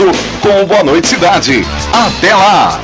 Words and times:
completo 0.00 0.12
com 0.40 0.64
Boa 0.64 0.82
Noite 0.82 1.08
Cidade. 1.08 1.62
Até 1.92 2.34
lá! 2.34 2.80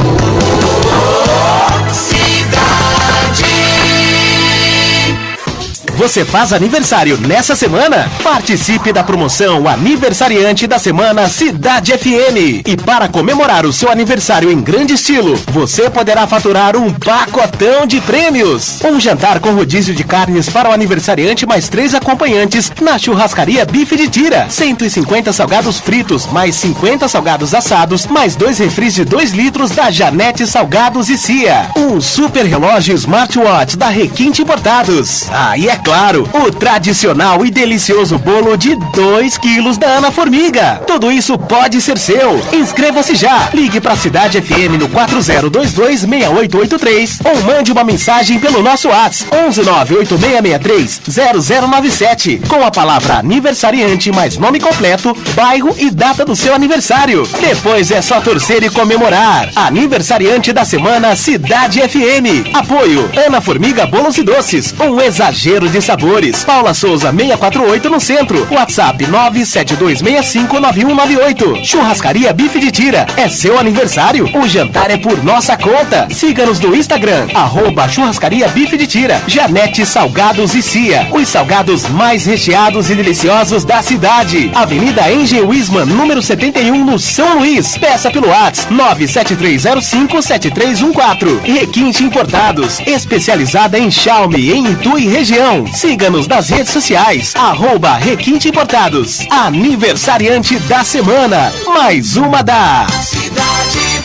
Você 5.97 6.27
faz 6.27 6.53
aniversário 6.53 7.17
nessa 7.17 7.57
semana? 7.57 8.11
Participe 8.23 8.93
da 8.93 9.03
promoção 9.03 9.67
Aniversariante 9.67 10.67
da 10.67 10.79
Semana 10.79 11.27
Cidade 11.27 11.91
FM. 11.97 12.67
E 12.67 12.77
para 12.77 13.09
comemorar 13.09 13.65
o 13.65 13.73
seu 13.73 13.91
aniversário 13.91 14.53
em 14.53 14.61
grande 14.61 14.93
estilo, 14.93 15.35
você 15.51 15.89
poderá 15.89 16.27
faturar 16.27 16.77
um 16.77 16.93
pacotão 16.93 17.87
de 17.87 17.99
prêmios. 18.03 18.79
Um 18.85 19.01
jantar 19.01 19.41
com 19.41 19.55
rodízio 19.55 19.95
de 19.95 20.05
carnes 20.05 20.51
para 20.51 20.69
o 20.69 20.73
aniversariante 20.73 21.47
mais 21.47 21.71
três 21.71 21.95
acompanhantes 21.95 22.71
na 22.79 22.99
churrascaria 22.99 23.65
Bife 23.65 23.97
de 23.97 24.07
Tira. 24.07 24.49
150 24.51 25.33
salgados 25.33 25.81
fritos, 25.81 26.27
mais 26.27 26.57
50 26.57 27.09
salgados 27.09 27.55
assados, 27.55 28.05
mais 28.05 28.37
dois 28.37 28.59
refris 28.59 28.93
de 28.93 29.05
2 29.05 29.33
litros 29.33 29.71
da 29.71 29.91
Janete 29.91 30.47
Salgados 30.47 31.09
e 31.09 31.17
Cia. 31.17 31.71
Um 31.75 32.03
super 32.03 32.45
relógio 32.45 32.95
smartwatch 32.95 33.79
da 33.79 33.89
Requinte 33.89 34.43
Importados. 34.43 35.27
Ah, 35.33 35.59
é 35.59 35.86
claro, 35.87 36.29
o 36.35 36.51
tradicional 36.51 37.47
e 37.47 37.51
delicioso 37.51 38.19
bolo 38.19 38.57
de 38.57 38.75
2 38.75 39.39
quilos 39.39 39.79
da 39.79 39.87
Ana 39.87 40.11
Formiga. 40.11 40.83
Tudo 40.85 41.13
isso 41.13 41.39
pode 41.39 41.81
ser 41.81 41.97
seu. 41.97 42.45
Inscreva-se 42.53 43.15
já. 43.15 43.51
Ligue 43.55 43.81
para 43.81 43.93
a 43.93 43.97
Cidade 43.97 44.43
FM 44.43 44.81
no 44.81 44.89
40226883 44.89 47.21
ou 47.25 47.41
mande 47.45 47.71
uma 47.71 47.85
mensagem 47.85 48.41
pelo 48.41 48.65
nosso 48.65 48.89
WhatsApp 48.89 49.31
11986630097 49.49 52.49
com 52.49 52.65
a 52.65 52.71
palavra 52.73 53.19
aniversariante 53.19 54.11
mais 54.11 54.37
nome 54.37 54.59
completo, 54.59 55.17
bairro 55.37 55.73
e 55.79 55.89
data 55.89 56.25
do 56.25 56.35
seu 56.35 56.53
aniversário. 56.53 57.23
Depois 57.41 57.93
é 57.93 58.03
só 58.03 58.21
torcer 58.21 58.65
e 58.65 58.71
comemorar. 58.71 59.51
Aniversariante 59.55 60.53
da 60.53 60.65
semana 60.65 61.15
Cidade 61.15 61.81
FM. 61.81 62.53
Apoio 62.53 63.09
Ana 63.25 63.41
Formiga 63.41 63.87
Bolos 63.87 64.19
e 64.19 64.25
Doces. 64.25 64.75
Um 64.81 65.01
exagero 65.01 65.69
de 65.69 65.76
sabores. 65.85 66.45
Paula 66.45 66.73
Souza 66.75 67.13
648 67.13 67.91
no 67.91 68.01
centro. 68.01 68.47
WhatsApp 68.51 69.05
972659198. 69.07 71.65
Churrascaria 71.65 72.33
Bife 72.33 72.59
de 72.59 72.71
Tira. 72.71 73.07
É 73.17 73.29
seu 73.29 73.59
aniversário? 73.59 74.29
O 74.35 74.49
jantar 74.49 74.91
é 74.91 74.97
por 74.97 75.23
nossa 75.23 75.57
conta. 75.57 76.09
Siga-nos 76.11 76.59
no 76.61 76.75
Instagram, 76.75 77.29
arroba 77.35 77.89
Churrascaria 77.89 78.49
Bife 78.49 78.77
de 78.77 78.87
Tira. 78.87 79.23
Janete 79.27 79.85
Salgados 79.87 80.55
e 80.55 80.63
Cia. 80.63 81.09
Os 81.13 81.29
salgados 81.29 81.89
mais 81.89 82.25
recheados 82.27 82.91
e 82.91 82.95
deliciosos 82.95 83.65
da 83.65 83.83
cidade. 83.83 84.51
Avenida 84.55 85.05
Angel 85.07 85.49
Wisman, 85.49 85.87
número 85.87 86.23
71, 86.23 86.85
no 86.85 86.99
São 86.99 87.39
Luís. 87.39 87.77
Peça 87.79 88.11
pelo 88.11 88.29
WhatsApp 88.29 88.75
973057314. 88.75 91.41
Requinte 91.43 92.05
Importados. 92.05 92.81
Especializada 92.81 93.79
em 93.79 93.91
Xiaomi 93.91 94.53
em 94.53 94.73
Itu 94.73 94.99
e 94.99 95.07
região. 95.07 95.65
Siga-nos 95.73 96.27
nas 96.27 96.49
redes 96.49 96.73
sociais. 96.73 97.35
Arroba 97.37 97.95
Requinte 97.95 98.49
Importados. 98.49 99.27
Aniversariante 99.31 100.59
da 100.61 100.83
semana. 100.85 101.53
Mais 101.67 102.17
uma 102.17 102.43
da 102.43 102.87
Missão 102.87 103.96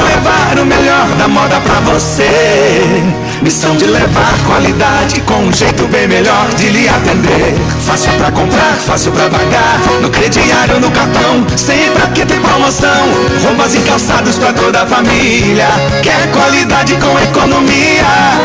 levar 0.00 0.58
o 0.58 0.64
melhor 0.66 1.06
da 1.18 1.28
moda 1.28 1.60
pra 1.60 1.80
você. 1.92 2.28
Missão 3.42 3.76
de 3.76 3.84
levar 3.86 4.34
qualidade 4.46 5.20
com 5.22 5.34
um 5.34 5.52
jeito 5.52 5.86
bem 5.88 6.08
melhor 6.08 6.48
de 6.56 6.68
lhe 6.70 6.88
atender. 6.88 7.54
Fácil 7.86 8.12
pra 8.12 8.30
comprar, 8.32 8.74
fácil 8.86 9.12
pra 9.12 9.28
pagar. 9.28 9.80
No 10.02 10.10
crediário, 10.10 10.80
no 10.80 10.90
cartão, 10.90 11.46
sempre 11.56 12.02
aqui 12.02 12.26
tem 12.26 12.40
promoção. 12.40 13.08
Roupas 13.44 13.74
e 13.74 13.78
calçados 13.80 14.36
pra 14.36 14.52
toda 14.52 14.82
a 14.82 14.86
família. 14.86 15.68
Quer 16.02 16.30
qualidade 16.32 16.96
com 16.96 17.18
economia? 17.18 18.04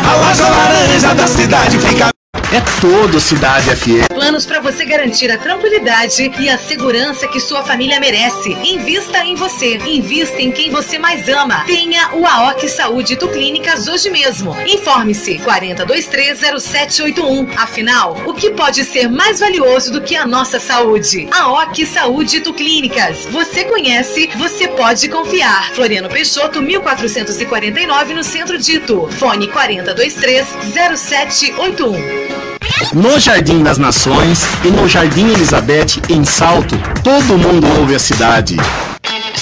A 0.10 0.16
loja 0.28 0.48
laranja 0.48 1.16
da 1.16 1.28
cidade 1.28 1.80
fica. 1.80 2.13
É 2.54 2.62
todo 2.80 3.20
Cidade 3.20 3.76
FM. 3.76 4.14
Planos 4.14 4.46
para 4.46 4.60
você 4.60 4.86
garantir 4.86 5.32
a 5.32 5.40
tranquilidade 5.40 6.32
e 6.38 6.48
a 6.48 6.56
segurança 6.56 7.28
que 7.28 7.40
sua 7.40 7.64
família 7.64 8.00
merece. 8.00 8.52
Invista 8.52 9.26
em 9.26 9.34
você. 9.34 9.78
Invista 9.78 10.40
em 10.40 10.52
quem 10.52 10.70
você 10.70 11.00
mais 11.00 11.28
ama. 11.28 11.64
Tenha 11.66 12.14
o 12.14 12.24
AOC 12.24 12.70
Saúde 12.70 13.16
Tu 13.16 13.28
Clínicas 13.30 13.88
hoje 13.88 14.12
mesmo. 14.12 14.56
Informe-se 14.68 15.40
40230781. 15.40 17.58
Afinal, 17.58 18.22
o 18.28 18.36
que 18.36 18.52
pode 18.52 18.84
ser 18.84 19.10
mais 19.10 19.40
valioso 19.40 19.92
do 19.92 20.04
que 20.04 20.16
a 20.16 20.28
nossa 20.28 20.60
saúde? 20.60 21.28
AOC 21.32 21.88
Saúde 21.88 22.40
Tu 22.42 22.54
Clínicas. 22.54 23.26
Você 23.32 23.64
conhece, 23.64 24.30
você 24.36 24.68
pode 24.68 25.10
confiar. 25.10 25.74
Floriano 25.74 26.08
Peixoto 26.08 26.62
1449 26.62 28.14
no 28.14 28.24
centro 28.24 28.60
de 28.60 28.76
Itu. 28.76 29.10
Fone 29.18 29.48
40230781. 29.48 32.43
No 32.94 33.20
Jardim 33.20 33.64
das 33.64 33.78
Nações 33.78 34.44
e 34.64 34.68
no 34.70 34.88
Jardim 34.88 35.30
Elizabeth, 35.32 36.02
em 36.10 36.24
Salto, 36.24 36.76
todo 37.04 37.38
mundo 37.38 37.68
ouve 37.80 37.96
a 37.96 38.00
cidade. 38.00 38.58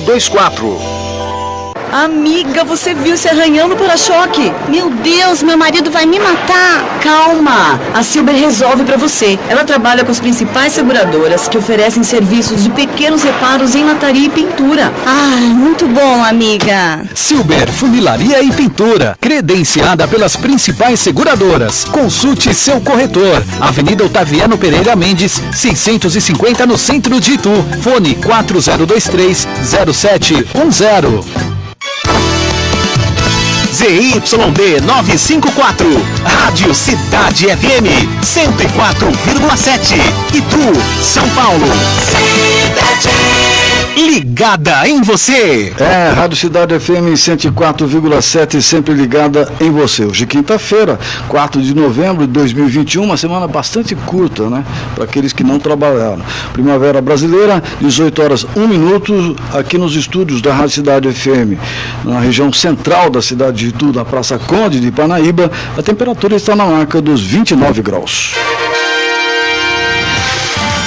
2024. 0.00 1.01
Amiga, 1.92 2.64
você 2.64 2.94
viu 2.94 3.18
se 3.18 3.28
arranhando 3.28 3.76
para-choque? 3.76 4.50
Meu 4.66 4.88
Deus, 4.88 5.42
meu 5.42 5.58
marido 5.58 5.90
vai 5.90 6.06
me 6.06 6.18
matar. 6.18 6.98
Calma, 7.02 7.78
a 7.92 8.02
Silber 8.02 8.34
resolve 8.34 8.82
para 8.82 8.96
você. 8.96 9.38
Ela 9.46 9.62
trabalha 9.62 10.02
com 10.02 10.10
as 10.10 10.18
principais 10.18 10.72
seguradoras 10.72 11.48
que 11.48 11.58
oferecem 11.58 12.02
serviços 12.02 12.64
de 12.64 12.70
pequenos 12.70 13.22
reparos 13.22 13.74
em 13.74 13.84
lataria 13.84 14.24
e 14.24 14.30
pintura. 14.30 14.90
Ah, 15.04 15.36
muito 15.36 15.86
bom, 15.86 16.24
amiga. 16.24 17.04
Silber 17.14 17.70
Funilaria 17.70 18.42
e 18.42 18.50
Pintura, 18.50 19.14
credenciada 19.20 20.08
pelas 20.08 20.34
principais 20.34 20.98
seguradoras. 20.98 21.84
Consulte 21.84 22.54
seu 22.54 22.80
corretor. 22.80 23.44
Avenida 23.60 24.02
Otaviano 24.02 24.56
Pereira 24.56 24.96
Mendes, 24.96 25.42
650 25.52 26.64
no 26.64 26.78
centro 26.78 27.20
de 27.20 27.32
Itu. 27.32 27.50
Fone 27.82 28.14
4023 28.14 29.46
0710. 29.62 31.61
ZYD 33.72 34.82
954, 34.84 35.86
Rádio 36.24 36.74
Cidade 36.74 37.46
FM 37.46 37.86
104,7, 38.22 39.94
Itu, 40.34 40.72
São 41.02 41.26
Paulo. 41.30 41.66
Cidade. 42.04 43.21
Ligada 43.96 44.88
em 44.88 45.02
você. 45.02 45.72
É, 45.78 46.12
Rádio 46.14 46.36
Cidade 46.36 46.78
FM 46.78 47.14
104,7, 47.14 48.60
sempre 48.60 48.94
ligada 48.94 49.50
em 49.60 49.70
você. 49.70 50.04
Hoje, 50.04 50.26
quinta-feira, 50.26 50.98
4 51.28 51.60
de 51.60 51.74
novembro 51.74 52.26
de 52.26 52.32
2021, 52.32 53.02
uma 53.02 53.16
semana 53.16 53.46
bastante 53.46 53.94
curta, 53.94 54.48
né? 54.48 54.64
Para 54.94 55.04
aqueles 55.04 55.32
que 55.32 55.44
não 55.44 55.58
trabalharam. 55.58 56.22
Primavera 56.52 57.00
Brasileira, 57.00 57.62
18 57.80 58.22
horas 58.22 58.46
1 58.56 58.68
minuto, 58.68 59.36
aqui 59.52 59.76
nos 59.76 59.94
estúdios 59.94 60.40
da 60.40 60.54
Rádio 60.54 60.74
Cidade 60.74 61.12
FM, 61.12 61.58
na 62.04 62.20
região 62.20 62.52
central 62.52 63.10
da 63.10 63.20
cidade 63.20 63.58
de 63.58 63.68
Itu, 63.68 63.92
na 63.92 64.04
Praça 64.04 64.38
Conde 64.38 64.80
de 64.80 64.90
Panaíba, 64.90 65.50
a 65.76 65.82
temperatura 65.82 66.36
está 66.36 66.56
na 66.56 66.64
marca 66.64 67.00
dos 67.00 67.22
29 67.22 67.82
graus. 67.82 68.34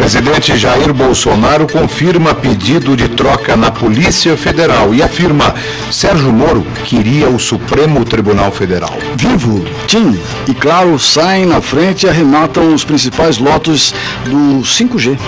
Presidente 0.00 0.56
Jair 0.56 0.94
Bolsonaro 0.94 1.66
confirma 1.70 2.34
pedido 2.34 2.96
de 2.96 3.06
troca 3.06 3.54
na 3.54 3.70
Polícia 3.70 4.34
Federal 4.34 4.94
e 4.94 5.02
afirma 5.02 5.54
Sérgio 5.90 6.32
Moro 6.32 6.66
queria 6.86 7.28
o 7.28 7.38
Supremo 7.38 8.02
Tribunal 8.02 8.50
Federal. 8.50 8.94
Vivo, 9.14 9.62
Tim 9.86 10.18
e 10.48 10.54
Claro 10.54 10.98
saem 10.98 11.44
na 11.44 11.60
frente 11.60 12.06
e 12.06 12.08
arrematam 12.08 12.72
os 12.72 12.82
principais 12.82 13.36
lotes 13.36 13.92
do 14.24 14.62
5G. 14.62 15.18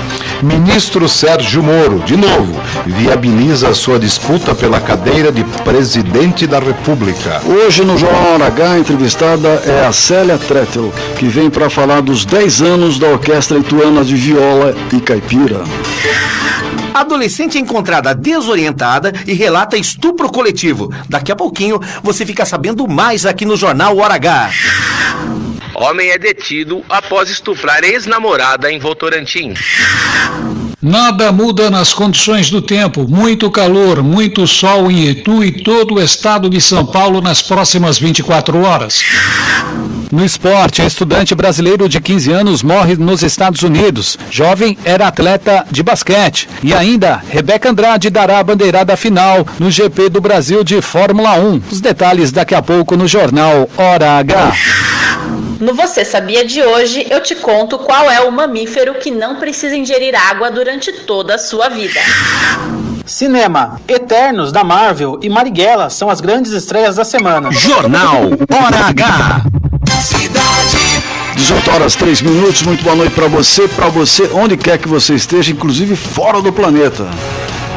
Ministro 0.43 1.07
Sérgio 1.07 1.63
Moro, 1.63 2.01
de 2.01 2.17
novo, 2.17 2.59
viabiliza 2.87 3.75
sua 3.75 3.99
disputa 3.99 4.55
pela 4.55 4.81
cadeira 4.81 5.31
de 5.31 5.45
presidente 5.63 6.47
da 6.47 6.59
República. 6.59 7.43
Hoje 7.45 7.85
no 7.85 7.97
Jornal 7.99 8.43
H, 8.43 8.73
a 8.73 8.79
entrevistada 8.79 9.49
é 9.67 9.87
a 9.87 9.93
Célia 9.93 10.39
Trettel, 10.39 10.93
que 11.17 11.27
vem 11.27 11.51
para 11.51 11.69
falar 11.69 12.01
dos 12.01 12.25
10 12.25 12.63
anos 12.63 12.99
da 12.99 13.09
Orquestra 13.09 13.59
Ituana 13.59 14.03
de 14.03 14.17
Viola 14.17 14.62
e 14.93 15.01
Caipira. 15.01 15.63
Adolescente 16.95 17.57
é 17.57 17.61
encontrada 17.61 18.15
desorientada 18.15 19.13
e 19.27 19.33
relata 19.33 19.77
estupro 19.77 20.31
coletivo. 20.31 20.93
Daqui 21.09 21.33
a 21.33 21.37
pouquinho 21.37 21.81
você 22.03 22.27
fica 22.27 22.45
sabendo 22.45 22.87
mais 22.87 23.25
aqui 23.25 23.45
no 23.45 23.57
Jornal 23.57 23.97
Hora 23.97 24.15
H. 24.15 24.51
Homem 25.75 26.11
é 26.11 26.19
detido 26.19 26.85
após 26.89 27.31
estuprar 27.31 27.83
ex-namorada 27.83 28.71
em 28.71 28.79
Votorantim. 28.79 29.55
Nada 30.83 31.33
muda 31.33 31.71
nas 31.71 31.95
condições 31.95 32.51
do 32.51 32.61
tempo. 32.61 33.07
Muito 33.09 33.51
calor, 33.51 34.03
muito 34.03 34.47
sol 34.47 34.91
em 34.91 35.09
Itu 35.09 35.43
e 35.43 35.63
todo 35.63 35.95
o 35.95 36.03
estado 36.03 36.51
de 36.51 36.61
São 36.61 36.85
Paulo 36.85 37.21
nas 37.21 37.41
próximas 37.41 37.99
24 37.99 38.61
horas. 38.63 39.01
No 40.13 40.23
esporte, 40.23 40.83
estudante 40.83 41.35
brasileiro 41.35 41.89
de 41.89 41.99
15 41.99 42.33
anos 42.33 42.63
morre 42.63 42.97
nos 42.97 43.23
Estados 43.23 43.63
Unidos. 43.63 44.19
Jovem 44.31 44.77
era 44.85 45.09
atleta 45.09 45.65
de 45.71 45.83
basquete. 45.83 46.51
E 46.63 46.75
ainda, 46.75 47.25
Rebeca 47.31 47.71
Andrade 47.71 48.11
dará 48.11 48.39
a 48.39 48.45
bandeirada 48.45 48.95
final 48.95 49.47
no 49.59 49.71
GP 49.71 50.11
do 50.11 50.21
Brasil 50.21 50.63
de 50.63 50.83
Fórmula 50.83 51.37
1. 51.37 51.63
Os 51.71 51.81
detalhes 51.81 52.31
daqui 52.31 52.55
a 52.55 52.61
pouco 52.61 52.95
no 52.95 53.09
jornal 53.09 53.67
Hora 53.75 54.19
H. 54.19 54.53
No 55.59 55.75
Você 55.75 56.05
Sabia 56.05 56.45
de 56.45 56.63
hoje, 56.63 57.07
eu 57.09 57.23
te 57.23 57.35
conto 57.35 57.79
qual 57.79 58.11
é 58.11 58.21
o 58.21 58.31
mamífero 58.31 58.97
que 58.97 59.11
não 59.11 59.37
precisa 59.37 59.75
ingerir 59.75 60.15
água 60.15 60.51
durante 60.51 60.93
toda 60.93 61.37
a 61.37 61.39
sua 61.39 61.71
vida. 61.71 62.01
Cinema, 63.07 63.81
Eternos 63.89 64.53
da 64.53 64.63
Marvel 64.63 65.19
e 65.23 65.31
Marighella 65.31 65.89
são 65.89 66.11
as 66.11 66.21
grandes 66.21 66.53
estreias 66.53 66.97
da 66.97 67.05
semana. 67.05 67.51
Jornal 67.51 68.25
Hora 68.51 68.89
H. 68.89 69.45
Cidade. 71.43 71.63
18 71.63 71.71
horas 71.73 71.95
3 71.97 72.23
minutos, 72.23 72.63
muito 72.63 72.85
boa 72.85 72.95
noite 72.95 73.13
para 73.15 73.27
você, 73.27 73.67
para 73.67 73.89
você, 73.89 74.31
onde 74.33 74.57
quer 74.57 74.79
que 74.79 74.89
você 74.89 75.15
esteja, 75.15 75.51
inclusive 75.51 75.97
fora 75.97 76.41
do 76.41 76.53
planeta. 76.53 77.11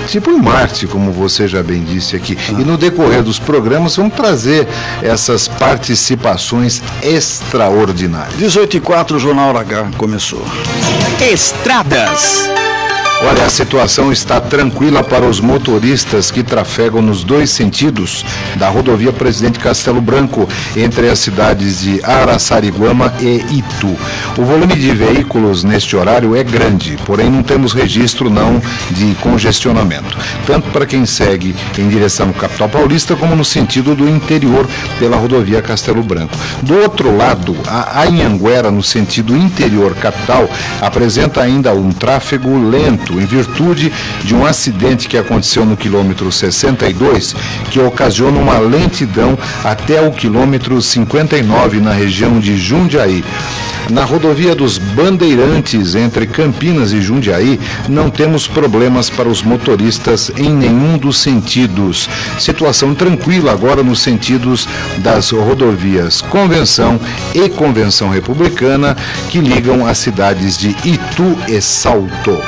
Tipo 0.06 0.30
em 0.30 0.40
Marte, 0.40 0.86
como 0.86 1.10
você 1.10 1.48
já 1.48 1.64
bem 1.64 1.82
disse 1.82 2.14
aqui. 2.14 2.38
E 2.50 2.52
no 2.64 2.76
decorrer 2.78 3.24
dos 3.24 3.40
programas 3.40 3.96
vamos 3.96 4.14
trazer 4.14 4.68
essas 5.02 5.48
participações 5.48 6.80
extraordinárias. 7.02 8.36
18 8.38 8.76
e 8.76 8.80
4, 8.80 9.16
o 9.16 9.18
Jornal 9.20 9.56
H 9.56 9.88
começou. 9.96 10.44
Estradas. 11.20 12.48
Olha, 13.22 13.46
a 13.46 13.50
situação 13.50 14.12
está 14.12 14.40
tranquila 14.40 15.02
para 15.02 15.24
os 15.24 15.40
motoristas 15.40 16.30
que 16.30 16.42
trafegam 16.42 17.00
nos 17.00 17.24
dois 17.24 17.48
sentidos 17.48 18.24
da 18.56 18.68
rodovia 18.68 19.10
Presidente 19.10 19.58
Castelo 19.58 20.02
Branco, 20.02 20.46
entre 20.76 21.08
as 21.08 21.18
cidades 21.20 21.80
de 21.80 22.04
Araçariguama 22.04 23.14
e 23.18 23.58
Itu. 23.58 23.96
O 24.36 24.44
volume 24.44 24.76
de 24.76 24.92
veículos 24.92 25.64
neste 25.64 25.96
horário 25.96 26.36
é 26.36 26.44
grande, 26.44 26.98
porém 27.06 27.30
não 27.30 27.42
temos 27.42 27.72
registro 27.72 28.28
não 28.28 28.60
de 28.90 29.14
congestionamento, 29.22 30.16
tanto 30.46 30.68
para 30.68 30.86
quem 30.86 31.06
segue 31.06 31.56
em 31.78 31.88
direção 31.88 32.28
ao 32.28 32.34
capital 32.34 32.68
paulista 32.68 33.16
como 33.16 33.34
no 33.34 33.44
sentido 33.44 33.94
do 33.94 34.06
interior 34.06 34.68
pela 34.98 35.16
rodovia 35.16 35.62
Castelo 35.62 36.02
Branco. 36.02 36.36
Do 36.62 36.78
outro 36.80 37.16
lado, 37.16 37.56
a 37.66 38.02
Anhanguera, 38.02 38.70
no 38.70 38.82
sentido 38.82 39.34
interior 39.34 39.94
capital, 39.94 40.48
apresenta 40.82 41.40
ainda 41.40 41.72
um 41.72 41.90
tráfego 41.90 42.56
lento 42.58 43.05
em 43.14 43.26
virtude 43.26 43.92
de 44.24 44.34
um 44.34 44.44
acidente 44.44 45.08
que 45.08 45.16
aconteceu 45.16 45.64
no 45.64 45.76
quilômetro 45.76 46.30
62, 46.30 47.34
que 47.70 47.80
ocasiona 47.80 48.38
uma 48.38 48.58
lentidão 48.58 49.38
até 49.64 50.00
o 50.00 50.12
quilômetro 50.12 50.80
59 50.80 51.80
na 51.80 51.92
região 51.92 52.38
de 52.38 52.56
Jundiaí. 52.56 53.24
Na 53.90 54.04
rodovia 54.04 54.52
dos 54.52 54.78
Bandeirantes, 54.78 55.94
entre 55.94 56.26
Campinas 56.26 56.92
e 56.92 57.00
Jundiaí, 57.00 57.60
não 57.88 58.10
temos 58.10 58.48
problemas 58.48 59.08
para 59.08 59.28
os 59.28 59.42
motoristas 59.42 60.32
em 60.36 60.50
nenhum 60.50 60.98
dos 60.98 61.18
sentidos. 61.18 62.08
Situação 62.38 62.96
tranquila 62.96 63.52
agora 63.52 63.84
nos 63.84 64.00
sentidos 64.00 64.68
das 64.98 65.30
rodovias 65.30 66.20
Convenção 66.20 66.98
e 67.32 67.48
Convenção 67.48 68.08
Republicana, 68.08 68.96
que 69.30 69.38
ligam 69.38 69.86
as 69.86 69.98
cidades 69.98 70.58
de 70.58 70.70
Itu 70.84 71.38
e 71.48 71.60
Salto. 71.60 72.42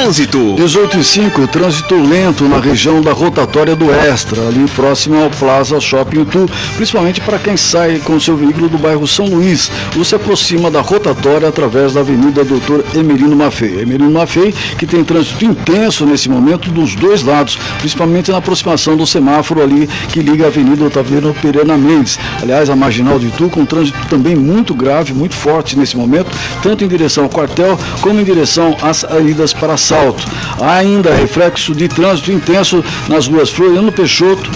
Trânsito. 0.00 0.54
18 0.56 0.98
e 0.98 1.04
5, 1.04 1.46
trânsito 1.48 1.94
lento 1.94 2.48
na 2.48 2.58
região 2.58 3.02
da 3.02 3.12
rotatória 3.12 3.76
do 3.76 3.92
Extra, 3.92 4.48
ali 4.48 4.66
próximo 4.74 5.22
ao 5.22 5.28
Plaza 5.28 5.78
Shopping 5.78 6.22
Itu, 6.22 6.48
principalmente 6.76 7.20
para 7.20 7.38
quem 7.38 7.54
sai 7.54 7.98
com 7.98 8.18
seu 8.18 8.34
veículo 8.34 8.66
do 8.70 8.78
bairro 8.78 9.06
São 9.06 9.26
Luís 9.26 9.70
ou 9.94 10.02
se 10.02 10.14
aproxima 10.14 10.70
da 10.70 10.80
rotatória 10.80 11.46
através 11.46 11.92
da 11.92 12.00
Avenida 12.00 12.42
Doutor 12.42 12.82
Emerino 12.94 13.36
Maffei. 13.36 13.82
Emerino 13.82 14.10
Maffei 14.10 14.54
que 14.78 14.86
tem 14.86 15.04
trânsito 15.04 15.44
intenso 15.44 16.06
nesse 16.06 16.30
momento 16.30 16.70
dos 16.70 16.94
dois 16.94 17.22
lados, 17.22 17.58
principalmente 17.78 18.30
na 18.30 18.38
aproximação 18.38 18.96
do 18.96 19.06
semáforo 19.06 19.62
ali 19.62 19.86
que 20.08 20.20
liga 20.20 20.46
a 20.46 20.48
Avenida 20.48 20.82
Otaviano 20.82 21.34
Pereira 21.34 21.76
Mendes. 21.76 22.18
Aliás, 22.40 22.70
a 22.70 22.74
marginal 22.74 23.18
de 23.18 23.26
Itu 23.26 23.50
com 23.50 23.66
trânsito 23.66 23.98
também 24.08 24.34
muito 24.34 24.72
grave, 24.74 25.12
muito 25.12 25.34
forte 25.34 25.78
nesse 25.78 25.94
momento, 25.94 26.30
tanto 26.62 26.84
em 26.84 26.88
direção 26.88 27.24
ao 27.24 27.30
quartel 27.30 27.78
como 28.00 28.18
em 28.18 28.24
direção 28.24 28.74
às 28.80 28.98
saídas 28.98 29.52
para 29.52 29.76
assalto. 29.90 30.24
Há 30.60 30.74
ainda 30.74 31.14
reflexo 31.14 31.74
de 31.74 31.88
trânsito 31.88 32.30
intenso 32.30 32.84
nas 33.08 33.26
ruas 33.26 33.50
Floriano 33.50 33.90
Peixoto, 33.90 34.50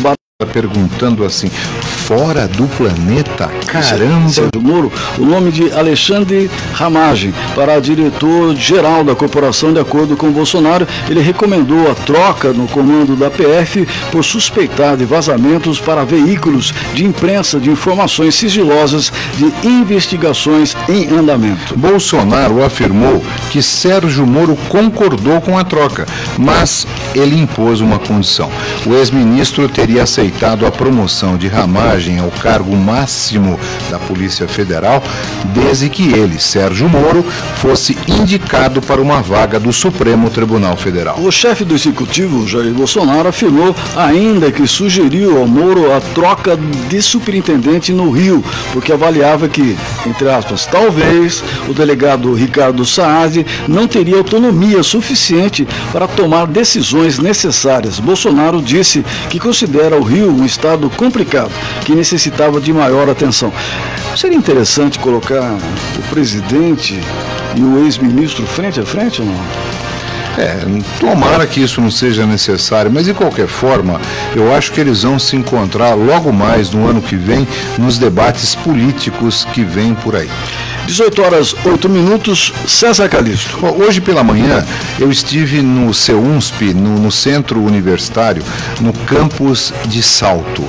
perguntando 0.52 1.24
assim, 1.24 1.50
fora 2.04 2.46
do 2.46 2.66
planeta? 2.66 3.50
Caramba! 3.66 4.28
Sérgio 4.28 4.60
Moro, 4.60 4.92
o 5.18 5.24
nome 5.24 5.50
de 5.50 5.72
Alexandre 5.72 6.50
Ramagem 6.72 7.34
para 7.54 7.80
diretor-geral 7.80 9.04
da 9.04 9.14
corporação, 9.14 9.72
de 9.72 9.80
acordo 9.80 10.16
com 10.16 10.30
Bolsonaro, 10.30 10.86
ele 11.08 11.20
recomendou 11.20 11.90
a 11.90 11.94
troca 11.94 12.52
no 12.52 12.66
comando 12.68 13.16
da 13.16 13.30
PF 13.30 13.86
por 14.10 14.24
suspeitar 14.24 14.96
de 14.96 15.04
vazamentos 15.04 15.80
para 15.80 16.04
veículos 16.04 16.72
de 16.94 17.04
imprensa 17.04 17.58
de 17.58 17.70
informações 17.70 18.34
sigilosas 18.34 19.12
de 19.36 19.66
investigações 19.66 20.76
em 20.88 21.08
andamento. 21.08 21.76
Bolsonaro 21.76 22.62
afirmou 22.62 23.24
que 23.50 23.62
Sérgio 23.62 24.26
Moro 24.26 24.56
concordou 24.68 25.40
com 25.40 25.56
a 25.56 25.64
troca, 25.64 26.06
mas 26.38 26.86
ele 27.14 27.40
impôs 27.40 27.80
uma 27.80 27.98
condição. 27.98 28.50
O 28.86 28.94
ex-ministro 28.94 29.68
teria 29.68 30.02
aceitado 30.02 30.24
aceitado 30.24 30.66
a 30.66 30.70
promoção 30.70 31.36
de 31.36 31.48
Ramagem 31.48 31.93
ao 31.94 32.30
cargo 32.42 32.74
máximo 32.76 33.58
da 33.88 34.00
Polícia 34.00 34.48
Federal, 34.48 35.00
desde 35.54 35.88
que 35.88 36.12
ele, 36.12 36.40
Sérgio 36.40 36.88
Moro, 36.88 37.24
fosse 37.56 37.96
indicado 38.08 38.82
para 38.82 39.00
uma 39.00 39.22
vaga 39.22 39.60
do 39.60 39.72
Supremo 39.72 40.28
Tribunal 40.28 40.76
Federal. 40.76 41.20
O 41.20 41.30
chefe 41.30 41.64
do 41.64 41.72
executivo, 41.72 42.48
Jair 42.48 42.72
Bolsonaro, 42.72 43.28
afirmou 43.28 43.74
ainda 43.94 44.50
que 44.50 44.66
sugeriu 44.66 45.38
ao 45.38 45.46
Moro 45.46 45.94
a 45.94 46.00
troca 46.00 46.58
de 46.88 47.00
superintendente 47.00 47.92
no 47.92 48.10
Rio, 48.10 48.44
porque 48.72 48.92
avaliava 48.92 49.48
que, 49.48 49.76
entre 50.04 50.28
aspas, 50.28 50.66
talvez 50.66 51.44
o 51.68 51.72
delegado 51.72 52.34
Ricardo 52.34 52.84
Saad 52.84 53.46
não 53.68 53.86
teria 53.86 54.16
autonomia 54.16 54.82
suficiente 54.82 55.66
para 55.92 56.08
tomar 56.08 56.48
decisões 56.48 57.20
necessárias. 57.20 58.00
Bolsonaro 58.00 58.60
disse 58.60 59.04
que 59.30 59.38
considera 59.38 59.96
o 59.96 60.02
Rio 60.02 60.30
um 60.30 60.44
estado 60.44 60.90
complicado 60.90 61.52
que 61.84 61.94
necessitava 61.94 62.60
de 62.60 62.72
maior 62.72 63.08
atenção. 63.08 63.52
Seria 64.16 64.36
interessante 64.36 64.98
colocar 64.98 65.56
o 65.98 66.02
presidente 66.10 66.98
e 67.54 67.60
o 67.60 67.84
ex-ministro 67.84 68.46
frente 68.46 68.80
a 68.80 68.86
frente 68.86 69.20
ou 69.20 69.28
não? 69.28 69.84
É, 70.36 70.58
tomara 70.98 71.46
que 71.46 71.60
isso 71.60 71.80
não 71.80 71.90
seja 71.90 72.26
necessário, 72.26 72.90
mas 72.90 73.06
de 73.06 73.14
qualquer 73.14 73.46
forma, 73.46 74.00
eu 74.34 74.52
acho 74.52 74.72
que 74.72 74.80
eles 74.80 75.02
vão 75.02 75.16
se 75.16 75.36
encontrar 75.36 75.94
logo 75.94 76.32
mais 76.32 76.70
no 76.72 76.88
ano 76.88 77.00
que 77.00 77.14
vem 77.14 77.46
nos 77.78 77.98
debates 77.98 78.54
políticos 78.54 79.46
que 79.52 79.62
vêm 79.62 79.94
por 79.94 80.16
aí. 80.16 80.28
18 80.86 81.22
horas 81.22 81.54
8 81.64 81.88
minutos, 81.88 82.52
César 82.66 83.08
Calixto. 83.08 83.64
Hoje 83.64 84.00
pela 84.00 84.24
manhã 84.24 84.64
eu 84.98 85.10
estive 85.10 85.62
no 85.62 85.94
CEUNSP, 85.94 86.74
no, 86.74 86.98
no, 86.98 87.10
Centro 87.10 87.62
Universitário, 87.62 88.42
no 88.80 88.92
campus 88.92 89.72
de 89.86 90.02
Salto. 90.02 90.64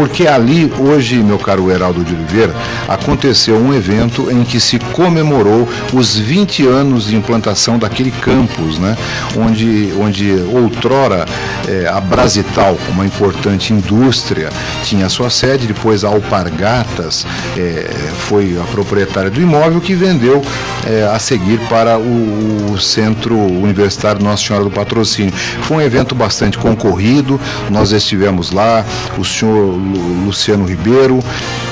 Porque 0.00 0.26
ali, 0.26 0.72
hoje, 0.78 1.16
meu 1.16 1.38
caro 1.38 1.70
Heraldo 1.70 2.02
de 2.02 2.14
Oliveira, 2.14 2.54
aconteceu 2.88 3.56
um 3.58 3.74
evento 3.74 4.30
em 4.30 4.44
que 4.44 4.58
se 4.58 4.78
comemorou 4.78 5.68
os 5.92 6.16
20 6.16 6.66
anos 6.66 7.08
de 7.08 7.16
implantação 7.16 7.78
daquele 7.78 8.10
campus, 8.10 8.78
né? 8.78 8.96
Onde, 9.36 9.92
onde 10.00 10.32
outrora 10.54 11.26
é, 11.68 11.86
a 11.86 12.00
Brasital, 12.00 12.78
uma 12.88 13.04
importante 13.04 13.74
indústria, 13.74 14.48
tinha 14.84 15.06
sua 15.10 15.28
sede, 15.28 15.66
depois 15.66 16.02
a 16.02 16.08
Alpargatas 16.08 17.26
é, 17.54 17.90
foi 18.20 18.58
a 18.58 18.64
proprietária 18.72 19.28
do 19.28 19.38
imóvel 19.38 19.82
que 19.82 19.94
vendeu 19.94 20.40
é, 20.86 21.04
a 21.14 21.18
seguir 21.18 21.60
para 21.68 21.98
o, 21.98 22.72
o, 22.72 22.80
Centro 22.80 23.36
Universitário 23.36 24.24
Nossa 24.24 24.46
Senhora 24.46 24.64
do 24.64 24.70
Patrocínio. 24.70 25.34
Foi 25.64 25.76
um 25.76 25.80
evento 25.82 26.14
bastante 26.14 26.56
concorrido, 26.56 27.38
nós 27.68 27.92
estivemos 27.92 28.50
lá, 28.50 28.82
o 29.18 29.24
senhor 29.24 29.78
Luciano 29.96 30.64
Ribeiro, 30.64 31.20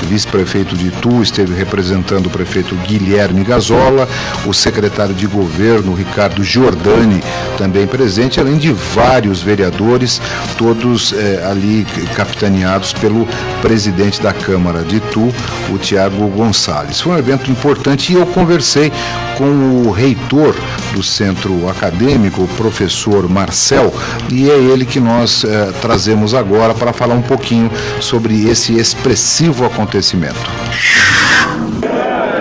vice-prefeito 0.09 0.77
de 0.77 0.89
Itu, 0.89 1.23
esteve 1.23 1.55
representando 1.55 2.27
o 2.27 2.31
prefeito 2.31 2.75
Guilherme 2.87 3.45
Gazola, 3.45 4.09
o 4.47 4.53
secretário 4.53 5.15
de 5.15 5.27
governo 5.27 5.95
Ricardo 5.95 6.43
Giordani 6.43 7.23
também 7.57 7.87
presente, 7.87 8.41
além 8.41 8.57
de 8.57 8.73
vários 8.73 9.43
vereadores, 9.43 10.21
todos 10.57 11.13
é, 11.13 11.45
ali 11.45 11.87
capitaneados 12.15 12.93
pelo 12.93 13.27
presidente 13.61 14.21
da 14.21 14.33
Câmara 14.33 14.83
de 14.83 14.97
Itu, 14.97 15.33
o 15.71 15.79
Tiago 15.79 16.27
Gonçalves. 16.29 17.01
Foi 17.01 17.13
um 17.13 17.19
evento 17.19 17.51
importante 17.51 17.69
importante. 17.79 18.13
E 18.13 18.17
eu 18.17 18.27
conversei 18.27 18.93
com 19.37 19.87
o 19.87 19.91
reitor 19.91 20.55
do 20.93 21.03
centro 21.03 21.69
acadêmico, 21.69 22.43
o 22.43 22.49
professor 22.49 23.29
Marcel, 23.29 23.95
e 24.33 24.51
é 24.51 24.55
ele 24.55 24.85
que 24.85 24.99
nós 24.99 25.45
eh, 25.45 25.73
trazemos 25.81 26.35
agora 26.35 26.75
para 26.75 26.93
falar 26.93 27.15
um 27.15 27.23
pouquinho 27.23 27.71
sobre 28.01 28.08
esse 28.51 28.79
expressivo 28.79 29.67
acontecimento. 29.67 30.51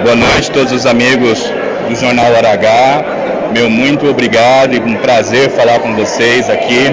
Boa 0.02 0.16
noite 0.16 0.50
a 0.50 0.54
todos 0.54 0.72
os 0.72 0.86
amigos 0.86 1.44
do 1.90 1.96
Jornal 1.96 2.34
Aragá. 2.38 3.04
Meu 3.52 3.70
muito 3.70 4.08
obrigado 4.10 4.74
e 4.74 4.80
um 4.80 4.96
prazer 4.96 5.50
falar 5.50 5.80
com 5.80 5.94
vocês 5.94 6.50
aqui. 6.50 6.88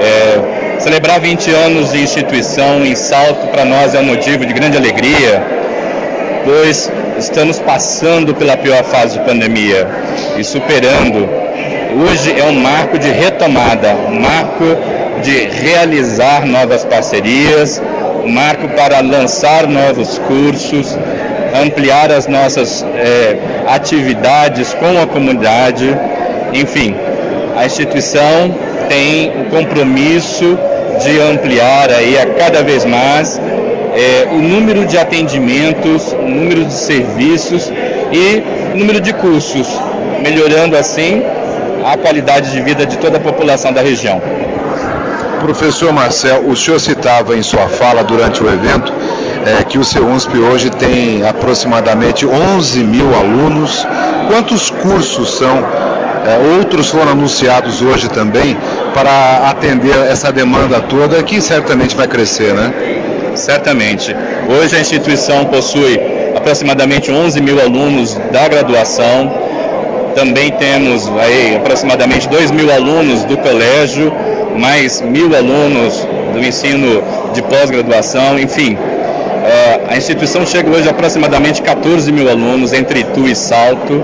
É, 0.00 0.78
celebrar 0.78 1.18
20 1.18 1.50
anos 1.50 1.90
de 1.90 2.00
instituição 2.00 2.84
em 2.86 2.94
Salto 2.94 3.48
para 3.48 3.64
nós 3.64 3.94
é 3.94 3.98
um 3.98 4.04
motivo 4.04 4.46
de 4.46 4.52
grande 4.52 4.76
alegria, 4.76 5.42
pois 6.44 6.92
estamos 7.18 7.58
passando 7.58 8.32
pela 8.32 8.56
pior 8.56 8.84
fase 8.84 9.18
de 9.18 9.24
pandemia 9.24 9.88
e 10.36 10.44
superando. 10.44 11.28
Hoje 12.06 12.38
é 12.38 12.44
um 12.44 12.60
marco 12.60 12.96
de 12.96 13.10
retomada, 13.10 13.92
um 14.08 14.20
marco 14.20 14.97
de 15.22 15.46
realizar 15.46 16.46
novas 16.46 16.84
parcerias, 16.84 17.80
marco 18.26 18.68
para 18.68 19.00
lançar 19.00 19.66
novos 19.66 20.18
cursos, 20.18 20.96
ampliar 21.54 22.10
as 22.12 22.26
nossas 22.26 22.82
é, 22.82 23.38
atividades 23.66 24.74
com 24.74 25.00
a 25.00 25.06
comunidade. 25.06 25.96
Enfim, 26.52 26.94
a 27.56 27.66
instituição 27.66 28.54
tem 28.88 29.30
o 29.40 29.44
compromisso 29.50 30.58
de 31.02 31.20
ampliar 31.20 31.90
aí 31.90 32.18
a 32.18 32.26
cada 32.34 32.62
vez 32.62 32.84
mais 32.84 33.40
é, 33.94 34.28
o 34.30 34.38
número 34.38 34.84
de 34.84 34.98
atendimentos, 34.98 36.12
o 36.12 36.28
número 36.28 36.64
de 36.64 36.72
serviços 36.72 37.72
e 38.12 38.74
o 38.74 38.78
número 38.78 39.00
de 39.00 39.12
cursos, 39.12 39.66
melhorando 40.22 40.76
assim 40.76 41.22
a 41.84 41.96
qualidade 41.96 42.50
de 42.50 42.60
vida 42.60 42.84
de 42.84 42.98
toda 42.98 43.16
a 43.16 43.20
população 43.20 43.72
da 43.72 43.80
região. 43.80 44.20
Professor 45.40 45.92
Marcel, 45.92 46.48
o 46.48 46.56
senhor 46.56 46.78
citava 46.80 47.36
em 47.36 47.42
sua 47.42 47.68
fala 47.68 48.02
durante 48.02 48.42
o 48.42 48.48
evento 48.48 48.92
é, 49.46 49.62
que 49.64 49.78
o 49.78 49.84
CEUNSP 49.84 50.38
hoje 50.38 50.70
tem 50.70 51.26
aproximadamente 51.26 52.26
11 52.26 52.84
mil 52.84 53.14
alunos. 53.14 53.86
Quantos 54.26 54.70
cursos 54.70 55.38
são? 55.38 55.56
É, 56.26 56.56
outros 56.58 56.88
foram 56.88 57.12
anunciados 57.12 57.80
hoje 57.80 58.08
também 58.08 58.56
para 58.92 59.48
atender 59.48 59.96
essa 60.10 60.30
demanda 60.30 60.80
toda 60.80 61.22
que 61.22 61.40
certamente 61.40 61.96
vai 61.96 62.06
crescer, 62.06 62.52
né? 62.52 62.72
certamente. 63.38 64.14
Hoje 64.48 64.76
a 64.76 64.80
instituição 64.80 65.44
possui 65.46 65.98
aproximadamente 66.36 67.10
11 67.10 67.40
mil 67.40 67.60
alunos 67.60 68.14
da 68.32 68.46
graduação, 68.48 69.32
também 70.14 70.50
temos 70.50 71.08
aí 71.08 71.56
aproximadamente 71.56 72.28
2 72.28 72.50
mil 72.50 72.72
alunos 72.72 73.24
do 73.24 73.36
colégio, 73.38 74.12
mais 74.58 75.00
mil 75.00 75.34
alunos 75.34 76.06
do 76.32 76.44
ensino 76.44 77.02
de 77.32 77.42
pós-graduação, 77.42 78.38
enfim. 78.38 78.76
Eh, 78.76 79.80
a 79.88 79.96
instituição 79.96 80.44
chega 80.44 80.68
hoje 80.70 80.88
a 80.88 80.90
aproximadamente 80.90 81.62
14 81.62 82.10
mil 82.12 82.28
alunos 82.28 82.72
entre 82.72 83.00
Itu 83.00 83.26
e 83.26 83.34
Salto, 83.34 84.02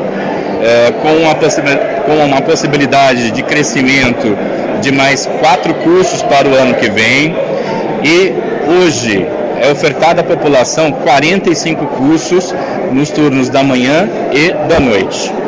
eh, 0.63 0.93
com 1.03 2.25
uma, 2.25 2.41
possibilidade 2.41 3.31
de 3.31 3.43
crescimento 3.43 4.37
de 4.81 4.93
mais 4.93 5.27
quatro 5.41 5.75
cursos 5.75 6.23
para 6.23 6.49
o 6.49 6.55
ano 6.55 6.75
que 6.75 6.89
vem 6.89 7.35
e 8.03 8.33
hoje 8.81 9.27
é 9.61 9.71
ofertado 9.71 10.21
à 10.21 10.25
população 10.25 10.93
45 10.93 11.87
cursos 11.87 12.55
nos 12.93 13.11
turnos 13.11 13.49
da 13.49 13.63
manhã 13.63 14.09
e 14.33 14.53
da 14.69 14.79
noite. 14.79 15.44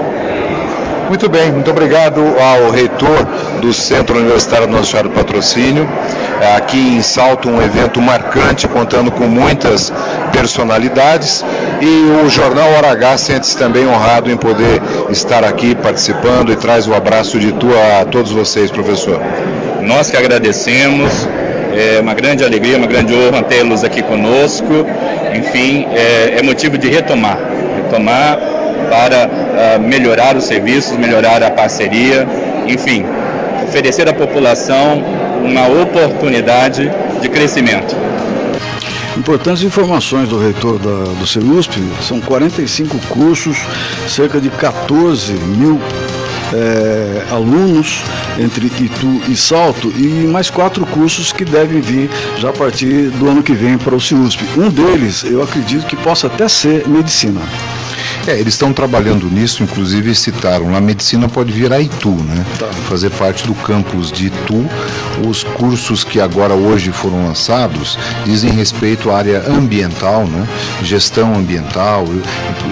Muito 1.08 1.28
bem, 1.28 1.52
muito 1.52 1.70
obrigado 1.70 2.20
ao 2.20 2.70
reitor 2.70 3.25
do 3.60 3.72
Centro 3.72 4.18
Universitário 4.18 4.66
Nosso 4.66 4.90
Senhora 4.90 5.08
do 5.08 5.14
Patrocínio. 5.14 5.88
Aqui 6.56 6.96
em 6.96 7.00
Salto, 7.00 7.48
um 7.48 7.62
evento 7.62 8.00
marcante, 8.02 8.66
contando 8.66 9.12
com 9.12 9.25
muitas 9.25 9.92
personalidades. 10.32 11.44
E 11.80 12.25
o 12.25 12.28
Jornal 12.28 12.68
Hora 12.72 12.90
H 12.90 13.18
sente-se 13.18 13.56
também 13.56 13.86
honrado 13.86 14.30
em 14.30 14.36
poder 14.36 14.82
estar 15.08 15.44
aqui 15.44 15.76
participando 15.76 16.50
e 16.50 16.56
traz 16.56 16.88
o 16.88 16.94
abraço 16.94 17.38
de 17.38 17.52
tu 17.52 17.68
a 18.00 18.04
todos 18.04 18.32
vocês, 18.32 18.70
professor. 18.72 19.20
Nós 19.82 20.10
que 20.10 20.16
agradecemos, 20.16 21.28
é 21.72 22.00
uma 22.00 22.14
grande 22.14 22.44
alegria, 22.44 22.78
uma 22.78 22.88
grande 22.88 23.14
honra 23.14 23.44
tê-los 23.44 23.84
aqui 23.84 24.02
conosco. 24.02 24.84
Enfim, 25.34 25.86
é, 25.92 26.38
é 26.38 26.42
motivo 26.42 26.76
de 26.76 26.88
retomar, 26.88 27.38
retomar 27.76 28.38
para 28.90 29.46
melhorar 29.80 30.36
os 30.36 30.44
serviços, 30.44 30.96
melhorar 30.96 31.42
a 31.42 31.50
parceria, 31.50 32.26
enfim, 32.66 33.04
oferecer 33.66 34.08
à 34.08 34.14
população 34.14 35.02
uma 35.42 35.66
oportunidade 35.82 36.90
de 37.20 37.28
crescimento. 37.28 37.96
Importantes 39.16 39.62
informações 39.62 40.28
do 40.28 40.38
reitor 40.38 40.78
da, 40.78 41.14
do 41.14 41.26
CEUSP, 41.26 41.82
são 42.02 42.20
45 42.20 42.98
cursos, 43.08 43.56
cerca 44.08 44.38
de 44.40 44.50
14 44.50 45.32
mil 45.32 45.80
é, 46.52 47.25
alunos 47.30 48.02
entre 48.38 48.66
Itu 48.66 49.22
e 49.28 49.34
Salto 49.34 49.90
e 49.96 50.26
mais 50.26 50.50
quatro 50.50 50.84
cursos 50.86 51.32
que 51.32 51.44
devem 51.44 51.80
vir 51.80 52.10
já 52.38 52.50
a 52.50 52.52
partir 52.52 53.08
do 53.10 53.28
ano 53.28 53.42
que 53.42 53.54
vem 53.54 53.78
para 53.78 53.94
o 53.94 54.00
CIUSP. 54.00 54.44
Um 54.56 54.68
deles, 54.68 55.25
eu 55.25 55.42
acredito 55.42 55.86
que 55.86 55.96
possa 55.96 56.26
até 56.26 56.46
ser 56.46 56.86
medicina. 56.86 57.40
É, 58.26 58.33
eles 58.33 58.54
estão 58.54 58.73
trabalhando 58.73 59.30
nisso, 59.30 59.62
inclusive 59.62 60.12
citaram, 60.14 60.75
a 60.75 60.80
medicina 60.80 61.28
pode 61.28 61.52
vir 61.52 61.73
a 61.73 61.80
Itu, 61.80 62.11
né? 62.11 62.45
Tá. 62.59 62.66
Fazer 62.88 63.11
parte 63.11 63.47
do 63.47 63.54
campus 63.54 64.11
de 64.11 64.26
Itu. 64.26 64.66
Os 65.26 65.45
cursos 65.45 66.02
que 66.02 66.21
agora 66.21 66.52
hoje 66.52 66.90
foram 66.90 67.25
lançados 67.25 67.97
dizem 68.25 68.50
respeito 68.50 69.11
à 69.11 69.18
área 69.18 69.45
ambiental, 69.49 70.26
né? 70.26 70.47
Gestão 70.83 71.37
ambiental, 71.37 72.04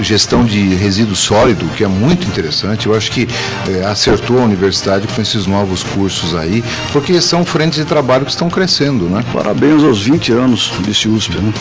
gestão 0.03 0.45
de 0.45 0.75
resíduo 0.75 1.15
sólido, 1.15 1.65
que 1.77 1.85
é 1.85 1.89
muito 1.89 2.27
interessante. 2.27 2.87
Eu 2.87 2.97
acho 2.97 3.13
que 3.13 3.29
é, 3.69 3.85
acertou 3.85 4.41
a 4.41 4.43
universidade 4.43 5.07
com 5.07 5.23
esses 5.23 5.47
novos 5.47 5.85
cursos 5.85 6.35
aí, 6.35 6.65
porque 6.93 7.21
são 7.21 7.45
frentes 7.45 7.79
de 7.79 7.85
trabalho 7.85 8.25
que 8.25 8.31
estão 8.33 8.51
crescendo, 8.51 9.05
né? 9.05 9.25
Parabéns 9.33 9.85
aos 9.85 10.03
20 10.03 10.33
anos 10.33 10.73
desse 10.81 11.09
USP, 11.09 11.39
né? 11.39 11.53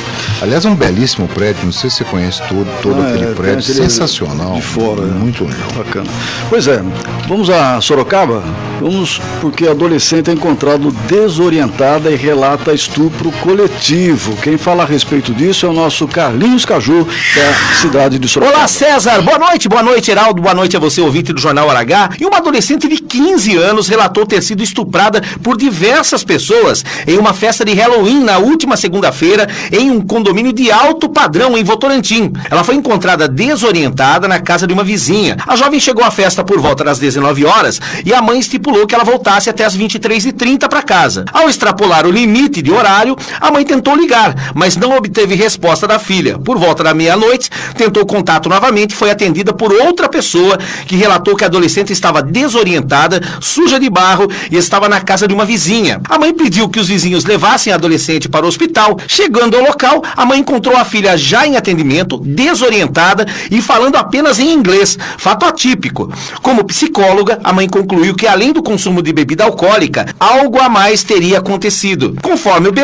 Aliás, 0.42 0.66
é 0.66 0.70
um 0.70 0.76
belíssimo 0.76 1.28
prédio, 1.28 1.66
não 1.66 1.72
sei 1.72 1.92
se 1.92 1.98
você 1.98 2.04
conhece 2.06 2.42
todo, 2.50 2.68
todo 2.82 3.00
ah, 3.00 3.10
aquele 3.10 3.32
é, 3.32 3.34
prédio 3.34 3.83
sensacional. 3.90 4.54
De 4.54 4.62
fora. 4.62 5.02
É. 5.02 5.06
Muito 5.06 5.44
legal. 5.44 5.70
Bacana. 5.76 6.10
Pois 6.50 6.68
é, 6.68 6.82
vamos 7.28 7.50
a 7.50 7.80
Sorocaba? 7.82 8.44
Vamos 8.80 9.22
porque 9.40 9.68
a 9.68 9.72
adolescente 9.72 10.30
é 10.30 10.34
encontrado 10.34 10.92
desorientada 11.08 12.12
e 12.12 12.16
relata 12.16 12.74
estupro 12.74 13.32
coletivo. 13.42 14.36
Quem 14.38 14.58
fala 14.58 14.84
a 14.84 14.86
respeito 14.86 15.34
disso 15.34 15.66
é 15.66 15.70
o 15.70 15.74
nosso 15.74 16.08
Carlinhos 16.08 16.66
Caju, 16.66 17.06
da 17.06 17.76
cidade 17.76 18.20
de 18.20 18.28
Sorocaba. 18.28 18.58
Olá, 18.58 18.68
César. 18.68 19.22
Boa 19.22 19.40
noite. 19.40 19.70
Boa 19.70 19.84
noite, 19.84 20.12
Heraldo. 20.12 20.42
Boa 20.42 20.54
noite 20.54 20.76
a 20.76 20.80
você, 20.80 21.02
ouvinte 21.02 21.32
do 21.32 21.40
Jornal 21.40 21.70
Aragá. 21.70 22.10
E 22.20 22.26
uma 22.26 22.38
adolescente 22.38 22.88
de 22.88 22.98
15 22.98 23.56
anos 23.58 23.88
relatou 23.88 24.26
ter 24.26 24.42
sido 24.42 24.64
estuprada 24.64 25.22
por 25.42 25.58
diversas 25.58 26.24
pessoas 26.24 26.84
em 27.08 27.18
uma 27.18 27.34
festa 27.34 27.64
de 27.64 27.74
Halloween 27.74 28.24
na 28.24 28.38
última 28.38 28.76
segunda-feira 28.76 29.48
em 29.72 29.92
um 29.92 30.02
condomínio 30.02 30.52
de 30.52 30.72
alto 30.72 31.08
padrão 31.08 31.58
em 31.58 31.64
Votorantim. 31.64 32.32
Ela 32.50 32.64
foi 32.64 32.76
encontrada 32.76 33.28
desorientada 33.28 33.73
desorientada 33.74 34.28
na 34.28 34.40
casa 34.40 34.68
de 34.68 34.74
uma 34.74 34.84
vizinha. 34.84 35.36
A 35.48 35.56
jovem 35.56 35.80
chegou 35.80 36.06
à 36.06 36.12
festa 36.12 36.44
por 36.44 36.60
volta 36.60 36.84
das 36.84 37.00
19 37.00 37.44
horas 37.44 37.82
e 38.06 38.14
a 38.14 38.22
mãe 38.22 38.40
estipulou 38.40 38.86
que 38.86 38.94
ela 38.94 39.04
voltasse 39.04 39.50
até 39.50 39.66
as 39.66 39.76
23h30 39.76 40.70
para 40.70 40.84
casa. 40.84 41.26
Ao 41.34 41.50
extrapolar 41.50 42.06
o 42.06 42.12
limite 42.12 42.62
de 42.62 42.72
horário, 42.72 43.16
a 43.42 43.50
mãe 43.50 43.66
tentou 43.66 43.96
ligar, 43.96 44.52
mas 44.54 44.78
não 44.78 44.96
obteve 44.96 45.34
resposta 45.34 45.88
da 45.88 45.98
filha. 45.98 46.38
Por 46.38 46.58
volta 46.58 46.84
da 46.84 46.94
meia-noite, 46.94 47.50
tentou 47.76 48.06
contato 48.06 48.48
novamente 48.48 48.92
e 48.92 48.96
foi 48.96 49.10
atendida 49.10 49.52
por 49.54 49.74
outra 49.74 50.08
pessoa 50.08 50.60
que 50.86 50.96
relatou 50.96 51.36
que 51.36 51.44
a 51.44 51.48
adolescente 51.48 51.92
estava 51.92 52.22
desorientada, 52.22 53.20
suja 53.42 53.80
de 53.80 53.90
barro 53.90 54.30
e 54.52 54.56
estava 54.56 54.88
na 54.88 55.02
casa 55.02 55.28
de 55.28 55.34
uma 55.34 55.46
vizinha. 55.46 56.00
A 56.08 56.20
mãe 56.20 56.32
pediu 56.34 56.70
que 56.70 56.80
os 56.80 56.88
vizinhos 56.88 57.26
levassem 57.26 57.74
a 57.74 57.76
adolescente 57.76 58.30
para 58.30 58.46
o 58.46 58.50
hospital. 58.50 58.98
Chegando 59.08 59.58
ao 59.58 59.64
local, 59.64 60.04
a 60.16 60.26
mãe 60.26 60.40
encontrou 60.40 60.78
a 60.78 60.86
filha 60.86 61.18
já 61.18 61.48
em 61.48 61.58
atendimento, 61.58 62.20
desorientada 62.20 63.26
e 63.50 63.63
falando 63.64 63.96
apenas 63.96 64.40
em 64.40 64.52
inglês, 64.52 64.98
fato 65.18 65.46
atípico. 65.46 66.12
Como 66.42 66.64
psicóloga, 66.66 67.40
a 67.44 67.54
mãe 67.54 67.68
concluiu 67.68 68.16
que 68.16 68.28
além 68.28 68.52
do 68.52 68.64
consumo 68.64 69.02
de 69.02 69.14
bebida 69.14 69.44
alcoólica, 69.44 70.08
algo 70.20 70.60
a 70.60 70.70
mais 70.70 71.04
teria 71.04 71.40
acontecido. 71.40 72.16
Conforme 72.22 72.70
o 72.70 72.72
BO, 72.72 72.82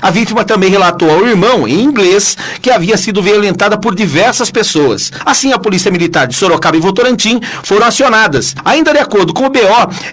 a 0.00 0.10
vítima 0.10 0.44
também 0.44 0.70
relatou 0.70 1.10
ao 1.10 1.26
irmão, 1.26 1.66
em 1.66 1.80
inglês, 1.80 2.36
que 2.60 2.70
havia 2.70 2.96
sido 2.96 3.22
violentada 3.22 3.76
por 3.76 3.94
diversas 3.94 4.50
pessoas. 4.50 5.12
Assim, 5.24 5.52
a 5.52 5.58
Polícia 5.58 5.90
Militar 5.90 6.26
de 6.26 6.34
Sorocaba 6.34 6.76
e 6.76 6.80
Votorantim 6.80 7.40
foram 7.62 7.86
acionadas. 7.86 8.54
Ainda 8.64 8.92
de 8.92 8.98
acordo 8.98 9.34
com 9.34 9.46
o 9.46 9.50
BO, 9.50 9.60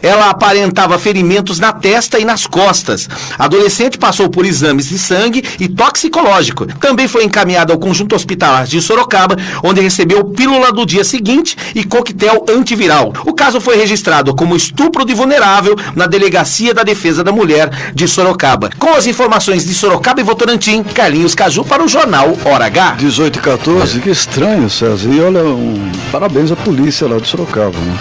ela 0.01 0.29
aparentava 0.29 0.97
ferimentos 0.97 1.59
na 1.59 1.71
testa 1.71 2.19
e 2.19 2.25
nas 2.25 2.47
costas. 2.47 3.07
A 3.37 3.45
adolescente 3.45 3.97
passou 3.97 4.29
por 4.29 4.45
exames 4.45 4.89
de 4.89 4.97
sangue 4.97 5.43
e 5.59 5.67
toxicológico. 5.67 6.65
Também 6.65 7.07
foi 7.07 7.23
encaminhada 7.23 7.73
ao 7.73 7.79
conjunto 7.79 8.15
hospitalar 8.15 8.65
de 8.65 8.81
Sorocaba, 8.81 9.37
onde 9.63 9.81
recebeu 9.81 10.08
recebeu 10.09 10.23
pílula 10.23 10.71
do 10.71 10.85
dia 10.85 11.03
seguinte 11.03 11.55
e 11.75 11.83
coquetel 11.83 12.45
antiviral. 12.49 13.13
O 13.25 13.33
caso 13.33 13.61
foi 13.61 13.77
registrado 13.77 14.35
como 14.35 14.55
estupro 14.55 15.05
de 15.05 15.13
vulnerável 15.13 15.75
na 15.95 16.07
Delegacia 16.07 16.73
da 16.73 16.83
Defesa 16.83 17.23
da 17.23 17.31
Mulher 17.31 17.69
de 17.93 18.07
Sorocaba. 18.07 18.71
Com 18.79 18.95
as 18.95 19.05
informações 19.05 19.65
de 19.65 19.73
Sorocaba 19.73 20.19
e 20.19 20.23
Votorantim, 20.23 20.83
Carlinhos 20.83 21.35
Caju 21.35 21.63
para 21.63 21.83
o 21.83 21.87
jornal 21.87 22.35
Hora 22.43 22.65
H. 22.65 22.95
18 22.97 23.37
e 23.37 23.41
14, 23.41 23.99
que 23.99 24.09
estranho, 24.09 24.69
César. 24.69 25.09
E 25.09 25.21
olha, 25.21 25.43
um... 25.43 25.91
parabéns 26.11 26.51
à 26.51 26.55
polícia 26.55 27.07
lá 27.07 27.17
de 27.17 27.27
Sorocaba, 27.27 27.77
né? 27.77 27.97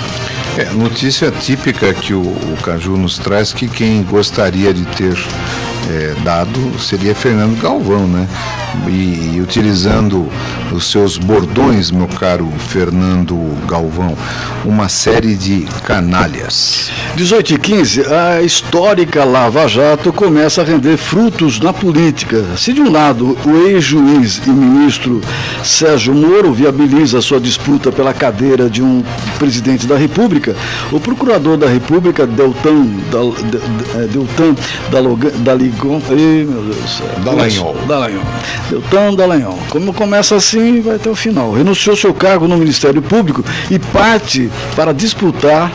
É, 0.56 0.64
notícia 0.72 1.30
típica 1.30 1.92
que 1.92 2.14
o, 2.14 2.20
o 2.20 2.58
Caju 2.64 2.96
nos 2.96 3.18
traz 3.18 3.52
que 3.52 3.68
quem 3.68 4.02
gostaria 4.02 4.74
de 4.74 4.84
ter 4.86 5.16
é, 5.88 6.14
dado 6.22 6.78
seria 6.78 7.14
Fernando 7.14 7.60
Galvão, 7.60 8.06
né? 8.06 8.28
E, 8.86 9.36
e, 9.36 9.40
utilizando 9.40 10.28
os 10.72 10.90
seus 10.90 11.16
bordões, 11.16 11.90
meu 11.90 12.06
caro 12.06 12.48
Fernando 12.68 13.36
Galvão, 13.66 14.16
uma 14.64 14.88
série 14.88 15.34
de 15.34 15.66
canalhas. 15.84 16.90
18 17.16 17.54
e 17.54 17.58
15, 17.58 18.02
a 18.06 18.42
histórica 18.42 19.24
Lava 19.24 19.66
Jato 19.66 20.12
começa 20.12 20.60
a 20.60 20.64
render 20.64 20.96
frutos 20.96 21.58
na 21.58 21.72
política. 21.72 22.44
Se 22.56 22.72
de 22.72 22.80
um 22.82 22.92
lado 22.92 23.36
o 23.44 23.68
ex-juiz 23.68 24.40
e 24.46 24.50
ministro 24.50 25.20
Sérgio 25.64 26.14
Moro 26.14 26.52
viabiliza 26.52 27.22
sua 27.22 27.40
disputa 27.40 27.90
pela 27.90 28.12
cadeira 28.12 28.68
de 28.68 28.82
um 28.82 29.02
presidente 29.38 29.86
da 29.86 29.96
República, 29.96 30.54
o 30.92 31.00
procurador 31.00 31.56
da 31.56 31.68
República, 31.68 32.26
Deltan, 32.26 32.86
Deltan 34.12 34.54
Daligon, 35.78 36.02
ei, 36.10 36.44
meu 36.44 36.62
Deus 36.62 36.76
do 36.76 36.88
céu. 36.88 37.06
Dallagnol. 37.24 37.76
Dallagnol. 37.86 38.24
Deltan 38.68 39.14
Dallagnol. 39.14 39.58
Como 39.70 39.94
começa 39.94 40.34
assim, 40.34 40.80
vai 40.80 40.96
até 40.96 41.08
o 41.08 41.14
final. 41.14 41.52
Renunciou 41.52 41.96
seu 41.96 42.12
cargo 42.12 42.48
no 42.48 42.56
Ministério 42.56 43.00
Público 43.00 43.44
e 43.70 43.78
parte 43.78 44.50
para 44.74 44.92
disputar 44.92 45.70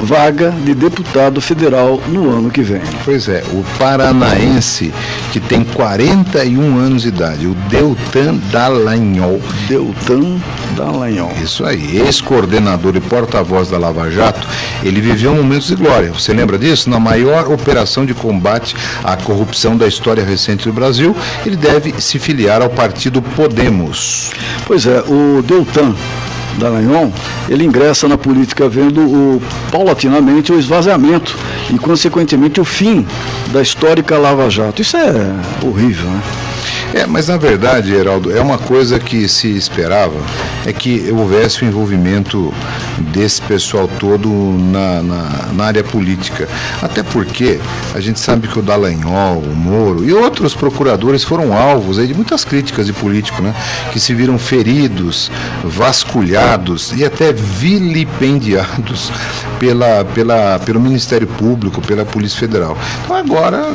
vaga 0.00 0.50
de 0.64 0.74
deputado 0.74 1.40
federal 1.40 2.00
no 2.08 2.30
ano 2.30 2.50
que 2.50 2.62
vem. 2.62 2.82
Pois 3.04 3.28
é, 3.28 3.42
o 3.52 3.64
paranaense 3.78 4.92
que 5.32 5.40
tem 5.40 5.64
41 5.64 6.78
anos 6.78 7.02
de 7.02 7.08
idade, 7.08 7.46
o 7.46 7.54
Deltan 7.68 8.36
Dallagnol. 8.50 9.40
Deltan 9.68 10.40
Dallagnol. 10.76 11.32
Isso 11.42 11.64
aí, 11.64 11.98
ex-coordenador 11.98 12.96
e 12.96 13.00
porta-voz 13.00 13.70
da 13.70 13.78
Lava 13.78 14.10
Jato, 14.10 14.46
ele 14.82 15.00
viveu 15.00 15.34
momentos 15.34 15.68
de 15.68 15.76
glória. 15.76 16.12
Você 16.12 16.32
lembra 16.32 16.58
disso? 16.58 16.90
Na 16.90 17.00
maior 17.00 17.50
operação 17.50 18.04
de 18.04 18.14
combate 18.14 18.76
à 19.02 19.16
corrupção 19.16 19.76
da 19.76 19.86
história 19.86 20.24
recente 20.24 20.66
do 20.66 20.72
Brasil, 20.72 21.16
ele 21.44 21.56
deve 21.56 21.94
se 22.00 22.18
filiar 22.18 22.62
ao 22.62 22.70
partido 22.70 23.22
Podemos. 23.22 24.30
Pois 24.66 24.86
é, 24.86 25.00
o 25.00 25.42
Deltan 25.42 25.94
Dallagnol, 26.58 27.12
ele 27.48 27.64
ingressa 27.64 28.08
na 28.08 28.16
política 28.16 28.68
vendo 28.68 29.00
o, 29.00 29.42
paulatinamente 29.70 30.52
o 30.52 30.58
esvaziamento 30.58 31.36
e, 31.72 31.78
consequentemente, 31.78 32.60
o 32.60 32.64
fim 32.64 33.06
da 33.52 33.62
histórica 33.62 34.18
Lava 34.18 34.48
Jato. 34.48 34.82
Isso 34.82 34.96
é 34.96 35.12
horrível, 35.62 36.08
né? 36.10 36.22
É, 36.94 37.06
mas 37.06 37.28
na 37.28 37.36
verdade, 37.36 37.92
Heraldo, 37.92 38.34
é 38.34 38.40
uma 38.40 38.58
coisa 38.58 38.98
que 38.98 39.28
se 39.28 39.56
esperava, 39.56 40.18
é 40.64 40.72
que 40.72 41.10
houvesse 41.10 41.64
o 41.64 41.66
envolvimento 41.66 42.52
desse 43.12 43.42
pessoal 43.42 43.88
todo 43.98 44.28
na, 44.28 45.02
na, 45.02 45.52
na 45.52 45.64
área 45.64 45.84
política. 45.84 46.48
Até 46.80 47.02
porque 47.02 47.58
a 47.94 48.00
gente 48.00 48.20
sabe 48.20 48.48
que 48.48 48.58
o 48.58 48.62
Dallagnol, 48.62 49.38
o 49.38 49.54
Moro 49.54 50.04
e 50.04 50.12
outros 50.12 50.54
procuradores 50.54 51.24
foram 51.24 51.56
alvos 51.56 51.98
aí 51.98 52.06
de 52.06 52.14
muitas 52.14 52.44
críticas 52.44 52.86
de 52.86 52.92
político, 52.92 53.42
né? 53.42 53.54
Que 53.92 54.00
se 54.00 54.14
viram 54.14 54.38
feridos, 54.38 55.30
vasculhados 55.64 56.92
e 56.96 57.04
até 57.04 57.32
vilipendiados 57.32 59.12
pela, 59.58 60.04
pela, 60.04 60.58
pelo 60.60 60.80
Ministério 60.80 61.26
Público, 61.26 61.80
pela 61.80 62.04
Polícia 62.04 62.38
Federal. 62.38 62.76
Então 63.04 63.16
agora 63.16 63.72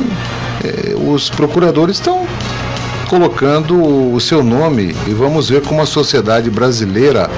eh, 0.64 0.94
os 0.96 1.30
procuradores 1.30 1.96
estão 1.96 2.26
colocando 3.12 3.74
o 4.14 4.18
seu 4.18 4.42
nome 4.42 4.96
e 5.06 5.12
vamos 5.12 5.50
ver 5.50 5.60
como 5.60 5.82
a 5.82 5.86
sociedade 5.86 6.48
brasileira 6.48 7.28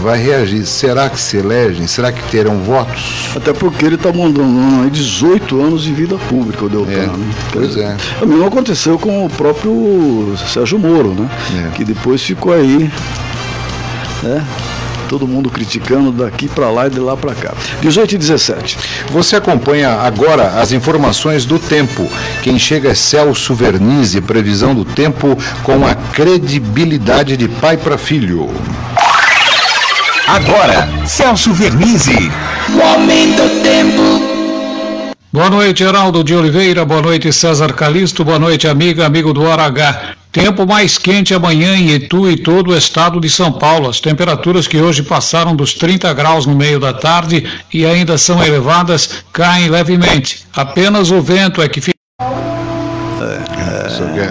vai 0.00 0.18
reagir. 0.18 0.64
Será 0.64 1.10
que 1.10 1.20
se 1.20 1.36
elegem? 1.36 1.86
Será 1.86 2.10
que 2.10 2.22
terão 2.30 2.56
votos? 2.60 3.28
Até 3.36 3.52
porque 3.52 3.84
ele 3.84 3.96
está 3.96 4.10
mandando 4.10 4.84
aí 4.84 4.88
18 4.88 5.60
anos 5.60 5.82
de 5.82 5.92
vida 5.92 6.16
pública, 6.30 6.64
o 6.64 6.68
Deltan. 6.70 6.92
É, 6.92 7.06
né? 7.08 7.34
pois 7.52 7.76
é. 7.76 7.94
O 8.22 8.26
mesmo 8.26 8.46
aconteceu 8.46 8.98
com 8.98 9.26
o 9.26 9.28
próprio 9.28 10.34
Sérgio 10.46 10.78
Moro, 10.78 11.12
né? 11.12 11.28
É. 11.66 11.76
Que 11.76 11.84
depois 11.84 12.22
ficou 12.22 12.54
aí, 12.54 12.90
né? 14.22 14.46
Todo 15.08 15.26
mundo 15.26 15.50
criticando 15.50 16.12
daqui 16.12 16.48
para 16.48 16.70
lá 16.70 16.86
e 16.86 16.90
de 16.90 17.00
lá 17.00 17.16
para 17.16 17.34
cá. 17.34 17.54
18 17.80 18.14
e 18.14 18.18
17. 18.18 18.78
Você 19.10 19.36
acompanha 19.36 19.90
agora 19.90 20.60
as 20.60 20.70
informações 20.72 21.46
do 21.46 21.58
tempo. 21.58 22.08
Quem 22.42 22.58
chega 22.58 22.90
é 22.90 22.94
Celso 22.94 23.54
Vernizzi, 23.54 24.20
previsão 24.20 24.74
do 24.74 24.84
tempo 24.84 25.36
com 25.62 25.86
a 25.86 25.94
credibilidade 25.94 27.36
de 27.36 27.48
pai 27.48 27.76
para 27.76 27.96
filho. 27.96 28.50
Agora, 30.26 30.88
Celso 31.06 31.54
Vernizzi. 31.54 32.30
Momento 32.68 33.62
tempo. 33.62 34.28
Boa 35.32 35.48
noite, 35.48 35.82
Heraldo 35.82 36.22
de 36.22 36.34
Oliveira. 36.34 36.84
Boa 36.84 37.00
noite, 37.00 37.32
César 37.32 37.72
Calisto. 37.72 38.24
Boa 38.24 38.38
noite, 38.38 38.68
amiga, 38.68 39.06
amigo 39.06 39.32
do 39.32 39.42
Hora 39.42 39.64
H. 39.64 40.17
Tempo 40.38 40.64
mais 40.64 40.96
quente 40.96 41.34
amanhã 41.34 41.74
em 41.74 41.90
Itu 41.90 42.30
e 42.30 42.36
todo 42.36 42.70
o 42.70 42.76
estado 42.76 43.20
de 43.20 43.28
São 43.28 43.50
Paulo. 43.50 43.88
As 43.88 43.98
temperaturas 43.98 44.68
que 44.68 44.80
hoje 44.80 45.02
passaram 45.02 45.56
dos 45.56 45.74
30 45.74 46.14
graus 46.14 46.46
no 46.46 46.54
meio 46.54 46.78
da 46.78 46.92
tarde 46.92 47.44
e 47.74 47.84
ainda 47.84 48.16
são 48.16 48.40
elevadas 48.44 49.24
caem 49.32 49.68
levemente. 49.68 50.46
Apenas 50.54 51.10
o 51.10 51.20
vento 51.20 51.60
é 51.60 51.68
que 51.68 51.80
fica. 51.80 51.98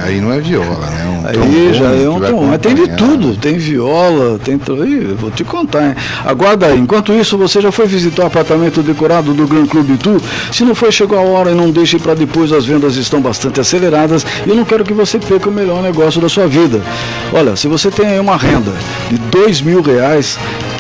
Aí 0.04 0.22
não 0.22 0.32
é 0.32 0.39
viola, 0.39 0.86
né? 0.88 1.06
Um 1.06 1.28
Aí 1.28 1.34
trombone 1.34 1.74
já 1.74 1.91
é 1.91 2.10
um 2.10 2.20
tom. 2.20 2.43
Mas 2.46 2.60
tem 2.60 2.76
de 2.76 2.88
tudo, 2.96 3.36
tem 3.36 3.58
viola, 3.58 4.39
tem. 4.39 4.56
Ih, 4.56 5.15
vou 5.17 5.32
te 5.32 5.43
contar, 5.43 5.89
hein? 5.89 5.96
Aguarda 6.26 6.67
aí. 6.67 6.80
Enquanto 6.80 7.13
isso, 7.13 7.38
você 7.38 7.62
já 7.62 7.72
foi 7.72 7.88
visitar 7.88 8.24
o 8.24 8.28
apartamento 8.28 8.82
decorado 8.82 9.34
do 9.34 9.48
Gran 9.48 9.65
Clube 9.65 9.93
Itu? 9.93 10.22
Se 10.52 10.63
não 10.63 10.76
foi, 10.76 10.91
chegou 10.91 11.17
a 11.17 11.22
hora 11.22 11.52
e 11.52 11.56
não 11.56 11.72
deixe 11.72 12.00
para 12.00 12.13
depois, 12.13 12.52
as 12.52 12.65
vendas 12.65 12.96
estão 12.96 13.22
bastante 13.22 13.60
aceleradas 13.60 14.26
e 14.46 14.50
eu 14.50 14.56
não 14.56 14.65
quero 14.65 14.84
que 14.84 14.93
você 14.93 15.20
perca 15.20 15.50
o 15.50 15.52
melhor 15.52 15.82
negócio 15.82 16.22
da 16.22 16.30
sua 16.30 16.48
vida. 16.48 16.82
Olha, 17.34 17.56
se 17.56 17.67
você 17.67 17.89
tem 17.89 18.08
aí 18.08 18.20
uma 18.20 18.38
renda 18.38 18.72
de 19.10 19.17
dois 19.17 19.62
mil 19.62 19.82
reais, 19.82 20.38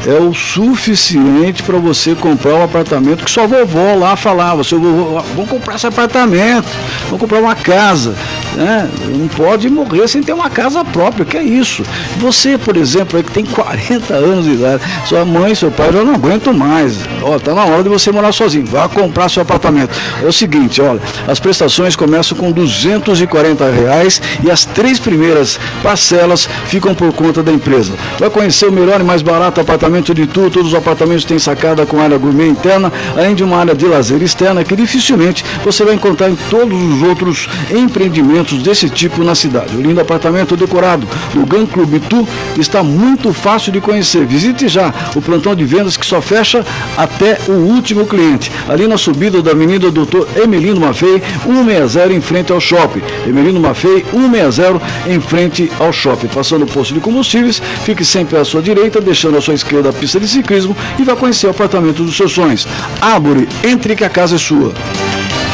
é 0.07 0.21
o 0.21 0.33
suficiente 0.33 1.61
para 1.63 1.77
você 1.77 2.15
comprar 2.15 2.55
um 2.55 2.63
apartamento 2.63 3.25
que 3.25 3.29
sua 3.29 3.45
vovó 3.45 3.93
lá 3.93 4.15
falava, 4.15 4.63
seu 4.63 4.79
vovô, 4.79 5.21
vamos 5.35 5.49
comprar 5.49 5.75
esse 5.75 5.85
apartamento, 5.85 6.65
vamos 7.07 7.19
comprar 7.19 7.41
uma 7.41 7.53
casa, 7.53 8.15
né? 8.55 8.89
Não 9.09 9.27
pode 9.27 9.69
morrer 9.69 10.07
sem 10.07 10.23
ter 10.23 10.31
uma 10.31 10.49
casa 10.49 10.85
própria, 10.85 11.25
que 11.25 11.35
é 11.35 11.43
isso. 11.43 11.83
Você, 12.19 12.57
por 12.57 12.77
exemplo, 12.77 13.21
que 13.21 13.31
tem 13.31 13.43
40 13.45 14.13
anos 14.13 14.45
de 14.45 14.51
idade, 14.51 14.81
sua 15.05 15.25
mãe, 15.25 15.53
seu 15.53 15.69
pai 15.69 15.91
já 15.91 16.01
não 16.01 16.15
aguentam 16.15 16.53
mais. 16.53 16.99
Ó, 17.21 17.37
tá 17.37 17.53
na 17.53 17.65
hora 17.65 17.83
de 17.83 17.89
você 17.89 18.09
morar 18.09 18.31
sozinho, 18.31 18.65
vá 18.65 18.87
comprar 18.87 19.27
seu 19.27 19.41
apartamento. 19.41 19.93
É 20.23 20.25
o 20.25 20.31
seguinte, 20.31 20.81
olha, 20.81 21.01
as 21.27 21.37
prestações 21.37 21.97
começam 21.97 22.37
com 22.37 22.49
240 22.53 23.69
reais 23.71 24.21
e 24.41 24.49
as 24.49 24.63
três 24.63 25.01
primeiras 25.01 25.59
parcelas 25.83 26.47
ficam 26.67 26.95
por 26.95 27.11
conta 27.11 27.43
da 27.43 27.51
empresa. 27.51 27.91
Vai 28.17 28.29
conhecer 28.29 28.67
o 28.67 28.71
melhor 28.71 29.01
e 29.01 29.03
mais 29.03 29.21
barato 29.21 29.59
apartamento 29.59 29.96
de 30.01 30.25
tudo. 30.25 30.51
Todos 30.51 30.69
os 30.69 30.75
apartamentos 30.75 31.25
têm 31.25 31.39
sacada 31.39 31.85
com 31.85 31.99
área 31.99 32.17
gourmet 32.17 32.47
interna, 32.47 32.91
além 33.15 33.35
de 33.35 33.43
uma 33.43 33.57
área 33.57 33.75
de 33.75 33.85
lazer 33.85 34.21
externa 34.21 34.63
que 34.63 34.75
dificilmente 34.75 35.43
você 35.63 35.83
vai 35.83 35.95
encontrar 35.95 36.29
em 36.29 36.37
todos 36.49 36.77
os 36.79 37.03
outros 37.03 37.47
empreendimentos 37.71 38.61
desse 38.63 38.89
tipo 38.89 39.23
na 39.23 39.35
cidade. 39.35 39.75
O 39.75 39.81
lindo 39.81 39.99
apartamento 39.99 40.55
decorado 40.55 41.07
do 41.33 41.45
Gun 41.45 41.65
Club 41.65 41.99
Tu 42.09 42.27
está 42.59 42.83
muito 42.83 43.33
fácil 43.33 43.71
de 43.71 43.81
conhecer. 43.81 44.25
Visite 44.25 44.67
já 44.67 44.93
o 45.15 45.21
plantão 45.21 45.55
de 45.55 45.65
vendas 45.65 45.97
que 45.97 46.05
só 46.05 46.21
fecha 46.21 46.65
até 46.95 47.37
o 47.47 47.53
último 47.53 48.05
cliente. 48.05 48.51
Ali 48.67 48.87
na 48.87 48.97
subida 48.97 49.41
da 49.41 49.51
Avenida 49.51 49.91
Doutor 49.91 50.27
Emelino 50.35 50.81
Maffei, 50.81 51.21
160 51.43 52.13
em 52.13 52.21
frente 52.21 52.51
ao 52.51 52.59
shopping. 52.59 53.01
Emelino 53.25 53.59
Maffei, 53.59 54.05
160 54.11 54.81
em 55.07 55.19
frente 55.19 55.71
ao 55.79 55.91
shopping. 55.91 56.27
Passando 56.27 56.63
o 56.63 56.67
posto 56.67 56.93
de 56.93 56.99
combustíveis, 56.99 57.61
fique 57.83 58.03
sempre 58.03 58.37
à 58.37 58.45
sua 58.45 58.61
direita, 58.61 59.01
deixando 59.01 59.37
à 59.37 59.41
sua 59.41 59.53
esquerda 59.53 59.86
a 59.89 59.93
pista 59.93 60.19
de 60.19 60.27
ciclismo 60.27 60.75
e 60.97 61.03
vai 61.03 61.15
conhecer 61.15 61.47
o 61.47 61.51
apartamento 61.51 62.03
dos 62.03 62.15
seus 62.15 62.31
sonhos. 62.31 62.67
Árvore, 63.01 63.47
entre 63.63 63.95
que 63.95 64.03
a 64.03 64.09
casa 64.09 64.35
é 64.35 64.39
sua. 64.39 64.73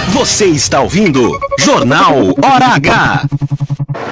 Você 0.10 0.46
está 0.46 0.82
ouvindo 0.82 1.32
Jornal 1.60 2.36
Hora 2.44 2.68
H. 2.76 3.26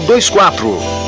40222024. 0.00 1.07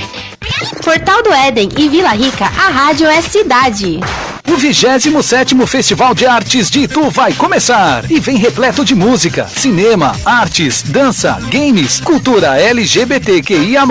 Portal 0.83 1.23
do 1.23 1.31
Éden 1.31 1.69
e 1.77 1.87
Vila 1.87 2.09
Rica, 2.09 2.45
a 2.45 2.69
rádio 2.69 3.07
é 3.07 3.21
cidade. 3.21 3.99
O 4.51 4.55
27º 4.55 5.65
Festival 5.65 6.13
de 6.13 6.25
Artes 6.25 6.69
de 6.69 6.81
Itu 6.81 7.09
vai 7.09 7.31
começar 7.31 8.03
e 8.11 8.19
vem 8.19 8.35
repleto 8.35 8.83
de 8.83 8.93
música, 8.93 9.47
cinema, 9.47 10.11
artes, 10.25 10.81
dança, 10.81 11.39
games, 11.49 12.01
cultura 12.01 12.59
LGBTQIA+, 12.59 13.85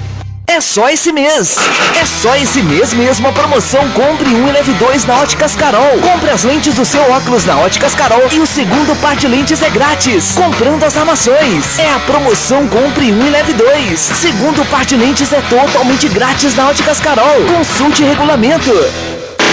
É 0.54 0.62
só 0.62 0.88
esse 0.88 1.12
mês. 1.12 1.58
É 2.00 2.06
só 2.06 2.36
esse 2.36 2.62
mês 2.62 2.94
mesmo 2.94 3.28
a 3.28 3.32
promoção 3.32 3.90
Compre 3.90 4.30
um 4.30 4.48
e 4.48 4.52
leve 4.52 4.72
dois 4.74 5.04
na 5.04 5.16
Óticas 5.16 5.56
Carol. 5.56 5.98
Compre 6.00 6.30
as 6.30 6.44
lentes 6.44 6.76
do 6.76 6.86
seu 6.86 7.02
óculos 7.12 7.44
na 7.44 7.58
Óticas 7.58 7.96
Carol 7.96 8.22
e 8.32 8.38
o 8.38 8.46
segundo 8.46 8.96
par 9.02 9.16
de 9.16 9.28
lentes 9.28 9.64
é 9.64 9.70
grátis. 9.72 10.34
Comprando 10.34 10.84
as 10.84 10.96
armações. 10.96 11.80
É 11.80 11.90
a 11.90 11.98
promoção 12.02 12.68
Compre 12.68 13.12
um 13.12 13.26
e 13.26 13.32
leve 13.32 13.54
dois. 13.54 14.00
Segundo 14.00 14.64
par 14.70 14.86
de 14.86 14.96
lentes 14.96 15.34
é 15.34 15.42
totalmente 15.50 16.08
grátis 16.10 16.54
na 16.54 16.68
Óticas 16.68 17.00
Carol. 17.00 17.46
Consulte 17.58 18.04
regulamento. 18.04 18.72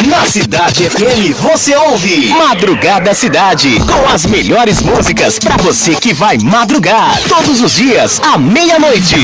Na 0.07 0.27
Cidade 0.27 0.89
FM 0.91 1.35
você 1.41 1.75
ouve 1.77 2.29
Madrugada 2.29 3.15
Cidade 3.15 3.81
com 3.81 4.13
as 4.13 4.27
melhores 4.27 4.83
músicas 4.83 5.39
para 5.39 5.57
você 5.57 5.95
que 5.95 6.13
vai 6.13 6.37
madrugar 6.39 7.19
todos 7.27 7.63
os 7.63 7.73
dias 7.73 8.21
à 8.23 8.37
meia-noite. 8.37 9.17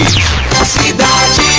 Cidade. 0.65 1.56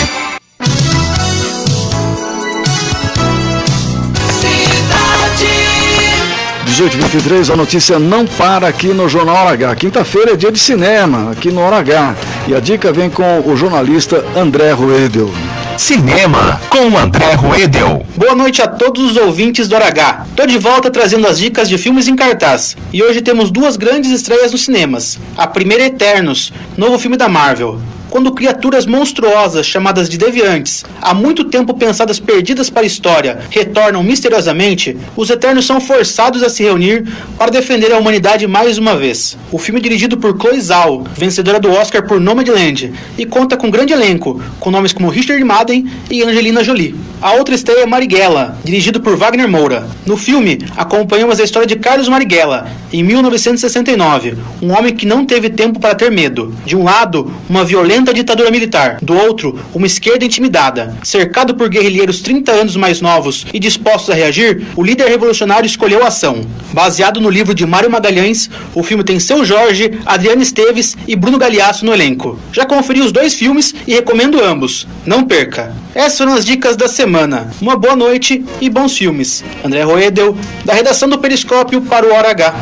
Cidade. 6.78 6.98
1823, 6.98 7.50
a 7.50 7.56
notícia 7.56 7.98
não 7.98 8.24
para 8.28 8.68
aqui 8.68 8.90
no 8.90 9.10
Jornal 9.10 9.36
Hora 9.36 9.50
H. 9.52 9.76
Quinta-feira 9.76 10.34
é 10.34 10.36
dia 10.36 10.52
de 10.52 10.60
cinema, 10.60 11.32
aqui 11.32 11.50
no 11.50 11.62
Hora 11.62 11.78
H. 11.78 12.16
E 12.48 12.54
a 12.54 12.60
dica 12.60 12.94
vem 12.94 13.10
com 13.10 13.42
o 13.48 13.58
jornalista 13.58 14.24
André 14.36 14.72
Ruedel. 14.74 15.32
Cinema 15.76 16.62
com 16.70 16.96
André 16.96 17.34
Ruedel. 17.34 18.06
Boa 18.16 18.36
noite 18.36 18.62
a 18.62 18.68
todos 18.68 19.12
os 19.12 19.18
ouvintes 19.18 19.68
do 19.68 19.76
H. 19.76 20.28
Tô 20.36 20.46
de 20.46 20.60
volta 20.60 20.92
trazendo 20.92 21.28
as 21.28 21.40
dicas 21.40 21.68
de 21.68 21.80
filmes 21.80 22.08
em 22.08 22.16
cartaz. 22.16 22.78
E 22.94 23.02
hoje 23.02 23.22
temos 23.22 23.50
duas 23.50 23.76
grandes 23.76 24.12
estreias 24.12 24.52
nos 24.52 24.66
cinemas. 24.66 25.20
A 25.36 25.48
primeira 25.48 25.84
é 25.84 25.88
Eternos, 25.88 26.54
novo 26.78 27.00
filme 27.00 27.18
da 27.18 27.28
Marvel. 27.28 27.80
Quando 28.10 28.32
criaturas 28.32 28.86
monstruosas 28.86 29.66
chamadas 29.66 30.08
de 30.08 30.18
deviantes, 30.18 30.86
há 31.02 31.14
muito 31.14 31.44
tempo 31.44 31.74
pensadas 31.74 32.20
perdidas 32.20 32.70
para 32.70 32.84
a 32.84 32.86
história, 32.86 33.40
retornam 33.50 34.02
misteriosamente, 34.02 34.98
os 35.16 35.30
Eternos 35.30 35.66
são 35.66 35.82
forçados 35.82 36.42
a 36.42 36.50
se 36.50 36.64
reunir 36.64 37.06
para 37.38 37.52
defender 37.52 37.92
a 37.92 37.98
humanidade 37.98 38.48
mais 38.48 38.78
uma 38.78 38.96
vez. 38.96 39.38
O 39.52 39.58
filme 39.58 39.80
é 39.80 39.84
dirigido 39.84 40.18
por 40.18 40.40
Chloe 40.40 40.62
Zhao, 40.62 41.04
vencedora 41.16 41.60
do 41.60 41.70
Oscar 41.70 42.08
por 42.08 42.20
Nomadland, 42.20 42.94
e 43.18 43.26
conta 43.26 43.58
com 43.58 43.68
um 43.68 43.72
grande 43.72 43.92
elenco, 43.92 44.42
com 44.60 44.72
nomes 44.72 44.94
como 44.94 45.10
Richard 45.10 45.44
Madden 45.44 45.86
e 46.10 46.24
Angelina 46.24 46.64
Jolie. 46.64 46.96
A 47.22 47.34
outra 47.34 47.56
estreia 47.56 47.82
é 47.82 47.86
Marighella, 47.86 48.58
dirigido 48.64 49.02
por 49.02 49.18
Wagner 49.18 49.50
Moura. 49.50 49.88
No 50.06 50.16
filme, 50.16 50.60
acompanhamos 50.78 51.40
a 51.40 51.44
história 51.44 51.68
de 51.68 51.76
Carlos 51.76 52.08
Marighella, 52.08 52.70
em 52.94 53.04
1969, 53.04 54.38
um 54.62 54.72
homem 54.72 54.96
que 54.96 55.06
não 55.06 55.26
teve 55.26 55.50
tempo 55.50 55.80
para 55.80 55.96
ter 55.96 56.12
medo. 56.12 56.54
De 56.64 56.76
um 56.76 56.84
lado, 56.84 57.34
uma 57.50 57.66
violenta 57.98 58.14
ditadura 58.14 58.52
militar, 58.52 59.00
do 59.02 59.16
outro, 59.16 59.60
uma 59.74 59.88
esquerda 59.88 60.24
intimidada. 60.24 60.96
Cercado 61.04 61.56
por 61.56 61.68
guerrilheiros 61.68 62.22
30 62.22 62.52
anos 62.52 62.76
mais 62.76 63.02
novos 63.02 63.46
e 63.52 63.60
dispostos 63.60 64.12
a 64.12 64.14
reagir, 64.14 64.68
o 64.76 64.84
líder 64.84 65.08
revolucionário 65.08 65.66
escolheu 65.66 66.04
a 66.04 66.08
ação. 66.08 66.42
Baseado 66.72 67.20
no 67.20 67.30
livro 67.30 67.56
de 67.56 67.66
Mário 67.66 67.90
Magalhães, 67.90 68.50
o 68.76 68.84
filme 68.84 69.04
tem 69.04 69.20
Seu 69.20 69.44
Jorge, 69.44 70.00
Adriana 70.06 70.44
Esteves 70.44 70.96
e 71.08 71.16
Bruno 71.16 71.40
Galeasso 71.40 71.86
no 71.86 71.94
elenco. 71.94 72.38
Já 72.54 72.66
conferi 72.66 73.02
os 73.02 73.12
dois 73.12 73.34
filmes 73.34 73.74
e 73.88 73.94
recomendo 73.96 74.44
ambos. 74.44 74.88
Não 75.06 75.24
perca! 75.24 75.74
Essas 75.96 76.20
foram 76.20 76.34
as 76.34 76.46
dicas 76.46 76.76
da 76.76 76.88
semana. 76.88 77.50
Uma 77.60 77.76
boa 77.76 77.96
noite 77.96 78.46
e 78.62 78.70
bons 78.70 78.96
filmes. 78.96 79.44
André 79.66 79.82
Roedel, 79.82 80.38
da 80.64 80.74
redação 80.74 81.10
do 81.10 81.18
Periscópio 81.18 81.82
para 81.82 82.06
o 82.06 82.14
Hora 82.14 82.30
H. 82.30 82.54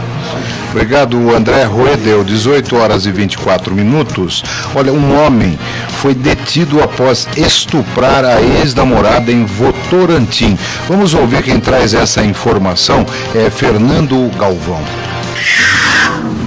Obrigado, 0.75 1.33
André 1.33 1.63
Roedel, 1.63 2.21
18 2.21 2.75
horas 2.75 3.05
e 3.05 3.11
24 3.11 3.73
minutos. 3.73 4.43
Olha, 4.75 4.91
um 4.91 5.17
homem 5.17 5.57
foi 6.01 6.13
detido 6.13 6.83
após 6.83 7.29
estuprar 7.38 8.25
a 8.25 8.41
ex-namorada 8.41 9.31
em 9.31 9.45
Votorantim. 9.45 10.57
Vamos 10.89 11.13
ouvir 11.13 11.43
quem 11.43 11.61
traz 11.61 11.93
essa 11.93 12.25
informação, 12.25 13.05
é 13.33 13.49
Fernando 13.49 14.29
Galvão. 14.38 14.83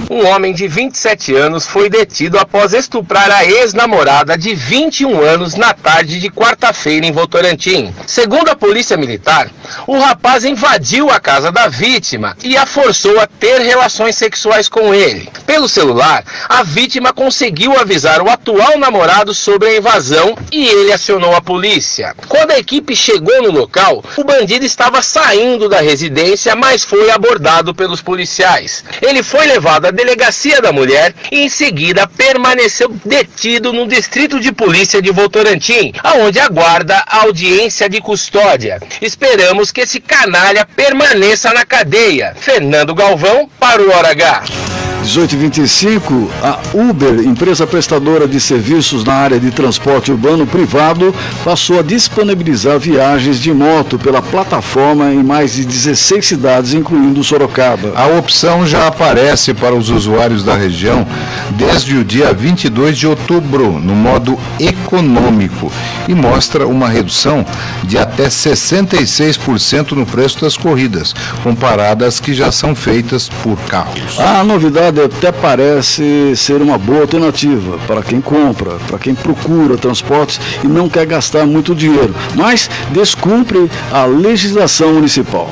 Um 0.09 0.25
homem 0.25 0.55
de 0.55 0.67
27 0.67 1.35
anos 1.35 1.67
foi 1.67 1.87
detido 1.87 2.39
após 2.39 2.73
estuprar 2.73 3.29
a 3.29 3.45
ex-namorada 3.45 4.35
de 4.35 4.55
21 4.55 5.21
anos 5.21 5.53
na 5.53 5.71
tarde 5.71 6.19
de 6.19 6.31
quarta-feira 6.31 7.05
em 7.05 7.11
Votorantim. 7.11 7.93
Segundo 8.07 8.49
a 8.49 8.55
polícia 8.55 8.97
militar, 8.97 9.51
o 9.85 9.99
rapaz 9.99 10.43
invadiu 10.43 11.11
a 11.11 11.19
casa 11.19 11.51
da 11.51 11.67
vítima 11.67 12.35
e 12.43 12.57
a 12.57 12.65
forçou 12.65 13.19
a 13.19 13.27
ter 13.27 13.61
relações 13.61 14.15
sexuais 14.15 14.67
com 14.67 14.95
ele. 14.95 15.29
Pelo 15.45 15.69
celular, 15.69 16.23
a 16.47 16.63
vítima 16.63 17.13
conseguiu 17.13 17.77
avisar 17.77 18.19
o 18.23 18.29
atual 18.31 18.79
namorado 18.79 19.31
sobre 19.35 19.67
a 19.67 19.77
invasão 19.77 20.35
e 20.51 20.65
ele 20.65 20.91
acionou 20.91 21.35
a 21.35 21.41
polícia. 21.41 22.15
Quando 22.27 22.49
a 22.49 22.57
equipe 22.57 22.95
chegou 22.95 23.43
no 23.43 23.51
local, 23.51 24.03
o 24.17 24.23
bandido 24.23 24.65
estava 24.65 25.03
saindo 25.03 25.69
da 25.69 25.81
residência, 25.81 26.55
mas 26.55 26.83
foi 26.83 27.11
abordado 27.11 27.75
pelos 27.75 28.01
policiais. 28.01 28.83
Ele 29.03 29.21
foi 29.21 29.45
levado 29.45 29.85
à 29.85 29.98
delegacia 29.99 30.61
da 30.61 30.71
mulher 30.71 31.13
e 31.29 31.41
em 31.41 31.49
seguida 31.49 32.07
permaneceu 32.07 32.89
detido 33.03 33.73
no 33.73 33.85
distrito 33.85 34.39
de 34.39 34.51
polícia 34.51 35.01
de 35.01 35.11
Votorantim, 35.11 35.91
aonde 36.01 36.39
aguarda 36.39 37.03
audiência 37.05 37.89
de 37.89 37.99
custódia. 37.99 38.79
Esperamos 39.01 39.71
que 39.71 39.81
esse 39.81 39.99
canalha 39.99 40.65
permaneça 40.65 41.53
na 41.53 41.65
cadeia. 41.65 42.33
Fernando 42.39 42.95
Galvão 42.95 43.49
para 43.59 43.81
o 43.81 43.91
Hora 43.91 44.11
H. 44.11 44.88
1825, 45.09 46.29
a 46.43 46.59
Uber, 46.71 47.19
empresa 47.25 47.65
prestadora 47.65 48.27
de 48.27 48.39
serviços 48.39 49.03
na 49.03 49.13
área 49.13 49.39
de 49.39 49.49
transporte 49.49 50.11
urbano 50.11 50.45
privado, 50.45 51.13
passou 51.43 51.79
a 51.79 51.81
disponibilizar 51.81 52.77
viagens 52.77 53.39
de 53.39 53.51
moto 53.51 53.97
pela 53.97 54.21
plataforma 54.21 55.11
em 55.11 55.23
mais 55.23 55.53
de 55.53 55.65
16 55.65 56.27
cidades, 56.27 56.73
incluindo 56.75 57.23
Sorocaba. 57.23 57.91
A 57.95 58.05
opção 58.19 58.67
já 58.67 58.85
aparece 58.85 59.51
para 59.51 59.73
os 59.73 59.89
usuários 59.89 60.43
da 60.43 60.55
região 60.55 61.07
desde 61.51 61.97
o 61.97 62.05
dia 62.05 62.31
22 62.31 62.95
de 62.95 63.07
outubro, 63.07 63.79
no 63.79 63.95
modo 63.95 64.37
econômico, 64.59 65.71
e 66.07 66.13
mostra 66.13 66.67
uma 66.67 66.87
redução 66.87 67.43
de 67.83 67.97
até 67.97 68.27
66% 68.27 69.93
no 69.93 70.05
preço 70.05 70.41
das 70.41 70.55
corridas, 70.55 71.15
comparada 71.41 72.05
às 72.05 72.19
que 72.19 72.31
já 72.31 72.51
são 72.51 72.75
feitas 72.75 73.27
por 73.41 73.57
carros. 73.61 74.19
A 74.19 74.43
novidade 74.43 74.98
até 75.05 75.31
parece 75.31 76.35
ser 76.35 76.61
uma 76.61 76.77
boa 76.77 77.01
alternativa 77.01 77.77
para 77.87 78.01
quem 78.01 78.21
compra, 78.21 78.71
para 78.87 78.99
quem 78.99 79.15
procura 79.15 79.77
transportes 79.77 80.39
e 80.63 80.67
não 80.67 80.89
quer 80.89 81.05
gastar 81.05 81.45
muito 81.45 81.75
dinheiro, 81.75 82.13
mas 82.35 82.69
descumpre 82.91 83.69
a 83.91 84.05
legislação 84.05 84.93
municipal. 84.93 85.49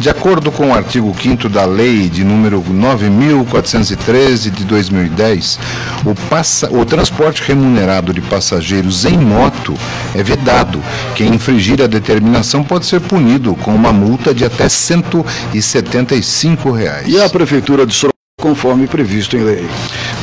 De 0.00 0.08
acordo 0.08 0.50
com 0.50 0.70
o 0.70 0.74
artigo 0.74 1.14
5 1.14 1.46
da 1.50 1.66
Lei 1.66 2.08
de 2.08 2.24
número 2.24 2.62
9.413 2.62 4.50
de 4.50 4.64
2010, 4.64 5.58
o, 6.06 6.14
passa, 6.30 6.74
o 6.74 6.86
transporte 6.86 7.42
remunerado 7.42 8.14
de 8.14 8.22
passageiros 8.22 9.04
em 9.04 9.18
moto 9.18 9.74
é 10.14 10.22
vedado. 10.22 10.82
Quem 11.14 11.34
infringir 11.34 11.82
a 11.82 11.86
determinação 11.86 12.64
pode 12.64 12.86
ser 12.86 13.02
punido 13.02 13.54
com 13.56 13.74
uma 13.74 13.92
multa 13.92 14.32
de 14.32 14.42
até 14.42 14.70
175 14.70 16.70
reais. 16.70 17.06
E 17.06 17.20
a 17.20 17.28
Prefeitura 17.28 17.84
de 17.84 17.92
Sorocaba 17.92 18.19
conforme 18.40 18.86
previsto 18.86 19.36
em 19.36 19.44
lei. 19.44 19.66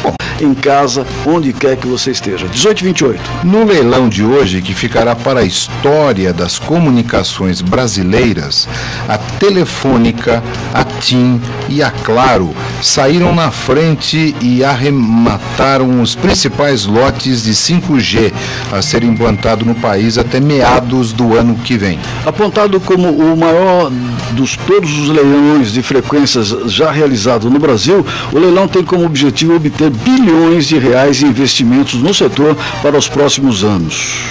Bom, 0.03 0.13
em 0.41 0.53
casa, 0.53 1.05
onde 1.25 1.53
quer 1.53 1.77
que 1.77 1.87
você 1.87 2.11
esteja. 2.11 2.45
1828. 2.47 3.21
No 3.43 3.63
leilão 3.63 4.09
de 4.09 4.23
hoje, 4.23 4.61
que 4.61 4.73
ficará 4.73 5.15
para 5.15 5.41
a 5.41 5.45
história 5.45 6.33
das 6.33 6.59
comunicações 6.59 7.61
brasileiras, 7.61 8.67
a 9.07 9.17
Telefônica, 9.17 10.43
a 10.73 10.83
TIM 10.83 11.41
e 11.69 11.81
a 11.81 11.91
Claro 11.91 12.53
saíram 12.81 13.33
na 13.33 13.51
frente 13.51 14.35
e 14.41 14.63
arremataram 14.63 16.01
os 16.01 16.15
principais 16.15 16.85
lotes 16.85 17.43
de 17.43 17.51
5G 17.51 18.33
a 18.71 18.81
ser 18.81 19.03
implantado 19.03 19.65
no 19.65 19.75
país 19.75 20.17
até 20.17 20.39
meados 20.39 21.13
do 21.13 21.35
ano 21.35 21.55
que 21.55 21.77
vem. 21.77 21.99
Apontado 22.25 22.79
como 22.79 23.09
o 23.09 23.37
maior 23.37 23.91
dos 24.31 24.55
todos 24.55 24.91
os 24.99 25.09
leilões 25.09 25.71
de 25.71 25.81
frequências 25.81 26.49
já 26.71 26.91
realizados 26.91 27.51
no 27.51 27.59
Brasil, 27.59 28.05
o 28.31 28.37
leilão 28.37 28.67
tem 28.67 28.83
como 28.83 29.05
objetivo 29.05 29.55
obter 29.55 29.89
bilhões 29.89 30.27
bilhões 30.57 30.67
de 30.67 30.77
reais 30.77 31.21
em 31.21 31.27
investimentos 31.27 32.01
no 32.01 32.13
setor 32.13 32.55
para 32.81 32.97
os 32.97 33.07
próximos 33.07 33.63
anos. 33.63 34.25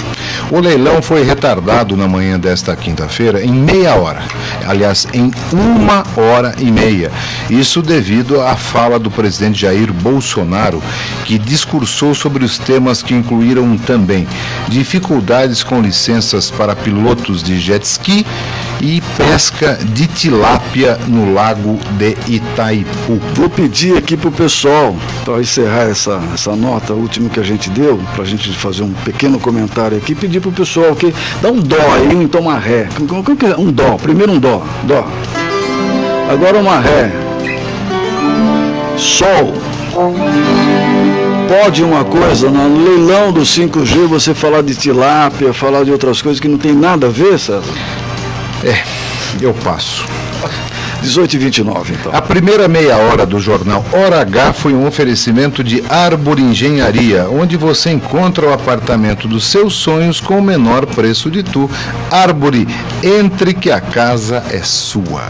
O 0.50 0.61
leilão 0.61 1.02
foi 1.02 1.24
retardado 1.24 1.96
na 1.96 2.06
manhã 2.06 2.38
desta 2.38 2.76
quinta-feira 2.76 3.44
em 3.44 3.52
meia 3.52 3.94
hora. 3.94 4.22
Aliás, 4.66 5.06
em 5.12 5.32
uma 5.52 6.04
hora 6.16 6.54
e 6.59 6.70
meia. 6.70 7.11
Isso 7.50 7.82
devido 7.82 8.36
à 8.42 8.57
fala 8.57 8.99
do 8.99 9.11
presidente 9.11 9.61
Jair 9.61 9.92
Bolsonaro, 9.92 10.83
que 11.25 11.38
discursou 11.38 12.14
sobre 12.14 12.44
os 12.44 12.59
temas 12.59 13.03
que 13.03 13.14
incluíram 13.14 13.77
também 13.79 14.27
dificuldades 14.68 15.62
com 15.62 15.81
licenças 15.81 16.51
para 16.51 16.75
pilotos 16.75 17.42
de 17.42 17.59
jet 17.59 17.85
ski 17.85 18.27
e 18.81 19.01
pesca 19.16 19.79
de 19.83 20.07
tilápia 20.07 20.99
no 21.09 21.33
lago 21.33 21.79
de 21.92 22.16
Itaipu. 22.27 23.20
Vou 23.35 23.49
pedir 23.49 23.96
aqui 23.96 24.16
para 24.16 24.29
o 24.29 24.33
pessoal, 24.33 24.94
para 25.25 25.40
encerrar 25.40 25.85
essa, 25.90 26.20
essa 26.35 26.55
nota 26.55 26.92
última 26.92 27.29
que 27.29 27.40
a 27.40 27.42
gente 27.42 27.70
deu, 27.70 28.01
para 28.14 28.22
a 28.22 28.27
gente 28.27 28.53
fazer 28.53 28.83
um 28.83 28.92
pequeno 28.92 29.38
comentário 29.38 29.96
aqui, 29.96 30.14
pedir 30.14 30.40
para 30.40 30.51
o 30.51 30.53
pessoal 30.53 30.94
que 30.94 31.14
dá 31.40 31.51
um 31.51 31.61
dó 31.61 31.77
aí, 31.94 32.14
então 32.22 32.42
uma 32.42 32.59
ré. 32.59 32.87
É? 32.87 33.57
Um 33.59 33.72
dó, 33.72 33.96
primeiro 33.96 34.33
um 34.33 34.38
dó, 34.38 34.62
dó. 34.85 35.07
Agora 36.31 36.59
uma 36.59 36.81
ré. 36.81 37.25
Sol. 38.96 39.52
Pode 41.48 41.82
uma 41.82 42.04
coisa, 42.04 42.50
no 42.50 42.82
leilão 42.82 43.32
do 43.32 43.42
5G, 43.42 44.06
você 44.06 44.35
falar 44.35 44.62
de 44.62 44.74
tilápia, 44.74 45.52
falar 45.52 45.85
de 45.85 45.92
outras 45.92 46.20
coisas 46.20 46.40
que 46.40 46.48
não 46.48 46.59
tem 46.59 46.72
nada 46.72 47.06
a 47.06 47.11
ver, 47.11 47.38
César? 47.38 47.62
É, 48.64 48.82
eu 49.40 49.54
passo. 49.54 50.04
18 51.06 51.34
e 51.34 51.38
29, 51.38 51.94
então. 51.94 52.12
A 52.12 52.20
primeira 52.20 52.66
meia 52.66 52.96
hora 52.96 53.24
do 53.24 53.38
jornal 53.38 53.84
Hora 53.92 54.22
H 54.22 54.52
foi 54.52 54.74
um 54.74 54.86
oferecimento 54.88 55.62
de 55.62 55.84
Arbor 55.88 56.40
Engenharia, 56.40 57.28
onde 57.30 57.56
você 57.56 57.92
encontra 57.92 58.46
o 58.46 58.52
apartamento 58.52 59.28
dos 59.28 59.44
seus 59.46 59.74
sonhos 59.74 60.20
com 60.20 60.38
o 60.38 60.42
menor 60.42 60.84
preço 60.84 61.30
de 61.30 61.44
tu. 61.44 61.70
Arbore, 62.10 62.66
entre 63.04 63.54
que 63.54 63.70
a 63.70 63.80
casa 63.80 64.42
é 64.50 64.62
sua. 64.64 65.28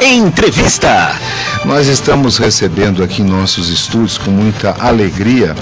Entrevista. 0.00 1.16
Nós 1.64 1.88
estamos 1.88 2.38
recebendo 2.38 3.02
aqui 3.02 3.22
em 3.22 3.26
nossos 3.26 3.70
estúdios 3.70 4.18
com 4.18 4.30
muita 4.30 4.76
alegria, 4.78 5.56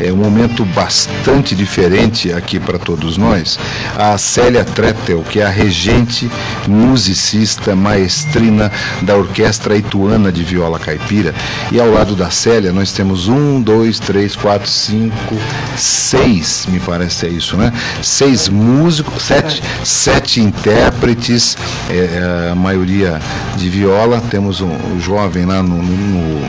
é 0.00 0.12
um 0.12 0.16
momento 0.16 0.64
bastante 0.64 1.54
diferente 1.54 2.32
aqui 2.32 2.58
para 2.58 2.78
todos 2.78 3.16
nós, 3.16 3.58
a 3.96 4.16
Célia 4.18 4.64
Tretel, 4.64 5.22
que 5.22 5.40
é 5.40 5.46
a 5.46 5.50
regente, 5.50 6.30
musicista, 6.66 7.74
maestrina 7.74 8.70
da 9.02 9.16
Orquestra 9.16 9.76
Ituana 9.76 10.30
de 10.30 10.42
Viola 10.42 10.78
Caipira. 10.78 11.34
E 11.72 11.80
ao 11.80 11.90
lado 11.90 12.14
da 12.14 12.30
Célia 12.30 12.72
nós 12.72 12.92
temos 12.92 13.28
um, 13.28 13.60
dois, 13.60 13.98
três, 13.98 14.34
quatro, 14.36 14.68
cinco, 14.68 15.36
seis, 15.76 16.66
me 16.68 16.80
parece 16.80 17.26
é 17.26 17.28
isso, 17.28 17.56
né? 17.56 17.72
Seis 18.02 18.48
músicos, 18.48 19.22
sete, 19.22 19.62
sete 19.84 20.40
intérpretes, 20.40 21.56
é, 21.90 22.50
a 22.50 22.54
maioria 22.54 23.20
de 23.56 23.68
viola. 23.68 24.22
Temos 24.30 24.60
um, 24.60 24.70
um 24.70 25.00
jovem 25.00 25.44
lá 25.44 25.62
no, 25.62 25.82
no, 25.82 26.40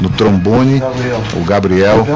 no 0.00 0.08
trombone, 0.10 0.78
Gabriel. 0.78 1.22
o 1.34 1.44
Gabriel. 1.44 2.06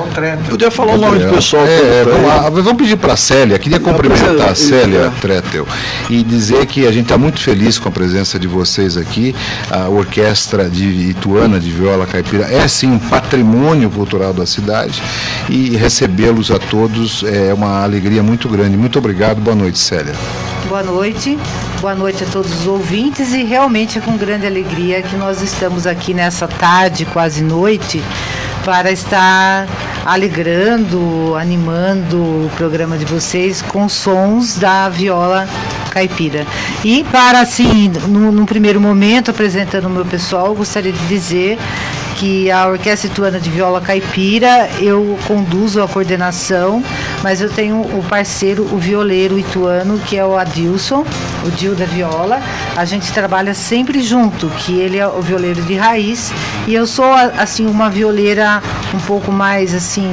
Podia 0.48 0.70
falar 0.70 0.94
o 0.94 0.98
nome 0.98 1.18
do 1.18 1.35
pessoal. 1.35 1.66
É, 1.66 2.00
é, 2.00 2.05
vamos, 2.05 2.26
lá, 2.26 2.50
vamos 2.50 2.74
pedir 2.74 2.96
para 2.96 3.14
a 3.14 3.16
Célia, 3.16 3.59
queria 3.59 3.81
cumprimentar 3.81 4.50
a 4.50 4.55
Célia 4.55 5.12
é. 5.16 5.20
Tretel 5.20 5.66
e 6.09 6.22
dizer 6.22 6.66
que 6.66 6.87
a 6.87 6.92
gente 6.92 7.05
está 7.05 7.18
muito 7.18 7.40
feliz 7.40 7.79
com 7.79 7.88
a 7.88 7.92
presença 7.92 8.38
de 8.38 8.46
vocês 8.46 8.96
aqui. 8.96 9.35
A 9.70 9.88
Orquestra 9.88 10.68
de 10.68 10.87
Ituana 11.11 11.59
de 11.59 11.70
Viola 11.70 12.07
Caipira 12.07 12.44
é 12.44 12.66
sim 12.68 12.90
um 12.90 12.98
patrimônio 12.98 13.90
cultural 13.90 14.33
da 14.33 14.46
cidade 14.46 15.02
e 15.48 15.76
recebê-los 15.76 16.50
a 16.50 16.59
todos 16.59 17.24
é 17.24 17.52
uma 17.52 17.83
alegria 17.83 18.22
muito 18.22 18.48
grande. 18.48 18.76
Muito 18.76 18.98
obrigado, 18.98 19.40
boa 19.40 19.57
noite, 19.57 19.79
Célia. 19.79 20.14
Boa 20.68 20.83
noite, 20.83 21.38
boa 21.81 21.94
noite 21.94 22.24
a 22.24 22.26
todos 22.26 22.52
os 22.61 22.66
ouvintes 22.66 23.33
e 23.33 23.44
realmente 23.44 23.98
é 23.98 24.00
com 24.00 24.16
grande 24.16 24.46
alegria 24.46 25.00
que 25.00 25.14
nós 25.14 25.40
estamos 25.40 25.87
aqui 25.87 26.12
nessa 26.12 26.48
tarde, 26.48 27.05
quase 27.05 27.40
noite, 27.40 28.02
para 28.64 28.90
estar 28.90 29.68
alegrando, 30.05 31.37
animando 31.37 32.16
o 32.16 32.50
programa 32.57 32.98
de 32.98 33.05
vocês 33.05 33.62
com 33.62 33.88
sons 33.88 34.59
da 34.59 34.88
viola 34.88 35.48
caipira. 35.92 36.44
E 36.85 37.05
para 37.05 37.40
assim, 37.40 37.88
num 38.09 38.44
primeiro 38.44 38.81
momento, 38.81 39.31
apresentando 39.31 39.87
o 39.87 39.90
meu 39.90 40.05
pessoal, 40.05 40.52
gostaria 40.52 40.92
de 40.92 41.07
dizer 41.07 41.59
que 42.16 42.50
a 42.50 42.66
Orquestra 42.66 43.11
Ituana 43.11 43.38
de 43.38 43.50
Viola 43.50 43.81
Caipira, 43.81 44.68
eu 44.81 45.18
conduzo 45.26 45.83
a 45.83 45.88
coordenação, 45.88 46.83
mas 47.22 47.40
eu 47.40 47.50
tenho 47.50 47.81
o 47.81 48.02
parceiro, 48.09 48.62
o 48.72 48.79
violeiro 48.79 49.38
ituano, 49.38 49.98
que 49.98 50.16
é 50.16 50.24
o 50.24 50.37
Adilson, 50.37 51.05
o 51.44 51.50
Dil 51.50 51.74
da 51.74 51.85
Viola. 51.85 52.40
A 52.76 52.85
gente 52.85 53.12
trabalha 53.12 53.55
sempre 53.55 54.02
junto, 54.02 54.48
que 54.48 54.79
ele 54.79 54.98
é 54.98 55.07
o 55.07 55.20
violeiro 55.20 55.62
de 55.62 55.74
raiz 55.74 56.33
e 56.66 56.74
eu 56.74 56.87
sou 56.87 57.12
assim 57.12 57.66
uma 57.66 57.88
violeira 57.90 58.62
um 58.94 58.98
pouco 59.00 59.31
mais 59.31 59.74
assim 59.74 60.11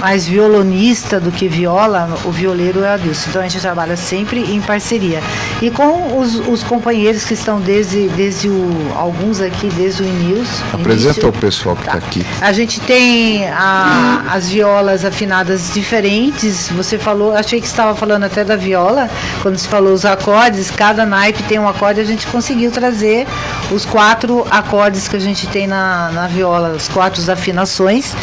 mais 0.00 0.26
violonista 0.26 1.18
do 1.20 1.30
que 1.30 1.48
viola, 1.48 2.08
o 2.24 2.30
violeiro 2.30 2.82
é 2.84 2.90
o 2.90 2.92
Adilson. 2.94 3.30
Então 3.30 3.42
a 3.42 3.48
gente 3.48 3.60
trabalha 3.60 3.96
sempre 3.96 4.40
em 4.52 4.60
parceria. 4.60 5.20
E 5.62 5.70
com 5.70 6.18
os, 6.18 6.36
os 6.48 6.62
companheiros 6.62 7.24
que 7.24 7.34
estão 7.34 7.60
desde, 7.60 8.08
desde 8.08 8.48
o, 8.48 8.92
alguns 8.96 9.40
aqui, 9.40 9.68
desde 9.70 10.02
o 10.02 10.06
início. 10.06 10.64
Apresenta 10.72 11.12
início. 11.20 11.28
o 11.28 11.32
pessoal 11.32 11.76
que 11.76 11.82
está 11.82 11.94
aqui. 11.94 12.26
A 12.40 12.52
gente 12.52 12.80
tem 12.80 13.48
a- 13.48 14.24
as 14.30 14.48
violas 14.48 15.04
afinadas 15.04 15.72
diferentes. 15.72 16.68
Você 16.70 16.98
falou, 16.98 17.34
achei 17.34 17.60
que 17.60 17.66
estava 17.66 17.94
falando 17.94 18.24
até 18.24 18.44
da 18.44 18.56
viola, 18.56 19.08
quando 19.42 19.56
se 19.58 19.68
falou 19.68 19.92
os 19.92 20.04
acordes, 20.04 20.70
cada 20.70 21.06
naipe 21.06 21.42
tem 21.44 21.58
um 21.58 21.68
acorde, 21.68 22.00
a 22.00 22.04
gente 22.04 22.26
conseguiu 22.26 22.70
trazer 22.70 23.26
os 23.70 23.84
quatro 23.84 24.46
acordes 24.50 25.08
que 25.08 25.16
a 25.16 25.20
gente 25.20 25.46
tem 25.46 25.66
na, 25.66 26.10
na 26.12 26.26
viola, 26.26 26.74
as 26.76 26.88
quatro 26.88 27.16
afinações, 27.30 28.14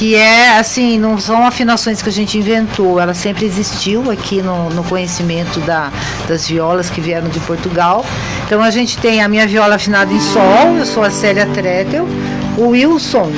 que 0.00 0.14
é 0.14 0.56
assim, 0.58 0.98
não 0.98 1.18
são 1.18 1.46
afinações 1.46 2.00
que 2.00 2.08
a 2.08 2.12
gente 2.12 2.38
inventou, 2.38 2.98
ela 2.98 3.12
sempre 3.12 3.44
existiu 3.44 4.10
aqui 4.10 4.40
no, 4.40 4.70
no 4.70 4.82
conhecimento 4.82 5.60
da, 5.60 5.92
das 6.26 6.48
violas 6.48 6.88
que 6.88 7.02
vieram 7.02 7.28
de 7.28 7.38
Portugal. 7.40 8.02
Então 8.46 8.62
a 8.62 8.70
gente 8.70 8.96
tem 8.96 9.22
a 9.22 9.28
minha 9.28 9.46
viola 9.46 9.74
afinada 9.74 10.10
em 10.10 10.18
sol, 10.18 10.74
eu 10.78 10.86
sou 10.86 11.02
a 11.02 11.10
Célia 11.10 11.44
Tretel, 11.52 12.08
o 12.56 12.68
Wilson 12.68 13.30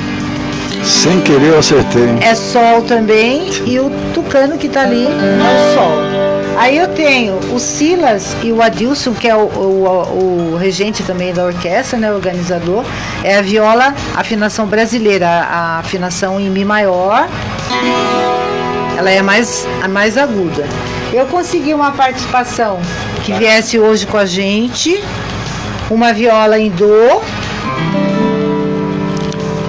Sem 0.81 1.19
querer 1.19 1.49
eu 1.49 1.59
acertei. 1.59 2.17
é 2.21 2.33
sol 2.33 2.81
também 2.83 3.49
e 3.65 3.77
o 3.77 3.91
tucano 4.13 4.57
que 4.57 4.69
tá 4.69 4.83
ali 4.83 5.05
é 5.05 5.09
o 5.09 5.75
sol. 5.75 6.22
Aí 6.63 6.77
eu 6.77 6.87
tenho 6.87 7.35
o 7.53 7.59
Silas 7.59 8.37
e 8.41 8.49
o 8.51 8.61
Adilson, 8.61 9.13
que 9.13 9.27
é 9.27 9.35
o, 9.35 9.39
o- 9.47 10.51
o 10.53 10.57
regente 10.57 11.03
também 11.03 11.33
da 11.33 11.43
orquestra, 11.43 11.99
né, 11.99 12.09
organizador, 12.11 12.85
é 13.21 13.35
a 13.37 13.41
viola 13.41 13.93
afinação 14.15 14.65
brasileira, 14.65 15.27
a 15.27 15.79
afinação 15.79 16.39
em 16.39 16.49
Mi 16.49 16.63
maior. 16.63 17.27
Ela 18.97 19.11
é 19.11 19.21
mais, 19.21 19.67
a 19.83 19.89
mais 19.89 20.17
aguda. 20.17 20.65
Eu 21.11 21.25
consegui 21.25 21.73
uma 21.73 21.91
participação 21.91 22.79
que 23.25 23.33
viesse 23.33 23.77
hoje 23.77 24.05
com 24.07 24.17
a 24.17 24.25
gente, 24.25 25.03
uma 25.91 26.13
viola 26.13 26.57
em 26.57 26.69
Dó, 26.69 27.21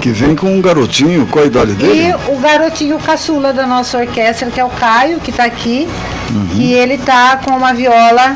Que 0.05 0.11
vem 0.11 0.35
com 0.35 0.55
um 0.55 0.61
garotinho, 0.61 1.25
qual 1.25 1.45
a 1.45 1.47
idade 1.47 1.71
dele? 1.73 2.13
E 2.13 2.31
o 2.31 2.37
garotinho 2.37 2.99
caçula 2.99 3.51
da 3.51 3.65
nossa 3.65 3.97
orquestra, 3.97 4.51
que 4.51 4.59
é 4.59 4.63
o 4.63 4.69
Caio, 4.69 5.19
que 5.19 5.31
está 5.31 5.45
aqui, 5.45 5.87
Uhum. 6.29 6.61
e 6.61 6.73
ele 6.75 6.99
tá 6.99 7.37
com 7.43 7.49
uma 7.57 7.73
viola 7.73 8.35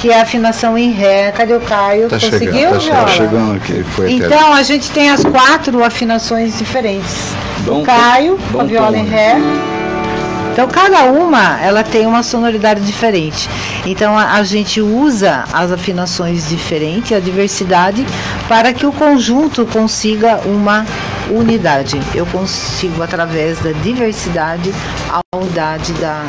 que 0.00 0.08
é 0.10 0.18
a 0.18 0.22
afinação 0.22 0.78
em 0.78 0.90
Ré. 0.90 1.30
Cadê 1.32 1.52
o 1.54 1.60
Caio? 1.60 2.08
Tá 2.08 2.18
Conseguiu, 2.18 2.48
chegando, 2.52 2.72
tá 2.72 2.78
viola? 2.78 3.08
chegando 3.08 3.56
aqui. 3.56 3.84
Foi 3.94 4.12
Então 4.12 4.54
a 4.54 4.62
gente 4.62 4.90
tem 4.92 5.10
as 5.10 5.22
quatro 5.22 5.84
afinações 5.84 6.56
diferentes. 6.56 7.34
Um 7.68 7.82
o 7.82 7.84
Caio, 7.84 8.38
com 8.50 8.60
a 8.62 8.64
viola 8.64 8.96
em 8.96 9.02
né? 9.04 9.14
Ré. 9.14 9.71
Então 10.52 10.68
cada 10.68 11.04
uma 11.04 11.58
ela 11.60 11.82
tem 11.82 12.06
uma 12.06 12.22
sonoridade 12.22 12.82
diferente. 12.82 13.48
Então 13.86 14.16
a, 14.16 14.34
a 14.34 14.42
gente 14.44 14.80
usa 14.82 15.44
as 15.52 15.72
afinações 15.72 16.48
diferentes, 16.48 17.12
a 17.12 17.20
diversidade, 17.20 18.06
para 18.48 18.72
que 18.72 18.84
o 18.84 18.92
conjunto 18.92 19.64
consiga 19.66 20.40
uma 20.44 20.86
unidade. 21.30 21.98
Eu 22.14 22.26
consigo 22.26 23.02
através 23.02 23.58
da 23.60 23.72
diversidade 23.72 24.72
a 25.08 25.20
unidade 25.34 25.92
da, 25.94 26.22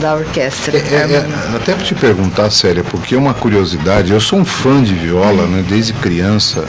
da 0.00 0.14
orquestra. 0.14 0.78
É, 0.78 0.80
é, 0.80 1.56
até 1.56 1.74
para 1.74 1.84
te 1.84 1.94
perguntar, 1.94 2.50
Célia, 2.50 2.84
porque 2.84 3.14
é 3.14 3.18
uma 3.18 3.34
curiosidade, 3.34 4.12
eu 4.12 4.20
sou 4.20 4.38
um 4.38 4.44
fã 4.44 4.82
de 4.82 4.94
viola, 4.94 5.46
né, 5.46 5.64
desde 5.68 5.92
criança. 5.94 6.64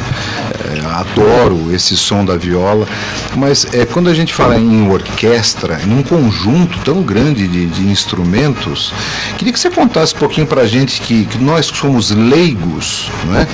Adoro 0.94 1.74
esse 1.74 1.96
som 1.96 2.24
da 2.24 2.36
viola, 2.36 2.88
mas 3.36 3.66
é, 3.74 3.86
quando 3.86 4.10
a 4.10 4.14
gente 4.14 4.34
fala 4.34 4.58
em 4.58 4.90
orquestra, 4.90 5.80
em 5.86 5.94
um 5.94 6.04
conjunto 6.04 6.80
tão 6.84 7.02
grande 7.02 7.48
de, 7.48 7.66
de 7.66 7.88
instrumentos, 7.88 8.94
queria 9.38 9.54
que 9.54 9.60
você 9.60 9.70
contasse 9.70 10.16
um 10.16 10.20
pouquinho 10.20 10.48
para 10.48 10.62
a 10.62 10.68
gente 10.68 11.02
que, 11.02 11.26
que 11.26 11.38
nós 11.38 11.66
somos 11.68 12.12
leigos, 12.12 13.10
não 13.26 13.38
é? 13.38 13.48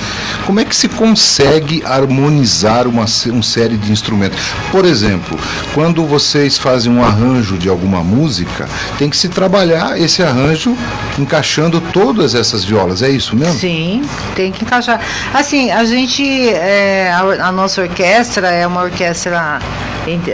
como 0.46 0.60
é 0.60 0.64
que 0.64 0.74
se 0.74 0.88
consegue 0.88 1.82
harmonizar 1.84 2.86
uma, 2.86 3.04
uma 3.26 3.42
série 3.42 3.76
de 3.76 3.90
instrumentos? 3.92 4.38
Por 4.70 4.84
exemplo, 4.84 5.38
quando 5.72 6.04
vocês 6.04 6.58
fazem 6.58 6.92
um 6.92 7.02
arranjo 7.02 7.56
de 7.56 7.68
alguma 7.68 8.02
música, 8.02 8.68
tem 8.98 9.08
que 9.08 9.16
se 9.16 9.28
trabalhar 9.28 10.00
esse 10.00 10.22
arranjo 10.22 10.76
encaixando 11.18 11.80
todas 11.92 12.34
essas 12.34 12.64
violas, 12.64 13.02
é 13.02 13.10
isso 13.10 13.36
mesmo? 13.36 13.58
Sim, 13.58 14.02
tem 14.34 14.52
que 14.52 14.64
encaixar. 14.64 15.00
Assim, 15.32 15.70
a 15.70 15.84
gente, 15.84 16.48
é, 16.50 17.03
a, 17.12 17.48
a 17.48 17.52
nossa 17.52 17.82
orquestra 17.82 18.48
é 18.48 18.66
uma 18.66 18.82
orquestra 18.82 19.58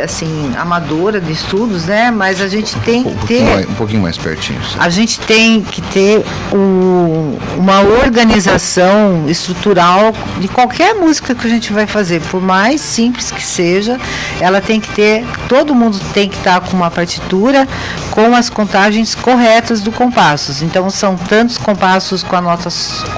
assim 0.03 0.53
amadora 0.57 1.21
de 1.21 1.33
estudos, 1.33 1.87
né? 1.87 2.11
Mas 2.11 2.41
a 2.41 2.49
gente 2.49 2.75
tem 2.81 3.07
um 3.07 3.15
que 3.15 3.27
ter 3.27 3.45
mais, 3.45 3.69
um 3.69 3.75
pouquinho 3.75 4.03
mais 4.03 4.19
pertinho. 4.19 4.61
Sim. 4.65 4.77
A 4.79 4.89
gente 4.89 5.21
tem 5.21 5.63
que 5.63 5.81
ter 5.81 6.25
o, 6.53 7.39
uma 7.57 7.81
organização 7.81 9.27
estrutural 9.29 10.13
de 10.39 10.49
qualquer 10.49 10.95
música 10.95 11.35
que 11.35 11.47
a 11.47 11.51
gente 11.51 11.73
vai 11.73 11.87
fazer, 11.87 12.21
por 12.23 12.41
mais 12.41 12.81
simples 12.81 13.31
que 13.31 13.43
seja, 13.43 13.99
ela 14.41 14.61
tem 14.61 14.81
que 14.81 14.91
ter, 14.91 15.25
todo 15.49 15.75
mundo 15.75 16.01
tem 16.13 16.29
que 16.29 16.37
estar 16.37 16.61
com 16.61 16.77
uma 16.77 16.91
partitura 16.91 17.67
com 18.11 18.35
as 18.35 18.51
contagens 18.51 19.15
corretas 19.15 19.81
do 19.81 19.93
compassos. 19.93 20.63
Então 20.63 20.91
são 20.91 21.17
tantos 21.17 21.59
compassos 21.59 22.23
com 22.23 22.37
a 22.37 22.41
nota 22.41 22.69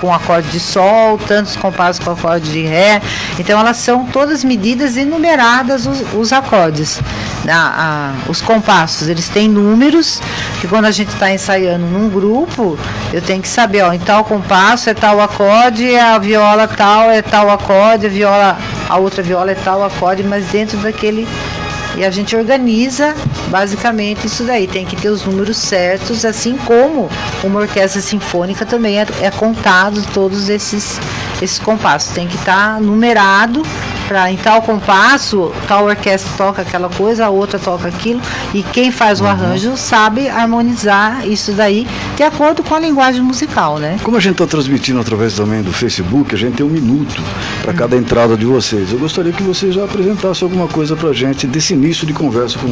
com 0.00 0.12
acorde 0.12 0.48
de 0.48 0.60
sol, 0.60 1.18
tantos 1.18 1.56
compassos 1.56 2.04
com 2.04 2.10
acorde 2.10 2.50
de 2.50 2.62
ré. 2.62 3.00
Então 3.42 3.58
elas 3.58 3.78
são 3.78 4.06
todas 4.06 4.44
medidas 4.44 4.96
e 4.96 5.04
numeradas 5.04 5.84
os, 5.84 6.14
os 6.14 6.32
acordes. 6.32 7.00
A, 7.48 8.14
a, 8.24 8.30
os 8.30 8.40
compassos, 8.40 9.08
eles 9.08 9.28
têm 9.28 9.48
números 9.48 10.20
que 10.60 10.68
quando 10.68 10.84
a 10.84 10.92
gente 10.92 11.08
está 11.08 11.28
ensaiando 11.28 11.84
num 11.84 12.08
grupo, 12.08 12.78
eu 13.12 13.20
tenho 13.20 13.42
que 13.42 13.48
saber, 13.48 13.82
ó, 13.82 13.92
em 13.92 13.98
tal 13.98 14.24
compasso 14.24 14.88
é 14.88 14.94
tal 14.94 15.20
acorde, 15.20 15.96
a 15.96 16.18
viola 16.18 16.68
tal 16.68 17.10
é 17.10 17.20
tal 17.20 17.50
acorde, 17.50 18.06
a 18.06 18.10
viola, 18.10 18.58
a 18.88 18.96
outra 18.98 19.24
viola 19.24 19.50
é 19.50 19.56
tal 19.56 19.82
acorde, 19.82 20.22
mas 20.22 20.46
dentro 20.46 20.78
daquele 20.78 21.26
e 21.96 22.04
a 22.04 22.10
gente 22.10 22.34
organiza 22.34 23.14
basicamente 23.48 24.26
isso 24.26 24.44
daí. 24.44 24.66
Tem 24.66 24.84
que 24.84 24.96
ter 24.96 25.08
os 25.08 25.24
números 25.24 25.56
certos, 25.56 26.24
assim 26.24 26.56
como 26.58 27.08
uma 27.44 27.60
orquestra 27.60 28.00
sinfônica 28.00 28.64
também 28.64 29.00
é, 29.00 29.06
é 29.20 29.30
contado 29.30 30.02
todos 30.12 30.48
esses, 30.48 31.00
esses 31.40 31.58
compassos. 31.58 32.12
Tem 32.12 32.26
que 32.26 32.36
estar 32.36 32.74
tá 32.74 32.80
numerado 32.80 33.62
para 34.09 34.31
em 34.31 34.37
tal 34.37 34.63
compasso, 34.63 35.53
tal 35.67 35.85
orquestra 35.85 36.31
toca 36.37 36.63
aquela 36.63 36.88
coisa, 36.88 37.27
a 37.27 37.31
outra 37.31 37.59
toca 37.59 37.88
aquilo, 37.88 38.21
e 38.55 38.63
quem 38.63 38.90
faz 38.90 39.21
o 39.21 39.25
uhum. 39.25 39.31
arranjo 39.31 39.77
sabe 39.77 40.29
harmonizar 40.29 41.27
isso 41.27 41.53
daí 41.53 41.87
de 42.17 42.23
acordo 42.23 42.63
com 42.63 42.75
a 42.75 42.79
linguagem 42.79 43.23
musical, 43.23 43.79
né? 43.79 43.98
Como 44.03 44.17
a 44.17 44.21
gente 44.21 44.33
está 44.33 44.46
transmitindo 44.46 45.00
através 45.00 45.35
também 45.35 45.63
do 45.63 45.73
Facebook, 45.73 46.35
a 46.35 46.38
gente 46.38 46.57
tem 46.57 46.67
um 46.67 46.71
minuto 46.71 47.23
para 47.63 47.73
cada 47.73 47.96
entrada 47.96 48.37
de 48.37 48.44
vocês. 48.44 48.92
Eu 48.92 48.98
gostaria 48.98 49.33
que 49.33 49.42
você 49.42 49.73
já 49.73 49.85
apresentasse 49.85 50.42
alguma 50.42 50.69
coisa 50.69 50.96
para 50.96 51.11
a 51.11 51.13
gente 51.13 51.46
desse 51.46 51.75
início 51.75 52.07
de 52.07 52.13
conversa 52.13 52.59
com, 52.59 52.71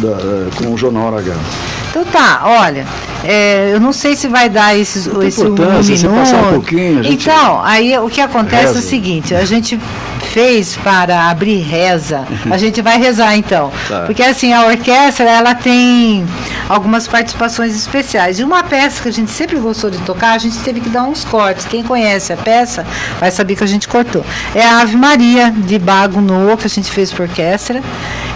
da, 0.00 0.50
com 0.56 0.72
o 0.72 0.76
Jornal 0.76 1.16
H. 1.16 1.34
Então 1.90 2.04
tá, 2.04 2.42
olha, 2.44 2.86
é, 3.24 3.70
eu 3.72 3.80
não 3.80 3.92
sei 3.92 4.14
se 4.14 4.28
vai 4.28 4.48
dar 4.48 4.76
esses, 4.76 5.06
esse 5.06 5.40
um 5.40 5.52
minuto. 5.52 5.62
Um 5.62 6.52
pouquinho. 6.52 7.06
Então, 7.06 7.62
aí 7.62 7.96
o 7.98 8.08
que 8.08 8.20
acontece 8.20 8.66
reza. 8.66 8.78
é 8.78 8.80
o 8.80 8.82
seguinte, 8.82 9.34
a 9.34 9.44
gente 9.44 9.80
fez 10.36 10.76
para 10.76 11.30
abrir 11.30 11.62
reza, 11.62 12.26
a 12.50 12.58
gente 12.58 12.82
vai 12.82 12.98
rezar 12.98 13.34
então. 13.34 13.72
Tá. 13.88 14.02
Porque 14.02 14.22
assim, 14.22 14.52
a 14.52 14.66
orquestra, 14.66 15.24
ela 15.24 15.54
tem 15.54 16.26
algumas 16.68 17.08
participações 17.08 17.74
especiais. 17.74 18.38
E 18.38 18.44
uma 18.44 18.62
peça 18.62 19.02
que 19.02 19.08
a 19.08 19.12
gente 19.12 19.30
sempre 19.30 19.58
gostou 19.58 19.88
de 19.88 19.96
tocar, 20.00 20.32
a 20.32 20.38
gente 20.38 20.58
teve 20.58 20.82
que 20.82 20.90
dar 20.90 21.04
uns 21.04 21.24
cortes. 21.24 21.64
Quem 21.64 21.82
conhece 21.82 22.34
a 22.34 22.36
peça 22.36 22.84
vai 23.18 23.30
saber 23.30 23.56
que 23.56 23.64
a 23.64 23.66
gente 23.66 23.88
cortou. 23.88 24.26
É 24.54 24.62
a 24.62 24.82
Ave 24.82 24.98
Maria, 24.98 25.50
de 25.50 25.78
Bago 25.78 26.20
No, 26.20 26.54
que 26.58 26.66
a 26.66 26.70
gente 26.70 26.90
fez 26.90 27.10
para 27.10 27.24
orquestra. 27.24 27.82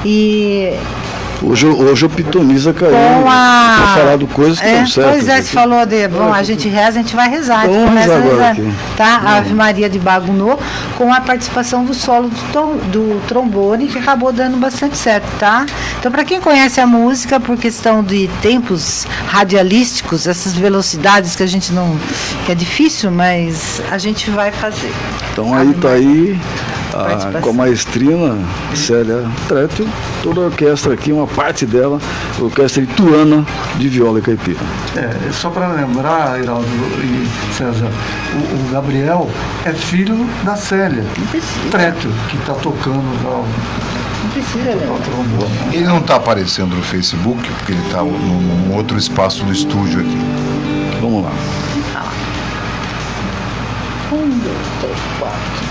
E 0.03 0.73
Hoje, 1.43 1.67
hoje 1.67 2.05
o 2.05 2.09
Pitoniza 2.09 2.73
caiu 2.75 2.93
com 2.93 3.29
a... 3.29 3.77
pra 3.79 3.87
falar 3.95 4.17
do 4.17 4.27
coisas 4.27 4.61
que 4.61 4.67
é, 4.67 4.83
estão 4.83 4.87
certas. 4.87 5.13
Pois 5.13 5.29
é, 5.29 5.43
você 5.43 5.53
falou 5.53 5.87
de, 5.87 6.07
bom, 6.09 6.33
a 6.33 6.43
gente 6.43 6.69
reza, 6.69 6.99
a 6.99 7.03
gente 7.03 7.17
vai 7.17 7.31
rezar, 7.31 7.67
então, 7.67 7.89
a 7.89 8.03
gente 8.03 8.29
rezar, 8.29 8.57
tá? 8.97 9.21
A 9.25 9.37
Ave 9.39 9.55
Maria 9.55 9.89
de 9.89 9.99
Bagunô, 9.99 10.59
com 10.99 11.13
a 11.13 11.21
participação 11.21 11.85
do 11.85 11.95
solo 11.95 12.29
do, 12.29 12.53
tom, 12.53 12.77
do 12.93 13.23
trombone, 13.27 13.89
que 13.89 13.99
acabou 13.99 14.33
dando 14.33 14.59
bastante 14.59 14.99
certo, 14.99 15.27
tá? 15.39 15.65
Então, 15.99 16.13
para 16.13 16.25
quem 16.25 16.41
conhece 16.41 16.81
a 16.81 16.87
música, 16.87 17.41
por 17.41 17.57
questão 17.57 18.03
de 18.03 18.29
tempos 18.43 19.07
radialísticos, 19.27 20.27
essas 20.27 20.53
velocidades 20.55 21.35
que 21.35 21.43
a 21.43 21.47
gente 21.47 21.73
não... 21.73 21.99
que 22.45 22.53
é 22.53 22.55
difícil, 22.55 23.11
mas 23.11 23.81
a 23.91 23.97
gente 23.97 24.31
vai 24.31 24.53
fazer. 24.53 24.93
Então 25.33 25.55
aí 25.55 25.73
tá 25.75 25.93
aí 25.93 26.39
a, 26.95 27.41
com 27.41 27.51
a 27.51 27.53
maestrina 27.53 28.39
Célia 28.75 29.25
Trétio, 29.49 29.89
toda 30.23 30.41
a 30.41 30.45
orquestra 30.45 30.95
aqui, 30.95 31.13
uma 31.13 31.27
parte 31.27 31.67
dela, 31.67 31.99
a 32.39 32.43
orquestra 32.43 32.83
ituana 32.83 33.45
de 33.77 33.89
viola 33.89 34.19
e 34.19 34.23
caipira. 34.23 34.61
É, 34.97 35.33
só 35.33 35.51
para 35.51 35.69
lembrar, 35.69 36.41
Iraldo 36.41 36.67
e 37.03 37.55
César, 37.55 37.91
o, 38.35 38.69
o, 38.69 38.73
Gabriel 38.73 39.29
é 39.65 39.73
filho 39.73 40.27
da 40.45 40.57
Célia 40.57 41.05
Trétio, 41.71 42.11
que 42.29 42.37
está 42.37 42.55
tocando 42.55 43.03
Não 44.23 44.31
precisa, 44.31 44.75
né? 44.75 44.87
Ele 45.73 45.85
não 45.85 45.99
está 45.99 46.17
aparecendo 46.17 46.75
no 46.75 46.83
Facebook, 46.83 47.41
porque 47.59 47.73
ele 47.73 47.87
está 47.87 48.03
num 48.03 48.75
outro 48.75 48.97
espaço 48.97 49.45
do 49.45 49.53
estúdio 49.53 50.01
aqui. 50.01 50.19
Vamos 51.01 51.25
lá. 51.25 51.33
Um, 54.13 54.29
dois, 54.41 54.67
três, 54.81 54.99
quatro. 55.19 55.70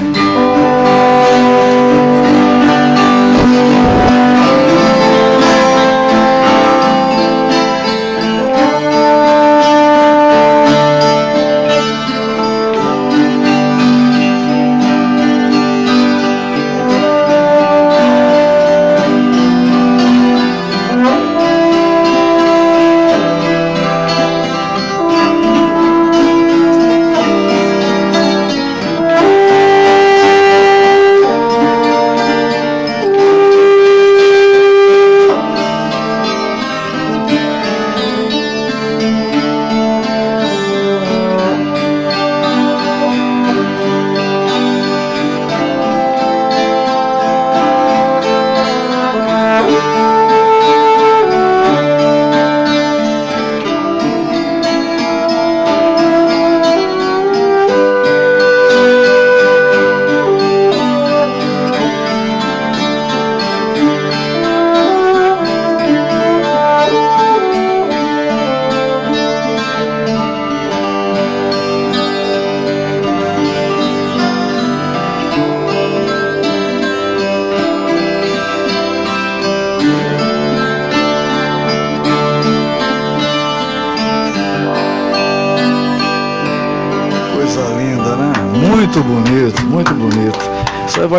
Música 0.00 1.09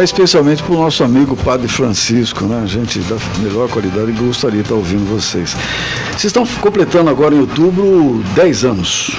vai 0.01 0.05
especialmente 0.05 0.63
para 0.63 0.73
o 0.73 0.79
nosso 0.79 1.03
amigo 1.03 1.35
Padre 1.35 1.67
Francisco, 1.67 2.45
né? 2.45 2.65
Gente 2.65 2.97
da 3.01 3.17
melhor 3.37 3.69
qualidade 3.69 4.09
e 4.09 4.13
gostaria 4.13 4.57
de 4.57 4.63
estar 4.63 4.73
ouvindo 4.73 5.05
vocês. 5.05 5.55
Vocês 6.09 6.25
estão 6.25 6.43
completando 6.59 7.07
agora 7.07 7.35
em 7.35 7.39
outubro 7.39 8.23
10 8.33 8.65
anos. 8.65 9.11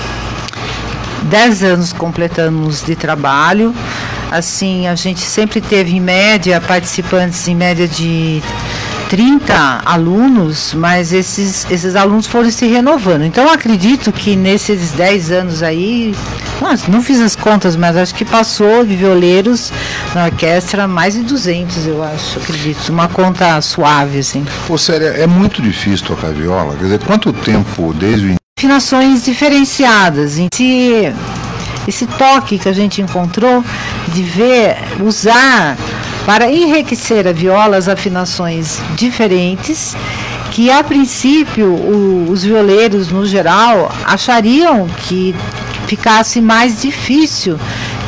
10 1.22 1.62
anos 1.62 1.92
completamos 1.92 2.82
de 2.84 2.96
trabalho. 2.96 3.72
assim, 4.28 4.88
a 4.88 4.96
gente 4.96 5.20
sempre 5.20 5.60
teve 5.60 5.94
em 5.94 6.00
média 6.00 6.60
participantes 6.60 7.46
em 7.46 7.54
média 7.54 7.86
de 7.86 8.42
30 9.08 9.82
alunos, 9.84 10.74
mas 10.74 11.12
esses, 11.12 11.64
esses 11.70 11.94
alunos 11.94 12.26
foram 12.26 12.50
se 12.50 12.66
renovando. 12.66 13.22
Então 13.22 13.48
acredito 13.48 14.10
que 14.10 14.34
nesses 14.34 14.90
10 14.92 15.30
anos 15.30 15.62
aí, 15.62 16.12
nossa, 16.62 16.90
não 16.90 17.02
fiz 17.02 17.20
as 17.20 17.36
contas, 17.36 17.76
mas 17.76 17.96
acho 17.96 18.14
que 18.14 18.24
passou 18.24 18.84
de 18.84 18.96
violeiros 18.96 19.72
na 20.14 20.26
orquestra 20.26 20.86
mais 20.86 21.14
de 21.14 21.22
200, 21.22 21.86
eu 21.86 22.02
acho, 22.02 22.38
acredito. 22.38 22.88
Uma 22.90 23.08
conta 23.08 23.60
suave, 23.60 24.20
assim. 24.20 24.46
Ô, 24.68 24.78
sério, 24.78 25.08
é 25.08 25.26
muito 25.26 25.60
difícil 25.60 26.06
tocar 26.06 26.32
viola? 26.32 26.74
Quer 26.76 26.84
dizer, 26.84 26.98
quanto 27.00 27.32
tempo 27.32 27.92
desde 27.92 28.28
o 28.28 28.36
Afinações 28.58 29.24
diferenciadas. 29.24 30.38
Em 30.38 30.46
si, 30.54 31.12
esse 31.88 32.06
toque 32.06 32.58
que 32.58 32.68
a 32.68 32.72
gente 32.72 33.02
encontrou 33.02 33.64
de 34.08 34.22
ver, 34.22 34.76
usar 35.00 35.76
para 36.24 36.50
enriquecer 36.50 37.26
a 37.26 37.32
viola 37.32 37.76
as 37.76 37.88
afinações 37.88 38.80
diferentes 38.94 39.96
que 40.52 40.70
a 40.70 40.84
princípio 40.84 41.66
o, 41.66 42.30
os 42.30 42.44
violeiros 42.44 43.08
no 43.08 43.26
geral 43.26 43.90
achariam 44.04 44.86
que 44.86 45.34
ficasse 45.96 46.40
mais 46.40 46.80
difícil 46.80 47.58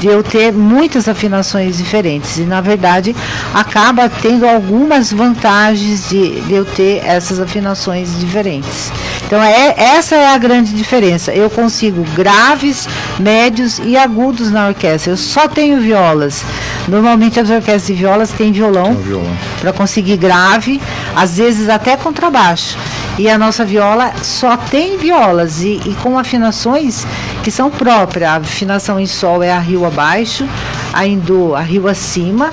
de 0.00 0.06
eu 0.06 0.22
ter 0.22 0.52
muitas 0.52 1.06
afinações 1.06 1.76
diferentes 1.76 2.38
e 2.38 2.42
na 2.42 2.62
verdade 2.62 3.14
acaba 3.52 4.08
tendo 4.08 4.46
algumas 4.46 5.12
vantagens 5.12 6.08
de, 6.08 6.40
de 6.40 6.54
eu 6.54 6.64
ter 6.64 7.02
essas 7.04 7.38
afinações 7.38 8.18
diferentes. 8.18 8.90
Então 9.26 9.42
é, 9.42 9.74
essa 9.76 10.14
é 10.14 10.28
a 10.28 10.38
grande 10.38 10.72
diferença. 10.72 11.32
Eu 11.32 11.50
consigo 11.50 12.04
graves, 12.14 12.88
médios 13.18 13.78
e 13.78 13.98
agudos 13.98 14.50
na 14.50 14.68
orquestra. 14.68 15.12
Eu 15.12 15.16
só 15.18 15.46
tenho 15.46 15.78
violas. 15.80 16.42
Normalmente 16.88 17.38
as 17.38 17.50
orquestras 17.50 17.86
de 17.86 17.94
violas 17.94 18.30
têm 18.30 18.50
violão, 18.50 18.94
violão. 18.94 19.36
para 19.60 19.74
conseguir 19.74 20.16
grave, 20.16 20.80
às 21.14 21.36
vezes 21.36 21.68
até 21.68 21.98
contrabaixo. 21.98 22.78
E 23.16 23.28
a 23.28 23.38
nossa 23.38 23.64
viola 23.64 24.12
só 24.22 24.56
tem 24.56 24.98
violas 24.98 25.62
e, 25.62 25.80
e 25.86 25.94
com 26.02 26.18
afinações 26.18 27.06
que 27.42 27.50
são 27.50 27.70
próprias. 27.70 28.28
A 28.28 28.36
afinação 28.36 28.98
em 28.98 29.06
sol 29.06 29.42
é 29.42 29.52
a 29.52 29.58
rio 29.60 29.86
abaixo, 29.86 30.48
a 30.92 31.06
em 31.06 31.18
do 31.18 31.54
a 31.54 31.60
rio 31.60 31.86
acima, 31.86 32.50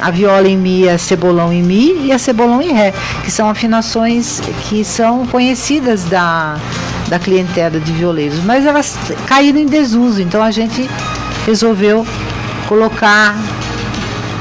a 0.00 0.10
viola 0.10 0.48
em 0.48 0.56
mi 0.56 0.86
é 0.86 0.98
cebolão 0.98 1.52
em 1.52 1.62
mi 1.62 2.06
e 2.06 2.12
a 2.12 2.18
cebolão 2.18 2.60
em 2.60 2.72
ré, 2.72 2.92
que 3.24 3.30
são 3.30 3.48
afinações 3.48 4.40
que 4.68 4.84
são 4.84 5.26
conhecidas 5.28 6.04
da, 6.04 6.56
da 7.08 7.18
clientela 7.18 7.78
de 7.78 7.92
violeiros, 7.92 8.38
mas 8.44 8.66
elas 8.66 8.98
caíram 9.26 9.60
em 9.60 9.66
desuso, 9.66 10.20
então 10.20 10.42
a 10.42 10.50
gente 10.50 10.90
resolveu 11.46 12.06
colocar 12.68 13.36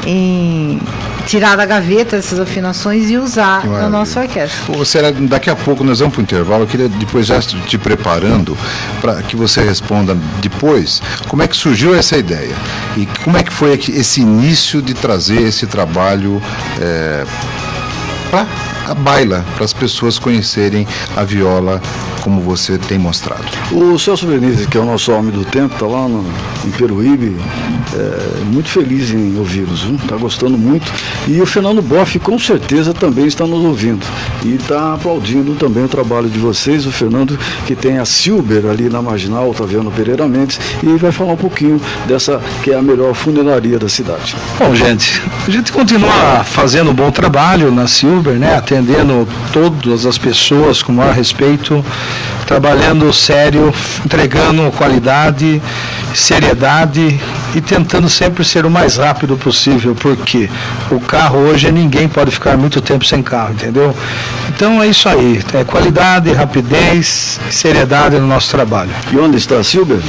em 0.06 0.80
tirar 1.26 1.55
da 1.55 1.65
gaveta 1.65 2.17
essas 2.17 2.39
afinações 2.39 3.09
e 3.09 3.17
usar 3.17 3.65
na 3.65 3.89
nossa 3.89 4.21
orquestra. 4.21 4.76
Ô, 4.76 5.28
daqui 5.28 5.49
a 5.49 5.55
pouco 5.55 5.84
nós 5.84 5.99
vamos 5.99 6.13
para 6.13 6.21
o 6.21 6.24
intervalo. 6.24 6.63
Eu 6.63 6.67
queria 6.67 6.89
depois 6.89 7.26
já 7.26 7.39
te 7.39 7.78
preparando 7.78 8.57
para 9.01 9.21
que 9.24 9.36
você 9.36 9.61
responda 9.61 10.17
depois 10.41 11.01
como 11.28 11.41
é 11.41 11.47
que 11.47 11.55
surgiu 11.55 11.95
essa 11.95 12.17
ideia 12.17 12.55
e 12.97 13.05
como 13.24 13.38
é 13.38 13.43
que 13.43 13.51
foi 13.51 13.74
esse 13.74 14.21
início 14.21 14.82
de 14.82 14.93
trazer 14.93 15.41
esse 15.41 15.65
trabalho 15.65 16.41
é, 16.80 17.26
para 18.30 18.47
a 18.88 18.93
baila, 18.93 19.45
para 19.55 19.65
as 19.65 19.74
pessoas 19.74 20.19
conhecerem 20.19 20.88
a 21.15 21.24
viola 21.24 21.82
como 22.24 22.39
você 22.39 22.78
tem 22.78 22.97
mostrado. 22.97 23.43
O 23.71 23.99
Celso 23.99 24.26
Benítez, 24.26 24.65
que 24.65 24.78
é 24.78 24.82
o 24.82 24.86
nosso 24.86 25.11
homem 25.11 25.32
do 25.32 25.43
tempo, 25.43 25.74
está 25.74 25.86
lá 25.86 26.07
no, 26.07 26.26
em 26.65 26.71
Peruíbe, 26.71 27.36
é, 27.93 28.43
muito 28.45 28.69
feliz 28.69 29.11
em 29.11 29.38
ouvi-los, 29.38 29.86
está 30.01 30.15
gostando 30.15 30.57
muito. 30.57 30.91
E 31.28 31.41
o 31.41 31.45
Fernando 31.45 31.82
Boff, 31.82 32.17
com 32.19 32.39
certeza, 32.39 32.93
também 32.93 33.26
está 33.26 33.45
nos 33.45 33.63
ouvindo 33.63 34.05
e 34.43 34.55
está 34.55 34.93
aplaudindo 34.93 35.55
também 35.55 35.84
o 35.84 35.88
trabalho 35.88 36.30
de 36.30 36.39
vocês. 36.39 36.86
O 36.86 36.91
Fernando, 36.91 37.38
que 37.67 37.76
tem 37.76 37.99
a 37.99 38.05
Silber 38.05 38.65
ali 38.67 38.89
na 38.89 39.01
Marginal, 39.01 39.49
Otaviano 39.49 39.91
Pereira 39.91 40.28
Mendes, 40.28 40.59
e 40.82 40.95
vai 40.97 41.11
falar 41.11 41.34
um 41.34 41.38
pouquinho 41.38 41.80
dessa 42.07 42.41
que 42.63 42.71
é 42.71 42.76
a 42.76 42.82
melhor 42.82 43.13
funeraria 43.13 43.78
da 43.78 43.89
cidade. 43.89 44.36
Bom, 44.57 44.74
gente, 44.74 45.21
a 45.45 45.51
gente 45.51 45.71
continua 45.71 46.43
fazendo 46.45 46.91
um 46.91 46.93
bom 46.93 47.11
trabalho 47.11 47.71
na 47.71 47.88
Silber, 47.88 48.36
né, 48.36 48.55
atendendo 48.55 49.28
todas 49.51 50.05
as 50.05 50.17
pessoas 50.17 50.82
com 50.82 50.93
maior 50.93 51.13
respeito 51.13 51.84
trabalhando 52.45 53.11
sério, 53.14 53.74
entregando 54.05 54.72
qualidade, 54.72 55.61
seriedade 56.14 57.20
e 57.55 57.61
tentando 57.61 58.09
sempre 58.09 58.43
ser 58.43 58.66
o 58.66 58.70
mais 58.70 58.97
rápido 58.97 59.38
possível, 59.38 59.95
porque 59.95 60.49
o 60.91 60.99
carro 60.99 61.39
hoje 61.39 61.72
ninguém 61.72 62.07
pode 62.07 62.32
ficar 62.32 62.57
muito 62.57 62.82
tempo 62.82 63.05
sem 63.05 63.22
carro, 63.24 63.53
entendeu? 63.53 63.95
Então 64.49 64.82
é 64.82 64.88
isso 64.88 65.07
aí, 65.09 65.41
é 65.53 65.64
qualidade, 65.64 66.32
rapidez, 66.32 67.39
seriedade 67.49 68.18
no 68.18 68.28
nosso 68.28 68.49
trabalho. 68.51 68.91
E 69.11 69.18
onde 69.18 69.38
está 69.38 69.64
Silber? 69.64 69.99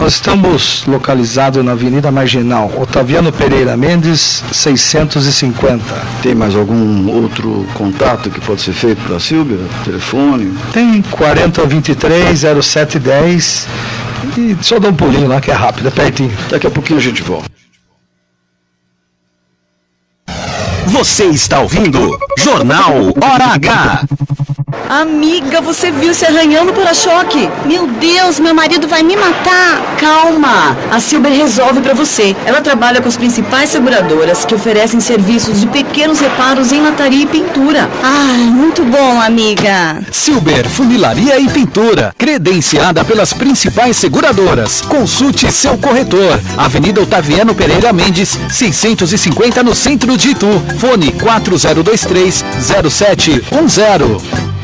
Nós 0.00 0.14
estamos 0.14 0.84
localizados 0.86 1.64
na 1.64 1.72
Avenida 1.72 2.10
Marginal, 2.10 2.70
Otaviano 2.76 3.32
Pereira 3.32 3.76
Mendes, 3.76 4.42
650. 4.52 5.82
Tem 6.22 6.34
mais 6.34 6.54
algum 6.54 7.08
outro 7.08 7.66
contato 7.74 8.28
que 8.28 8.40
pode 8.40 8.60
ser 8.60 8.72
feito 8.72 9.00
para 9.02 9.16
a 9.16 9.20
Silvia? 9.20 9.58
Telefone? 9.84 10.52
Tem 10.72 11.00
4023 11.02 12.38
0710 12.38 13.66
e 14.36 14.56
só 14.60 14.78
dá 14.78 14.88
um 14.88 14.94
pulinho 14.94 15.28
lá 15.28 15.40
que 15.40 15.50
é 15.50 15.54
rápido, 15.54 15.88
é 15.88 15.90
pertinho. 15.90 16.32
Daqui 16.50 16.66
a 16.66 16.70
pouquinho 16.70 16.98
a 16.98 17.02
gente 17.02 17.22
volta. 17.22 17.48
Você 20.86 21.24
está 21.24 21.60
ouvindo 21.60 22.18
Jornal 22.38 22.94
Hora 23.20 23.54
H. 23.54 24.04
Amiga, 24.88 25.62
você 25.62 25.90
viu 25.90 26.12
se 26.12 26.26
arranhando 26.26 26.72
para-choque? 26.72 27.48
Meu 27.64 27.86
Deus, 27.86 28.38
meu 28.38 28.54
marido 28.54 28.86
vai 28.86 29.02
me 29.02 29.16
matar. 29.16 29.96
Calma, 29.98 30.76
a 30.90 31.00
Silber 31.00 31.32
resolve 31.32 31.80
para 31.80 31.94
você. 31.94 32.36
Ela 32.44 32.60
trabalha 32.60 33.00
com 33.00 33.08
as 33.08 33.16
principais 33.16 33.70
seguradoras 33.70 34.44
que 34.44 34.54
oferecem 34.54 35.00
serviços 35.00 35.60
de 35.60 35.66
pequenos 35.66 36.20
reparos 36.20 36.70
em 36.70 36.82
lataria 36.82 37.22
e 37.22 37.26
pintura. 37.26 37.88
Ai, 38.02 38.38
muito 38.38 38.84
bom, 38.84 39.20
amiga. 39.20 40.02
Silber 40.12 40.68
Funilaria 40.68 41.38
e 41.40 41.48
Pintura, 41.48 42.14
credenciada 42.18 43.04
pelas 43.04 43.32
principais 43.32 43.96
seguradoras. 43.96 44.82
Consulte 44.82 45.50
seu 45.50 45.78
corretor. 45.78 46.38
Avenida 46.58 47.00
Otaviano 47.00 47.54
Pereira 47.54 47.92
Mendes, 47.92 48.38
650 48.50 49.62
no 49.62 49.74
centro 49.74 50.16
de 50.16 50.30
Itu. 50.30 50.62
Fone 50.78 51.10
4023 51.12 52.44
0710. 52.60 54.53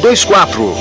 2024. 0.00 0.74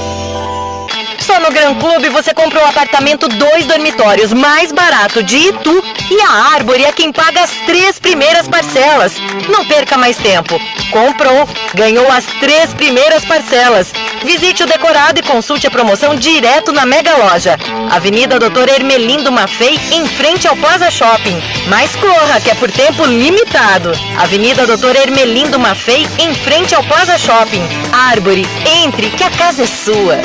Só 1.20 1.40
no 1.40 1.50
Gran 1.52 1.76
Clube 1.76 2.10
você 2.10 2.34
comprou 2.34 2.64
um 2.64 2.68
apartamento 2.68 3.28
dois 3.28 3.66
dormitórios 3.66 4.34
mais 4.34 4.72
barato 4.72 5.24
de 5.24 5.38
Itu 5.38 5.84
e 6.10 6.22
a 6.22 6.30
Árvore 6.54 6.84
é 6.84 6.92
quem 6.92 7.12
paga 7.12 7.42
as 7.42 7.52
três 7.66 8.00
primeiras 8.00 8.48
parcelas. 8.48 9.14
Não 9.50 9.66
perca 9.66 9.98
mais 9.98 10.18
tempo. 10.18 10.60
Comprou, 10.92 11.48
ganhou 11.74 12.10
as 12.12 12.26
três 12.40 12.74
primeiras 12.74 13.26
parcelas. 13.26 13.92
Visite 14.24 14.64
o 14.64 14.68
decorado 14.68 15.20
e 15.20 15.24
consulte 15.24 15.68
a 15.68 15.72
promoção 15.72 16.16
direto 16.16 16.72
na 16.72 16.86
Mega 16.86 17.16
Loja. 17.18 17.58
Avenida 17.92 18.40
Doutor 18.40 18.70
Ermelindo 18.70 19.32
Mafei, 19.32 19.80
em 19.92 20.08
frente 20.08 20.48
ao 20.48 20.56
Plaza 20.56 20.92
Shopping. 20.92 21.42
Mas 21.68 21.96
corra, 21.96 22.40
que 22.40 22.52
é 22.52 22.56
por 22.56 22.72
tempo 22.72 23.06
limitado. 23.06 23.92
Avenida 24.20 24.66
Doutor 24.68 24.96
Ermelindo 24.96 25.60
Mafei, 25.60 26.08
em 26.20 26.34
frente 26.36 26.76
ao 26.76 26.84
Plaza 26.84 27.18
Shopping. 27.18 27.64
Árvore, 27.92 28.46
entre, 28.84 29.10
que 29.10 29.24
a 29.24 29.32
casa 29.32 29.64
é 29.64 29.68
sua. 29.68 30.16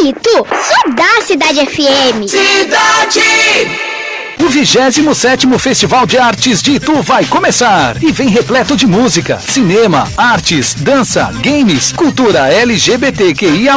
Ei, 0.00 0.12
tu, 0.12 0.46
só 0.46 0.94
dá 0.94 1.22
Cidade 1.22 1.60
FM. 1.66 2.28
Cidade! 2.28 3.93
O 4.38 4.44
27º 4.44 5.58
Festival 5.58 6.06
de 6.06 6.18
Artes 6.18 6.62
de 6.62 6.72
Itu 6.72 7.02
vai 7.02 7.24
começar 7.24 7.96
e 8.02 8.12
vem 8.12 8.28
repleto 8.28 8.76
de 8.76 8.86
música, 8.86 9.40
cinema, 9.40 10.06
artes, 10.16 10.74
dança, 10.74 11.30
games, 11.42 11.92
cultura 11.92 12.52
LGBTQIA+, 12.52 13.74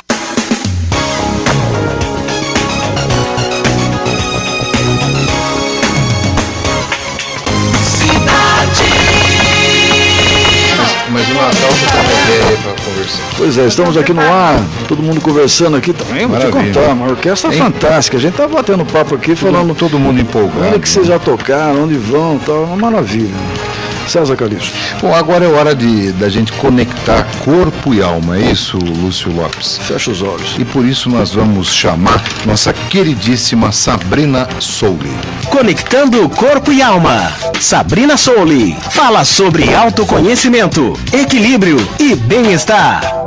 Pois 13.37 13.57
é, 13.57 13.65
estamos 13.67 13.97
aqui 13.97 14.13
no 14.13 14.21
ar, 14.21 14.59
todo 14.87 15.01
mundo 15.01 15.21
conversando 15.21 15.77
aqui 15.77 15.93
também. 15.93 16.25
Vou 16.25 16.37
te 16.39 16.45
Maravilha. 16.47 16.73
contar, 16.73 16.93
uma 16.93 17.07
orquestra 17.09 17.53
Hein? 17.53 17.59
fantástica. 17.59 18.17
A 18.17 18.19
gente 18.19 18.33
tá 18.35 18.47
batendo 18.47 18.85
papo 18.85 19.15
aqui, 19.15 19.35
falando 19.35 19.75
todo 19.75 19.99
mundo 19.99 20.19
empolgado. 20.19 20.67
onde 20.69 20.79
que 20.79 20.89
vocês 20.89 21.07
já 21.07 21.19
tocaram, 21.19 21.83
onde 21.83 21.95
vão, 21.95 22.39
tal, 22.39 22.63
uma 22.63 22.75
maravilha. 22.91 23.29
César 24.07 24.35
Calixto. 24.35 24.71
Bom, 25.01 25.13
agora 25.13 25.45
é 25.45 25.47
hora 25.47 25.75
de 25.75 26.11
da 26.13 26.29
gente 26.29 26.51
conectar 26.53 27.25
corpo 27.43 27.93
e 27.93 28.01
alma, 28.01 28.37
é 28.37 28.51
isso, 28.51 28.77
Lúcio 28.77 29.31
Lopes? 29.31 29.77
Fecha 29.77 30.11
os 30.11 30.21
olhos. 30.21 30.55
E 30.57 30.65
por 30.65 30.85
isso 30.85 31.09
nós 31.09 31.33
vamos 31.33 31.67
chamar 31.67 32.23
nossa 32.45 32.73
queridíssima 32.73 33.71
Sabrina 33.71 34.47
Souli. 34.59 35.11
Conectando 35.49 36.27
corpo 36.29 36.71
e 36.71 36.81
alma. 36.81 37.31
Sabrina 37.59 38.17
Souli 38.17 38.75
fala 38.91 39.23
sobre 39.25 39.73
autoconhecimento, 39.73 40.97
equilíbrio 41.13 41.77
e 41.99 42.15
bem-estar. 42.15 43.24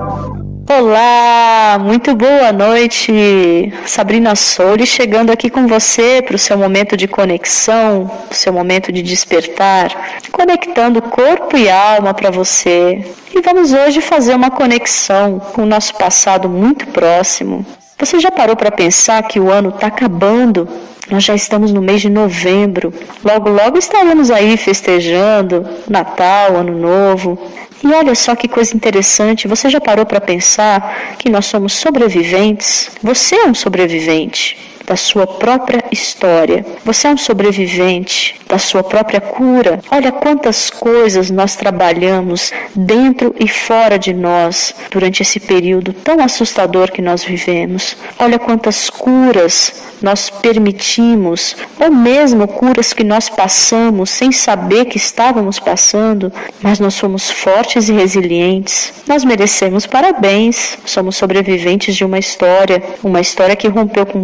Olá, 0.71 1.79
muito 1.81 2.15
boa 2.15 2.53
noite. 2.53 3.73
Sabrina 3.87 4.37
Souli 4.37 4.87
chegando 4.87 5.31
aqui 5.31 5.49
com 5.49 5.67
você 5.67 6.21
para 6.21 6.37
o 6.37 6.39
seu 6.39 6.59
momento 6.59 6.95
de 6.95 7.09
conexão, 7.09 8.11
seu 8.31 8.53
momento 8.53 8.93
de 8.93 9.01
despertar, 9.01 10.21
conectando 10.31 11.01
corpo 11.01 11.57
e 11.57 11.71
alma 11.71 12.13
para 12.13 12.31
você. 12.31 13.03
E 13.35 13.41
vamos 13.41 13.73
hoje 13.73 14.03
fazer 14.03 14.35
uma 14.35 14.51
conexão 14.51 15.39
com 15.39 15.63
o 15.63 15.67
nosso 15.67 15.95
passado 15.95 16.51
muito 16.51 16.87
próximo. 16.89 17.65
Você 17.99 18.21
já 18.21 18.31
parou 18.31 18.55
para 18.55 18.71
pensar 18.71 19.21
que 19.25 19.41
o 19.41 19.51
ano 19.51 19.71
está 19.71 19.89
acabando? 19.89 20.69
Nós 21.11 21.25
já 21.25 21.35
estamos 21.35 21.73
no 21.73 21.83
mês 21.83 22.01
de 22.01 22.09
novembro. 22.09 22.95
Logo, 23.25 23.49
logo 23.51 23.77
estaremos 23.77 24.31
aí 24.31 24.57
festejando 24.57 25.67
Natal, 25.89 26.57
Ano 26.57 26.79
Novo. 26.79 27.37
E 27.83 27.89
olha 27.89 28.15
só 28.15 28.37
que 28.37 28.47
coisa 28.47 28.77
interessante, 28.77 29.49
você 29.49 29.69
já 29.69 29.81
parou 29.81 30.07
para 30.07 30.21
pensar 30.21 31.17
que 31.19 31.29
nós 31.29 31.47
somos 31.47 31.73
sobreviventes? 31.73 32.91
Você 33.03 33.35
é 33.35 33.47
um 33.47 33.55
sobrevivente 33.55 34.78
da 34.89 34.97
sua 34.97 35.27
própria 35.27 35.85
história. 35.93 36.65
Você 36.83 37.07
é 37.07 37.11
um 37.11 37.17
sobrevivente 37.19 38.41
da 38.49 38.57
sua 38.57 38.83
própria 38.83 39.21
cura. 39.21 39.81
Olha 39.91 40.11
quantas 40.11 40.71
coisas 40.71 41.31
nós 41.31 41.55
trabalhamos 41.55 42.51
dentro 42.75 43.35
e 43.39 43.47
fora 43.47 43.99
de 43.99 44.15
nós 44.15 44.75
durante 44.91 45.23
esse 45.23 45.39
período 45.39 45.93
tão 45.93 46.21
assustador 46.21 46.91
que 46.91 47.03
nós 47.03 47.23
vivemos. 47.23 47.97
Olha 48.19 48.39
quantas 48.39 48.89
curas 48.89 49.89
nós 50.01 50.31
permitimos, 50.31 51.57
ou 51.79 51.91
mesmo 51.91 52.47
curas 52.47 52.93
que 52.93 53.05
nós 53.05 53.29
passamos 53.29 54.11
sem 54.11 54.31
saber 54.31 54.87
que 54.87 54.97
estávamos 54.97 55.59
passando, 55.59 56.33
mas 56.63 56.79
nós 56.79 56.95
somos 56.95 57.31
fortes 57.31 57.89
e 57.89 57.93
resilientes. 57.93 58.93
Nós 59.07 59.25
merecemos 59.25 59.87
parabéns. 59.87 60.79
Somos 60.87 61.17
sobreviventes 61.17 61.97
de 61.97 62.05
uma 62.05 62.19
história, 62.19 62.83
uma 63.03 63.21
história 63.21 63.57
que 63.57 63.69
rompeu 63.69 64.07
com 64.07 64.19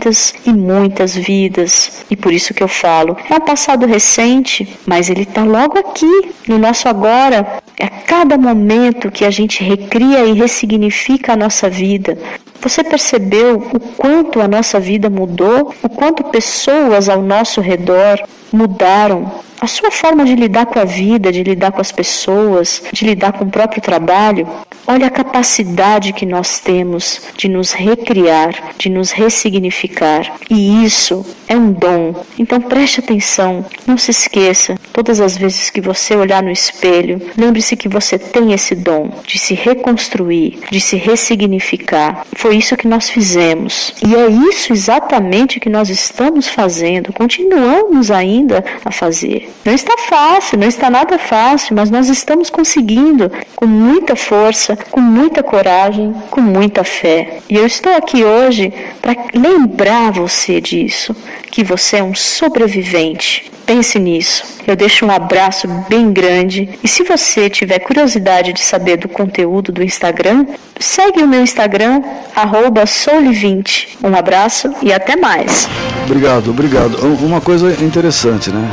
muitas 0.00 0.34
e 0.46 0.52
muitas 0.52 1.14
vidas. 1.14 2.04
E 2.10 2.16
por 2.16 2.32
isso 2.32 2.54
que 2.54 2.62
eu 2.62 2.68
falo, 2.68 3.16
é 3.28 3.34
um 3.34 3.40
passado 3.40 3.86
recente, 3.86 4.66
mas 4.86 5.10
ele 5.10 5.22
está 5.22 5.44
logo 5.44 5.78
aqui, 5.78 6.30
no 6.48 6.58
nosso 6.58 6.88
agora. 6.88 7.60
É 7.78 7.84
a 7.84 7.90
cada 7.90 8.38
momento 8.38 9.10
que 9.10 9.24
a 9.24 9.30
gente 9.30 9.62
recria 9.62 10.24
e 10.24 10.32
ressignifica 10.32 11.32
a 11.32 11.36
nossa 11.36 11.68
vida. 11.68 12.18
Você 12.60 12.84
percebeu 12.84 13.56
o 13.56 13.80
quanto 13.80 14.40
a 14.40 14.48
nossa 14.48 14.78
vida 14.78 15.08
mudou? 15.08 15.74
O 15.82 15.88
quanto 15.88 16.24
pessoas 16.24 17.08
ao 17.08 17.22
nosso 17.22 17.60
redor 17.60 18.22
mudaram? 18.52 19.30
A 19.60 19.66
sua 19.66 19.90
forma 19.90 20.24
de 20.24 20.34
lidar 20.34 20.64
com 20.64 20.78
a 20.78 20.84
vida, 20.84 21.30
de 21.30 21.42
lidar 21.42 21.70
com 21.70 21.82
as 21.82 21.92
pessoas, 21.92 22.82
de 22.92 23.04
lidar 23.04 23.32
com 23.32 23.44
o 23.44 23.50
próprio 23.50 23.82
trabalho? 23.82 24.48
Olha 24.86 25.06
a 25.06 25.10
capacidade 25.10 26.14
que 26.14 26.24
nós 26.24 26.58
temos 26.58 27.20
de 27.36 27.46
nos 27.46 27.72
recriar, 27.72 28.74
de 28.78 28.88
nos 28.88 29.10
ressignificar. 29.10 30.34
E 30.48 30.82
isso 30.82 31.24
é 31.46 31.54
um 31.56 31.72
dom. 31.72 32.14
Então 32.38 32.58
preste 32.58 33.00
atenção, 33.00 33.64
não 33.86 33.98
se 33.98 34.10
esqueça. 34.10 34.76
Todas 34.92 35.20
as 35.20 35.36
vezes 35.36 35.68
que 35.68 35.80
você 35.80 36.16
olhar 36.16 36.42
no 36.42 36.50
espelho, 36.50 37.20
lembre-se 37.36 37.76
que 37.76 37.88
você 37.88 38.18
tem 38.18 38.52
esse 38.52 38.74
dom 38.74 39.10
de 39.26 39.38
se 39.38 39.54
reconstruir, 39.54 40.58
de 40.70 40.80
se 40.80 40.96
ressignificar. 40.96 42.24
Foi 42.34 42.49
isso 42.52 42.76
que 42.76 42.88
nós 42.88 43.08
fizemos. 43.08 43.92
E 44.06 44.14
é 44.14 44.28
isso 44.28 44.72
exatamente 44.72 45.60
que 45.60 45.68
nós 45.68 45.88
estamos 45.88 46.48
fazendo, 46.48 47.12
continuamos 47.12 48.10
ainda 48.10 48.64
a 48.84 48.90
fazer. 48.90 49.50
Não 49.64 49.72
está 49.72 49.96
fácil, 49.98 50.58
não 50.58 50.68
está 50.68 50.90
nada 50.90 51.18
fácil, 51.18 51.76
mas 51.76 51.90
nós 51.90 52.08
estamos 52.08 52.50
conseguindo 52.50 53.30
com 53.54 53.66
muita 53.66 54.16
força, 54.16 54.76
com 54.90 55.00
muita 55.00 55.42
coragem, 55.42 56.14
com 56.30 56.40
muita 56.40 56.84
fé. 56.84 57.38
E 57.48 57.54
eu 57.54 57.66
estou 57.66 57.94
aqui 57.94 58.24
hoje 58.24 58.72
para 59.00 59.16
lembrar 59.34 60.12
você 60.12 60.60
disso, 60.60 61.14
que 61.50 61.62
você 61.62 61.98
é 61.98 62.02
um 62.02 62.14
sobrevivente. 62.14 63.50
Pense 63.70 64.00
nisso. 64.00 64.42
Eu 64.66 64.74
deixo 64.74 65.06
um 65.06 65.12
abraço 65.12 65.68
bem 65.88 66.12
grande. 66.12 66.68
E 66.82 66.88
se 66.88 67.04
você 67.04 67.48
tiver 67.48 67.78
curiosidade 67.78 68.52
de 68.52 68.60
saber 68.60 68.96
do 68.96 69.08
conteúdo 69.08 69.70
do 69.70 69.80
Instagram, 69.80 70.44
segue 70.80 71.22
o 71.22 71.28
meu 71.28 71.40
Instagram, 71.40 72.02
arroba 72.34 72.82
soule20. 72.82 73.90
Um 74.02 74.16
abraço 74.16 74.74
e 74.82 74.92
até 74.92 75.14
mais. 75.14 75.68
Obrigado, 76.04 76.50
obrigado. 76.50 77.06
Um- 77.06 77.24
Uma 77.26 77.40
coisa 77.40 77.70
interessante, 77.80 78.50
né? 78.50 78.68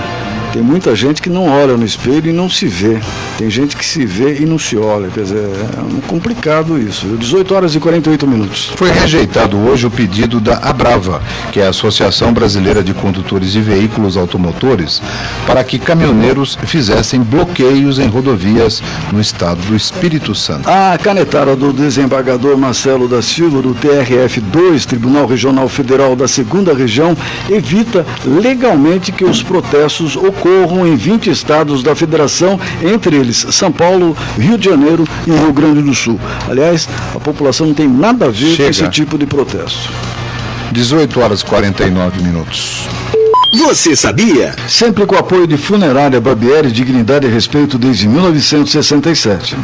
Tem 0.53 0.61
muita 0.61 0.95
gente 0.95 1.21
que 1.21 1.29
não 1.29 1.49
olha 1.49 1.75
no 1.75 1.85
espelho 1.85 2.29
e 2.29 2.33
não 2.33 2.49
se 2.49 2.67
vê. 2.67 2.99
Tem 3.37 3.49
gente 3.49 3.75
que 3.75 3.85
se 3.85 4.05
vê 4.05 4.37
e 4.39 4.45
não 4.45 4.57
se 4.57 4.77
olha. 4.77 5.09
Quer 5.09 5.23
dizer, 5.23 5.37
é 5.37 6.07
complicado 6.07 6.79
isso. 6.79 7.05
18 7.05 7.53
horas 7.53 7.75
e 7.75 7.79
48 7.79 8.25
minutos. 8.25 8.71
Foi 8.75 8.89
rejeitado 8.89 9.57
hoje 9.57 9.85
o 9.85 9.91
pedido 9.91 10.39
da 10.39 10.57
Abrava, 10.57 11.21
que 11.51 11.59
é 11.59 11.65
a 11.65 11.69
Associação 11.69 12.33
Brasileira 12.33 12.81
de 12.81 12.93
Condutores 12.93 13.51
de 13.51 13.61
Veículos 13.61 14.15
Automotores, 14.15 15.01
para 15.45 15.63
que 15.63 15.77
caminhoneiros 15.77 16.57
fizessem 16.63 17.21
bloqueios 17.21 17.99
em 17.99 18.07
rodovias 18.07 18.81
no 19.11 19.19
estado 19.19 19.61
do 19.63 19.75
Espírito 19.75 20.33
Santo. 20.33 20.69
A 20.69 20.97
canetada 20.97 21.55
do 21.55 21.73
desembargador 21.73 22.57
Marcelo 22.57 23.07
da 23.07 23.21
Silva, 23.21 23.61
do 23.61 23.75
TRF2, 23.75 24.85
Tribunal 24.85 25.27
Regional 25.27 25.67
Federal 25.67 26.15
da 26.15 26.27
Segunda 26.27 26.73
Região, 26.73 27.15
evita 27.49 28.05
legalmente 28.25 29.11
que 29.11 29.25
os 29.25 29.43
protestos 29.43 30.15
ocorram 30.15 30.36
em 30.87 30.95
20 30.95 31.29
estados 31.29 31.83
da 31.83 31.95
federação, 31.95 32.59
entre 32.81 33.15
eles 33.15 33.27
eles 33.27 33.45
São 33.51 33.71
Paulo, 33.71 34.15
Rio 34.37 34.57
de 34.57 34.69
Janeiro 34.69 35.07
e 35.25 35.31
Rio 35.31 35.53
Grande 35.53 35.81
do 35.81 35.93
Sul. 35.93 36.19
Aliás, 36.49 36.87
a 37.13 37.19
população 37.19 37.67
não 37.67 37.73
tem 37.73 37.87
nada 37.87 38.25
a 38.25 38.29
ver 38.29 38.55
Chega. 38.55 38.63
com 38.63 38.69
esse 38.69 38.89
tipo 38.89 39.17
de 39.17 39.25
protesto. 39.25 39.89
18 40.71 41.19
horas 41.19 41.41
e 41.41 41.45
49 41.45 42.21
minutos. 42.21 42.87
Você 43.53 43.95
sabia? 43.95 44.55
Sempre 44.67 45.05
com 45.05 45.15
o 45.15 45.17
apoio 45.17 45.47
de 45.47 45.57
Funerária 45.57 46.19
Barbieri, 46.19 46.71
Dignidade 46.71 47.25
e 47.25 47.29
Respeito 47.29 47.77
desde 47.77 48.07
1967. 48.07 49.55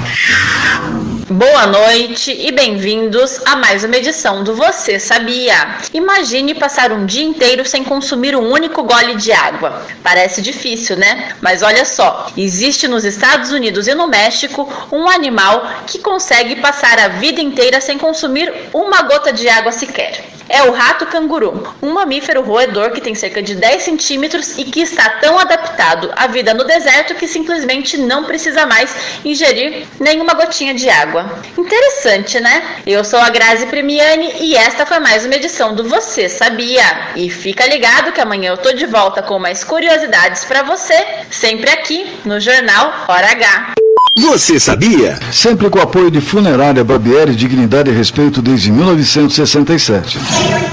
Boa 1.29 1.65
noite 1.67 2.35
e 2.37 2.51
bem-vindos 2.51 3.39
a 3.45 3.55
mais 3.55 3.85
uma 3.85 3.95
edição 3.95 4.43
do 4.43 4.53
Você 4.55 4.99
Sabia? 4.99 5.77
Imagine 5.93 6.53
passar 6.53 6.91
um 6.91 7.05
dia 7.05 7.23
inteiro 7.23 7.65
sem 7.65 7.81
consumir 7.81 8.35
um 8.35 8.51
único 8.51 8.83
gole 8.83 9.15
de 9.15 9.31
água. 9.31 9.85
Parece 10.03 10.41
difícil, 10.41 10.97
né? 10.97 11.33
Mas 11.39 11.63
olha 11.63 11.85
só, 11.85 12.27
existe 12.35 12.89
nos 12.89 13.05
Estados 13.05 13.51
Unidos 13.51 13.87
e 13.87 13.95
no 13.95 14.05
México 14.05 14.67
um 14.91 15.07
animal 15.07 15.65
que 15.87 15.99
consegue 15.99 16.57
passar 16.57 16.99
a 16.99 17.07
vida 17.07 17.39
inteira 17.39 17.79
sem 17.79 17.97
consumir 17.97 18.51
uma 18.73 19.03
gota 19.03 19.31
de 19.31 19.47
água 19.47 19.71
sequer. 19.71 20.32
É 20.49 20.63
o 20.63 20.71
rato 20.71 21.05
canguru, 21.05 21.73
um 21.81 21.93
mamífero 21.93 22.41
roedor 22.41 22.91
que 22.91 23.01
tem 23.01 23.15
cerca 23.15 23.41
de 23.41 23.55
10 23.55 23.81
centímetros 23.81 24.57
e 24.57 24.65
que 24.65 24.81
está 24.81 25.09
tão 25.21 25.39
adaptado 25.39 26.11
à 26.15 26.27
vida 26.27 26.53
no 26.53 26.63
deserto 26.63 27.15
que 27.15 27.27
simplesmente 27.27 27.97
não 27.97 28.25
precisa 28.25 28.65
mais 28.65 28.93
ingerir 29.23 29.87
nenhuma 29.99 30.33
gotinha 30.33 30.73
de 30.73 30.89
água. 30.89 31.39
Interessante, 31.57 32.39
né? 32.39 32.81
Eu 32.85 33.03
sou 33.03 33.19
a 33.19 33.29
Grazi 33.29 33.67
Premiani 33.67 34.33
e 34.39 34.55
esta 34.55 34.85
foi 34.85 34.99
mais 34.99 35.25
uma 35.25 35.35
edição 35.35 35.73
do 35.73 35.87
Você 35.87 36.27
Sabia? 36.27 36.83
E 37.15 37.29
fica 37.29 37.65
ligado 37.67 38.11
que 38.11 38.21
amanhã 38.21 38.51
eu 38.51 38.57
tô 38.57 38.73
de 38.73 38.85
volta 38.85 39.21
com 39.21 39.39
mais 39.39 39.63
curiosidades 39.63 40.45
para 40.45 40.63
você, 40.63 41.05
sempre 41.31 41.69
aqui 41.69 42.19
no 42.25 42.39
Jornal 42.39 43.05
Hora 43.07 43.31
H. 43.31 43.82
Você 44.15 44.59
sabia? 44.59 45.19
Sempre 45.31 45.67
com 45.71 45.79
o 45.79 45.81
apoio 45.81 46.11
de 46.11 46.21
Funerária 46.21 46.83
Barbieri, 46.83 47.35
Dignidade 47.35 47.89
e 47.89 47.93
Respeito 47.95 48.43
desde 48.43 48.71
1967. 48.71 50.19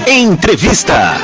Entrevista. 0.05 1.17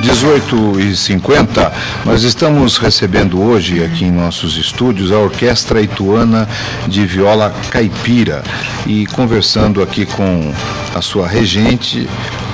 18 0.00 0.78
e 0.78 0.94
50 0.94 1.72
nós 2.04 2.22
estamos 2.22 2.76
recebendo 2.76 3.42
hoje 3.42 3.82
aqui 3.82 4.04
em 4.04 4.12
nossos 4.12 4.56
estúdios 4.56 5.10
a 5.10 5.18
Orquestra 5.18 5.80
Ituana 5.80 6.48
de 6.86 7.04
Viola 7.04 7.52
Caipira 7.70 8.44
e 8.86 9.06
conversando 9.06 9.82
aqui 9.82 10.06
com 10.06 10.52
a 10.94 11.02
sua 11.02 11.26
regente, 11.26 12.08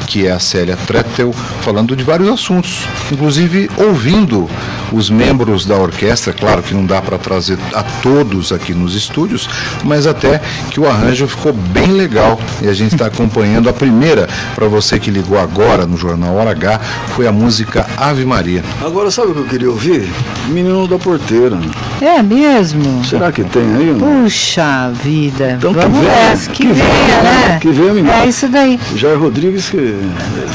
que 0.07 0.26
é 0.26 0.32
a 0.32 0.38
Célia 0.38 0.76
Tretel, 0.86 1.32
falando 1.62 1.96
de 1.96 2.05
vários 2.05 2.28
assuntos, 2.28 2.86
inclusive 3.11 3.70
ouvindo 3.76 4.48
os 4.92 5.11
membros 5.11 5.64
da 5.64 5.76
orquestra, 5.76 6.32
claro 6.32 6.62
que 6.62 6.74
não 6.74 6.86
dá 6.86 7.02
para 7.02 7.18
trazer 7.18 7.59
a 7.72 7.82
todos 7.82 8.52
aqui 8.52 8.72
nos 8.72 8.94
estúdios, 8.94 9.48
mas 9.82 10.07
até 10.07 10.40
que 10.70 10.78
o 10.78 10.88
arranjo 10.88 11.26
ficou 11.26 11.52
bem 11.52 11.88
legal 11.88 12.38
e 12.62 12.68
a 12.68 12.72
gente 12.72 12.92
está 12.94 13.07
acompanhando 13.07 13.68
a 13.68 13.72
primeira, 13.72 14.28
para 14.55 14.68
você 14.68 14.98
que 14.98 15.11
ligou 15.11 15.38
agora 15.38 15.86
no 15.86 15.96
Jornal 15.96 16.36
Hora 16.36 16.50
H, 16.50 16.78
foi 17.14 17.26
a 17.26 17.32
música 17.32 17.86
Ave 17.96 18.24
Maria. 18.24 18.62
Agora 18.84 19.11
sabe 19.11 19.30
o 19.30 19.34
que 19.34 19.40
eu 19.40 19.46
queria 19.46 19.70
ouvir? 19.70 20.09
Menino 20.48 20.86
da 20.86 20.98
Porteira. 20.98 21.59
É 22.00 22.22
mesmo? 22.22 23.05
Será 23.05 23.32
que 23.32 23.42
tem 23.44 23.62
aí? 23.76 23.86
não? 23.86 24.22
Puxa 24.22 24.90
vida. 25.02 25.52
Então 25.59 25.72
que 25.72 25.80
Vamos 25.80 25.98
venha, 26.00 26.12
nessa, 26.12 26.50
que, 26.50 26.66
que 26.66 26.72
venha, 26.72 26.84
venha, 26.84 27.22
né? 27.22 27.59
que 27.61 27.68
venha, 27.70 27.92
menino. 27.94 28.12
É 28.12 28.26
isso 28.26 28.48
daí. 28.48 28.78
Jair 28.96 29.18
Rodrigues, 29.18 29.70
que 29.70 29.93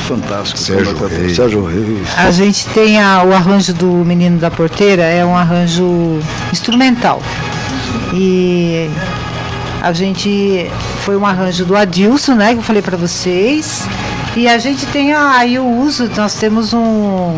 fantástico. 0.08 0.60
Sérgio 0.60 0.94
Como 0.96 1.10
é 1.10 1.14
é? 1.14 1.18
Reis. 1.22 1.36
Sérgio 1.36 1.66
Reis. 1.66 2.08
A 2.18 2.32
gente 2.32 2.66
tem 2.70 3.00
a- 3.02 3.24
o 3.24 3.34
arranjo 3.34 3.74
do 3.74 3.88
Menino 3.88 4.38
da 4.40 4.50
Porteira, 4.52 5.04
é 5.04 5.26
um 5.26 5.36
arranjo 5.36 6.20
instrumental. 6.52 7.22
E 8.14 8.90
a 9.82 9.92
gente 9.94 10.70
foi 11.06 11.16
um 11.18 11.26
arranjo 11.26 11.66
do 11.66 11.76
Adilson, 11.76 12.36
né, 12.36 12.54
que 12.54 12.60
eu 12.60 12.64
falei 12.64 12.82
para 12.82 12.98
vocês. 12.98 13.88
E 14.36 14.48
a 14.48 14.58
gente 14.58 14.86
tem 14.88 15.14
aí 15.14 15.58
o 15.60 15.66
uso, 15.66 16.10
nós 16.16 16.36
temos 16.36 16.74
um, 16.74 17.34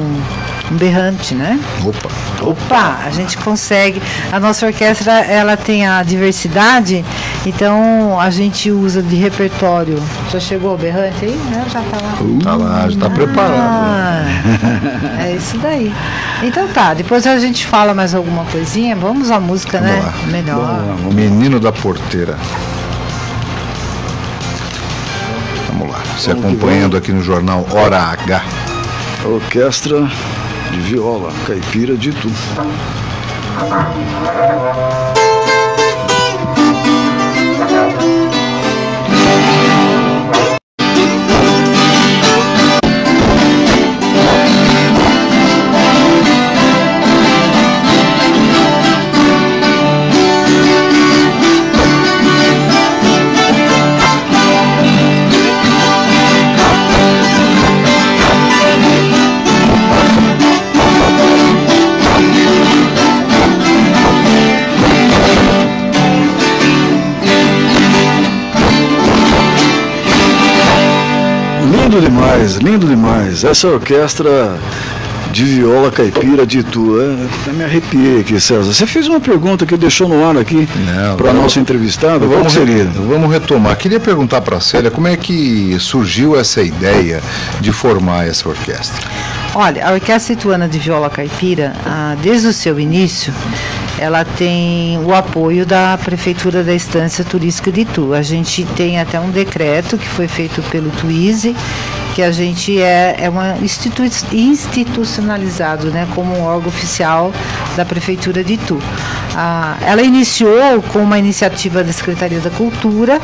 um 0.71 0.77
berrante, 0.77 1.35
né? 1.35 1.59
Opa. 1.85 2.09
Opa, 2.41 2.99
a 3.05 3.09
gente 3.11 3.37
consegue. 3.37 4.01
A 4.31 4.39
nossa 4.39 4.65
orquestra 4.65 5.11
ela 5.11 5.57
tem 5.57 5.85
a 5.85 6.01
diversidade, 6.01 7.03
então 7.45 8.19
a 8.19 8.29
gente 8.29 8.71
usa 8.71 9.01
de 9.01 9.15
repertório. 9.15 10.01
Já 10.31 10.39
chegou 10.39 10.73
o 10.73 10.77
berrante 10.77 11.25
aí? 11.25 11.35
Né? 11.51 11.65
Já 11.71 11.81
tá 11.81 11.97
lá. 12.01 12.17
Tá 12.43 12.55
lá, 12.55 12.81
já 12.83 12.87
está 12.87 13.09
preparado. 13.09 13.53
Ah, 13.57 14.23
é 15.27 15.35
isso 15.35 15.57
daí. 15.57 15.93
Então 16.41 16.67
tá, 16.69 16.93
depois 16.93 17.27
a 17.27 17.37
gente 17.37 17.65
fala 17.67 17.93
mais 17.93 18.15
alguma 18.15 18.45
coisinha. 18.45 18.95
Vamos 18.95 19.29
à 19.29 19.39
música, 19.39 19.81
né? 19.81 20.01
Melhor. 20.31 20.83
O 21.05 21.13
Menino 21.13 21.59
da 21.59 21.71
Porteira. 21.71 22.37
Vamos 25.67 25.91
lá, 25.91 26.01
se 26.17 26.29
Vamos 26.29 26.45
acompanhando 26.45 26.95
aqui 26.95 27.11
no 27.11 27.21
jornal 27.21 27.65
Hora 27.71 27.99
H. 27.99 28.41
A 29.23 29.27
orquestra 29.27 30.09
de 30.71 30.77
viola 30.79 31.31
caipira 31.45 31.95
de 31.95 32.09
Itu. 32.09 32.29
Lindo 72.01 72.15
demais, 72.15 72.55
lindo 72.55 72.87
demais. 72.87 73.43
Essa 73.43 73.67
orquestra 73.67 74.57
de 75.31 75.43
viola 75.43 75.91
caipira 75.91 76.47
de 76.47 76.59
Itu. 76.59 76.95
Até 77.43 77.53
me 77.53 77.63
arrepiei 77.63 78.21
aqui, 78.21 78.39
César. 78.39 78.73
Você 78.73 78.87
fez 78.87 79.07
uma 79.07 79.19
pergunta 79.19 79.67
que 79.67 79.77
deixou 79.77 80.09
no 80.09 80.27
ar 80.27 80.35
aqui 80.35 80.67
para 81.15 81.31
nosso 81.31 81.59
entrevistado. 81.59 82.27
Vamos, 82.27 82.47
que 82.47 82.59
seria? 82.59 82.85
vamos 82.85 83.31
retomar. 83.31 83.77
Queria 83.77 83.99
perguntar 83.99 84.41
para 84.41 84.57
a 84.57 84.59
Célia 84.59 84.89
como 84.89 85.07
é 85.07 85.15
que 85.15 85.77
surgiu 85.79 86.35
essa 86.35 86.63
ideia 86.63 87.21
de 87.59 87.71
formar 87.71 88.27
essa 88.27 88.49
orquestra. 88.49 89.07
Olha, 89.53 89.87
a 89.87 89.91
Orquestra 89.91 90.33
Ituana 90.33 90.67
de 90.67 90.79
Viola 90.79 91.09
Caipira, 91.09 91.73
ah, 91.85 92.15
desde 92.23 92.47
o 92.47 92.53
seu 92.53 92.79
início, 92.79 93.31
ela 94.01 94.25
tem 94.25 94.97
o 95.05 95.13
apoio 95.13 95.63
da 95.63 95.95
Prefeitura 95.95 96.63
da 96.63 96.73
Estância 96.73 97.23
Turística 97.23 97.71
de 97.71 97.81
Itu. 97.81 98.15
A 98.15 98.23
gente 98.23 98.65
tem 98.75 98.99
até 98.99 99.19
um 99.19 99.29
decreto 99.29 99.95
que 99.95 100.07
foi 100.07 100.27
feito 100.27 100.63
pelo 100.71 100.89
Twizy, 100.89 101.55
que 102.15 102.23
a 102.23 102.31
gente 102.31 102.81
é, 102.81 103.15
é 103.19 103.29
uma 103.29 103.57
institui 103.59 104.09
institucionalizado 104.33 105.91
né, 105.91 106.07
como 106.15 106.35
um 106.35 106.41
órgão 106.41 106.69
oficial 106.69 107.31
da 107.77 107.85
Prefeitura 107.85 108.43
de 108.43 108.53
Itu. 108.53 108.81
Ah, 109.35 109.77
ela 109.85 110.01
iniciou 110.01 110.81
com 110.91 110.97
uma 110.97 111.19
iniciativa 111.19 111.83
da 111.83 111.93
Secretaria 111.93 112.39
da 112.39 112.49
Cultura, 112.49 113.21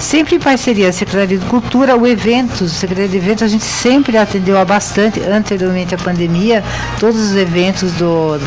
sempre 0.00 0.36
em 0.36 0.38
parceria 0.38 0.88
a 0.88 0.92
Secretaria 0.92 1.38
de 1.38 1.46
Cultura, 1.46 1.96
o 1.96 2.06
eventos, 2.06 2.72
o 2.72 2.74
Secretaria 2.74 3.08
de 3.08 3.16
Eventos, 3.18 3.42
a 3.42 3.48
gente 3.48 3.64
sempre 3.64 4.16
atendeu 4.16 4.58
a 4.58 4.64
bastante, 4.64 5.20
anteriormente 5.20 5.94
à 5.94 5.98
pandemia, 5.98 6.64
todos 6.98 7.20
os 7.20 7.36
eventos 7.36 7.92
do, 7.92 8.40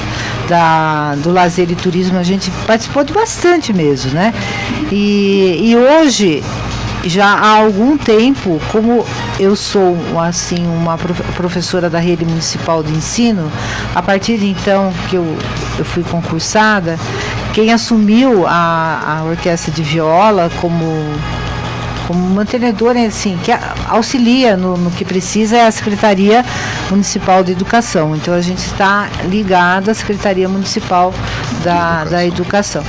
da, 0.50 1.16
do 1.16 1.32
lazer 1.32 1.70
e 1.72 1.76
turismo, 1.76 2.18
a 2.18 2.24
gente 2.24 2.52
participou 2.66 3.04
de 3.04 3.14
bastante 3.14 3.72
mesmo, 3.72 4.12
né? 4.12 4.34
E, 4.92 5.70
e 5.70 5.76
hoje, 5.78 6.44
já 7.06 7.28
há 7.28 7.58
algum 7.58 7.98
tempo, 7.98 8.60
como 8.72 9.06
eu 9.40 9.56
sou 9.56 9.98
assim 10.20 10.66
uma 10.66 10.98
prof- 10.98 11.24
professora 11.36 11.90
da 11.90 12.00
rede 12.00 12.26
municipal 12.26 12.82
de 12.82 12.92
ensino, 12.92 13.52
a 13.94 14.02
partir 14.02 14.38
de 14.38 14.48
então 14.48 14.92
que 15.10 15.16
eu, 15.16 15.38
eu 15.78 15.86
fui 15.86 16.04
concursada, 16.04 16.98
quem 17.54 17.72
assumiu 17.72 18.48
a, 18.48 19.20
a 19.20 19.24
orquestra 19.24 19.72
de 19.72 19.84
viola 19.84 20.50
como 20.60 20.86
como 22.08 22.20
mantenedora, 22.30 23.00
assim, 23.06 23.38
que 23.44 23.52
auxilia 23.88 24.58
no, 24.58 24.78
no 24.78 24.92
que 24.92 25.06
precisa 25.06 25.58
é 25.58 25.68
a 25.68 25.72
Secretaria 25.72 26.44
Municipal 26.90 27.44
de 27.44 27.52
Educação. 27.52 28.16
Então 28.16 28.34
a 28.34 28.42
gente 28.42 28.60
está 28.60 29.10
ligada 29.26 29.92
à 29.92 29.94
Secretaria 29.94 30.48
Municipal 30.48 31.14
da, 31.64 32.04
da 32.06 32.26
Educação. 32.26 32.84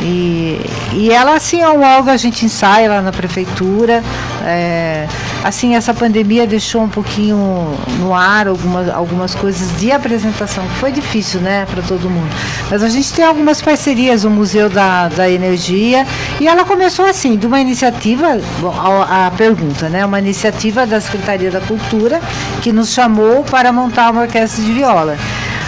E, 0.00 0.60
e 0.92 1.10
ela, 1.10 1.36
assim, 1.36 1.60
é 1.60 1.68
um 1.68 1.82
órgão, 1.82 2.12
a 2.12 2.16
gente 2.16 2.44
ensaia 2.44 2.88
lá 2.88 3.00
na 3.00 3.12
prefeitura, 3.12 4.02
é, 4.44 5.06
assim, 5.44 5.76
essa 5.76 5.92
pandemia 5.92 6.46
deixou 6.46 6.82
um 6.82 6.88
pouquinho 6.88 7.76
no 7.98 8.14
ar 8.14 8.48
algumas, 8.48 8.88
algumas 8.88 9.34
coisas 9.34 9.78
de 9.78 9.92
apresentação, 9.92 10.66
que 10.66 10.74
foi 10.76 10.90
difícil, 10.90 11.38
né, 11.40 11.66
para 11.66 11.82
todo 11.82 12.08
mundo. 12.08 12.34
Mas 12.70 12.82
a 12.82 12.88
gente 12.88 13.12
tem 13.12 13.24
algumas 13.24 13.60
parcerias, 13.60 14.24
o 14.24 14.30
Museu 14.30 14.70
da, 14.70 15.08
da 15.08 15.28
Energia, 15.28 16.06
e 16.40 16.48
ela 16.48 16.64
começou 16.64 17.04
assim, 17.04 17.36
de 17.36 17.46
uma 17.46 17.60
iniciativa, 17.60 18.40
bom, 18.58 18.74
a, 18.74 19.26
a 19.26 19.30
pergunta, 19.32 19.90
né, 19.90 20.04
uma 20.06 20.18
iniciativa 20.18 20.86
da 20.86 20.98
Secretaria 20.98 21.50
da 21.50 21.60
Cultura, 21.60 22.22
que 22.62 22.72
nos 22.72 22.94
chamou 22.94 23.44
para 23.44 23.70
montar 23.70 24.10
uma 24.10 24.22
orquestra 24.22 24.64
de 24.64 24.72
viola. 24.72 25.18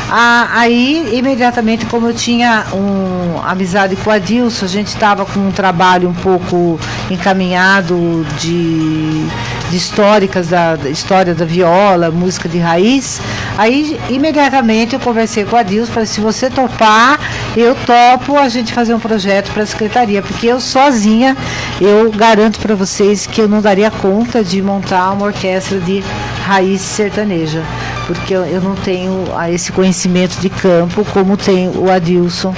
Aí, 0.09 1.17
imediatamente, 1.19 1.85
como 1.87 2.09
eu 2.09 2.15
tinha 2.15 2.67
um 2.73 3.41
amizade 3.45 3.97
com 3.97 4.11
a 4.11 4.19
Dilson, 4.19 4.65
a 4.65 4.69
gente 4.69 4.89
estava 4.89 5.27
com 5.27 5.41
um 5.41 5.51
trabalho 5.51 6.09
um 6.09 6.15
pouco 6.15 6.79
encaminhado 7.11 8.25
de, 8.39 9.27
de 9.71 9.77
históricas 9.77 10.49
da, 10.49 10.77
da 10.77 10.89
história 10.89 11.35
da 11.35 11.45
viola, 11.45 12.11
música 12.11 12.49
de 12.49 12.59
raiz. 12.59 13.21
Aí, 13.59 13.99
imediatamente, 14.09 14.95
eu 14.95 15.01
conversei 15.01 15.45
com 15.45 15.57
a 15.57 15.63
Dilson, 15.63 15.93
falei, 15.93 16.07
se 16.07 16.21
você 16.21 16.51
topar, 16.51 17.19
eu 17.57 17.75
topo 17.75 18.37
a 18.37 18.49
gente 18.49 18.73
fazer 18.73 18.95
um 18.95 19.01
projeto 19.01 19.51
para 19.53 19.63
a 19.63 19.67
secretaria, 19.67 20.23
porque 20.23 20.47
eu 20.47 20.61
sozinha, 20.61 21.37
eu 21.81 22.11
garanto 22.11 22.59
para 22.61 22.75
vocês 22.75 23.27
que 23.27 23.41
eu 23.41 23.49
não 23.49 23.61
daria 23.61 23.91
conta 23.91 24.43
de 24.43 24.61
montar 24.63 25.13
uma 25.13 25.27
orquestra 25.27 25.81
de 25.81 26.03
raiz 26.45 26.81
sertaneja, 26.81 27.63
porque 28.07 28.35
eu, 28.35 28.45
eu 28.45 28.61
não 28.61 28.75
tenho 28.75 29.25
ah, 29.37 29.51
esse 29.51 29.73
conhecimento 29.73 30.39
de 30.41 30.49
campo 30.49 31.05
como 31.13 31.37
tem 31.37 31.69
o 31.69 31.91
Adilson. 31.91 32.55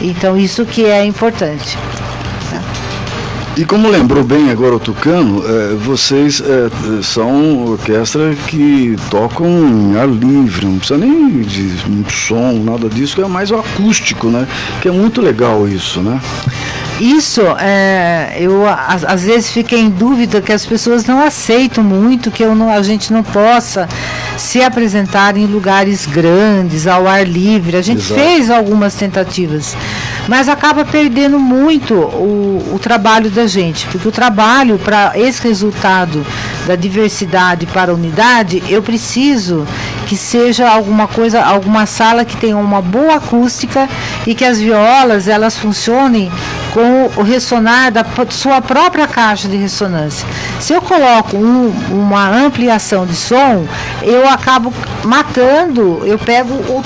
Então 0.00 0.36
isso 0.36 0.64
que 0.64 0.84
é 0.84 1.04
importante. 1.04 1.76
E 3.58 3.64
como 3.64 3.88
lembrou 3.88 4.22
bem 4.22 4.52
agora 4.52 4.76
o 4.76 4.78
Tucano, 4.78 5.42
eh, 5.44 5.74
vocês 5.74 6.40
eh, 6.40 6.70
são 7.02 7.64
orquestra 7.64 8.32
que 8.46 8.96
tocam 9.10 9.48
em 9.48 9.98
ar 9.98 10.06
livre, 10.06 10.64
não 10.64 10.78
precisa 10.78 10.96
nem 10.96 11.40
de 11.40 11.74
som, 12.08 12.52
nada 12.52 12.88
disso, 12.88 13.20
é 13.20 13.26
mais 13.26 13.50
o 13.50 13.56
acústico, 13.56 14.28
né? 14.28 14.46
Que 14.80 14.86
é 14.86 14.92
muito 14.92 15.20
legal 15.20 15.66
isso, 15.66 16.00
né? 16.00 16.20
Isso, 17.00 17.42
é, 17.60 18.36
eu 18.40 18.64
às, 18.66 19.22
vezes 19.24 19.50
fico 19.50 19.74
em 19.74 19.88
dúvida 19.88 20.40
que 20.40 20.52
as 20.52 20.66
pessoas 20.66 21.04
não 21.04 21.20
aceitam 21.20 21.82
muito 21.82 22.30
que 22.30 22.42
eu 22.42 22.54
não, 22.56 22.70
a 22.70 22.82
gente 22.82 23.12
não 23.12 23.22
possa 23.22 23.88
se 24.36 24.60
apresentar 24.62 25.36
em 25.36 25.46
lugares 25.46 26.06
grandes, 26.06 26.86
ao 26.86 27.06
ar 27.06 27.26
livre. 27.26 27.76
A 27.76 27.82
gente 27.82 28.00
Exato. 28.00 28.20
fez 28.20 28.50
algumas 28.50 28.94
tentativas, 28.94 29.76
mas 30.28 30.48
acaba 30.48 30.84
perdendo 30.84 31.38
muito 31.38 31.94
o, 31.94 32.74
o 32.74 32.78
trabalho 32.78 33.30
da 33.30 33.46
gente, 33.46 33.86
porque 33.88 34.06
o 34.06 34.12
trabalho 34.12 34.78
para 34.78 35.18
esse 35.18 35.42
resultado 35.42 36.24
da 36.66 36.76
diversidade 36.76 37.64
para 37.64 37.90
a 37.90 37.94
unidade, 37.94 38.62
eu 38.68 38.82
preciso 38.82 39.66
que 40.06 40.16
seja 40.16 40.68
alguma 40.68 41.08
coisa, 41.08 41.42
alguma 41.42 41.86
sala 41.86 42.24
que 42.24 42.36
tenha 42.36 42.56
uma 42.58 42.82
boa 42.82 43.16
acústica 43.16 43.88
e 44.26 44.34
que 44.34 44.44
as 44.44 44.60
violas 44.60 45.28
elas 45.28 45.56
funcionem 45.56 46.30
com 46.72 47.10
o 47.20 47.22
ressonar 47.22 47.90
da 47.90 48.04
sua 48.30 48.60
própria 48.60 49.06
caixa 49.06 49.48
de 49.48 49.56
ressonância. 49.56 50.26
Se 50.60 50.72
eu 50.72 50.82
coloco 50.82 51.36
um- 51.36 51.72
uma 51.90 52.28
ampliação 52.28 53.06
de 53.06 53.14
som, 53.16 53.66
eu 54.02 54.28
acabo 54.28 54.72
matando, 55.04 56.02
eu 56.04 56.18
pego 56.18 56.54
o, 56.54 56.82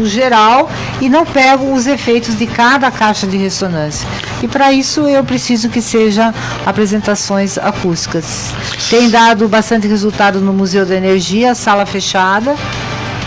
o 0.00 0.06
geral 0.06 0.70
e 1.00 1.08
não 1.08 1.24
pego 1.24 1.72
os 1.72 1.86
efeitos 1.86 2.36
de 2.38 2.46
cada 2.46 2.90
caixa 2.90 3.26
de 3.26 3.36
ressonância. 3.36 4.06
E 4.42 4.48
para 4.48 4.72
isso 4.72 5.00
eu 5.08 5.24
preciso 5.24 5.68
que 5.68 5.82
seja 5.82 6.32
apresentações 6.64 7.58
acústicas. 7.58 8.52
Tem 8.88 9.10
dado 9.10 9.48
bastante 9.48 9.86
resultado 9.88 10.40
no 10.40 10.52
Museu 10.52 10.86
da 10.86 10.94
Energia, 10.96 11.54
sala 11.54 11.84
fechada. 11.84 12.54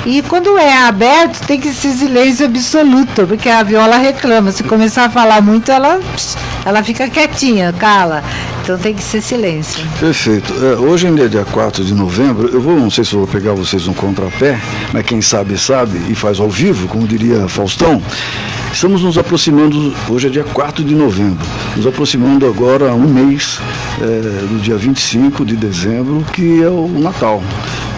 E 0.06 0.22
quando 0.24 0.58
é 0.58 0.76
aberto, 0.76 1.46
tem 1.46 1.60
que 1.60 1.72
ser 1.72 1.94
silêncio 1.94 2.48
absoluto, 2.48 3.28
porque 3.28 3.48
a 3.48 3.62
viola 3.62 3.98
reclama. 3.98 4.52
Se 4.52 4.64
começar 4.64 5.06
a 5.06 5.10
falar 5.10 5.42
muito, 5.42 5.72
ela, 5.72 6.00
ela 6.66 6.84
fica 6.84 7.08
quietinha, 7.08 7.72
cala. 7.74 8.24
Então 8.64 8.78
tem 8.80 8.96
que 8.96 9.04
ser 9.04 9.22
silêncio. 9.22 9.86
Perfeito. 10.00 10.54
É, 10.66 10.76
hoje 10.76 11.06
ainda 11.06 11.26
é 11.26 11.28
dia 11.28 11.46
4 11.46 11.84
de 11.84 11.94
novembro. 11.94 12.50
Eu 12.52 12.62
vou, 12.62 12.76
não 12.76 12.90
sei 12.90 13.04
se 13.04 13.16
vou 13.16 13.28
pegar 13.28 13.54
vocês 13.54 13.88
um 13.88 13.94
contrapé, 13.94 14.60
mas 14.92 15.06
quem 15.06 15.22
sabe, 15.22 15.58
sabe 15.58 16.02
e 16.10 16.16
faz 16.16 16.40
ao 16.40 16.50
vivo, 16.50 16.88
como 16.88 17.08
diria 17.08 17.48
Faustão. 17.48 18.02
Estamos 18.74 19.04
nos 19.04 19.18
aproximando, 19.18 19.94
hoje 20.10 20.28
é 20.28 20.30
dia 20.30 20.46
4 20.46 20.84
de 20.84 20.96
novembro, 20.96 21.46
nos 21.76 21.86
aproximando 21.86 22.48
agora 22.48 22.94
um 22.94 23.08
mês 23.08 23.60
é, 24.00 24.06
do 24.48 24.62
dia 24.62 24.78
25 24.78 25.46
de 25.46 25.58
dezembro, 25.58 26.26
que 26.32 26.64
é 26.64 26.70
o 26.70 26.88
Natal. 26.88 27.44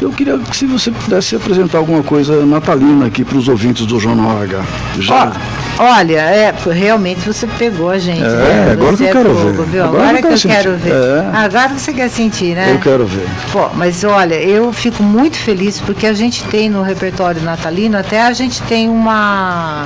Eu 0.02 0.12
queria 0.12 0.38
que 0.38 0.56
se 0.56 0.66
você 0.66 0.92
pudesse 0.92 1.36
apresentar 1.36 1.78
alguma 1.78 2.04
coisa 2.04 2.46
natalina 2.46 3.06
aqui 3.06 3.24
para 3.24 3.38
os 3.38 3.48
ouvintes 3.48 3.86
do 3.86 4.00
Jornal 4.00 4.42
H. 4.42 4.62
Já. 5.00 5.34
Olha, 5.80 6.20
é, 6.20 6.54
realmente 6.72 7.22
você 7.22 7.48
pegou 7.48 7.90
a 7.90 7.98
gente. 7.98 8.22
É, 8.22 8.28
né? 8.28 8.72
agora 8.74 8.92
Você 8.96 9.04
que 9.06 9.10
eu 9.10 9.14
quero 9.14 9.36
fogo, 9.36 9.64
ver. 9.64 9.66
Viu? 9.66 9.84
Agora 9.84 10.04
Agora, 10.04 10.22
que 10.22 10.28
eu 10.28 10.38
que 10.38 10.48
eu 10.48 10.52
quero 10.52 10.78
ver. 10.78 10.94
É. 10.94 11.30
Agora 11.34 11.70
você 11.70 11.94
quer 11.94 12.10
sentir, 12.10 12.56
né? 12.56 12.72
Eu 12.72 12.80
quero 12.80 13.06
ver. 13.06 13.28
Pô, 13.52 13.70
mas 13.74 14.04
olha, 14.04 14.36
eu 14.36 14.72
fico 14.72 15.02
muito 15.02 15.38
feliz 15.38 15.80
porque 15.80 16.06
a 16.06 16.14
gente 16.14 16.44
tem 16.46 16.70
no 16.70 16.84
repertório 16.84 17.42
natalino, 17.42 17.98
até 17.98 18.22
a 18.22 18.34
gente 18.34 18.62
tem 18.64 18.90
uma. 18.90 19.86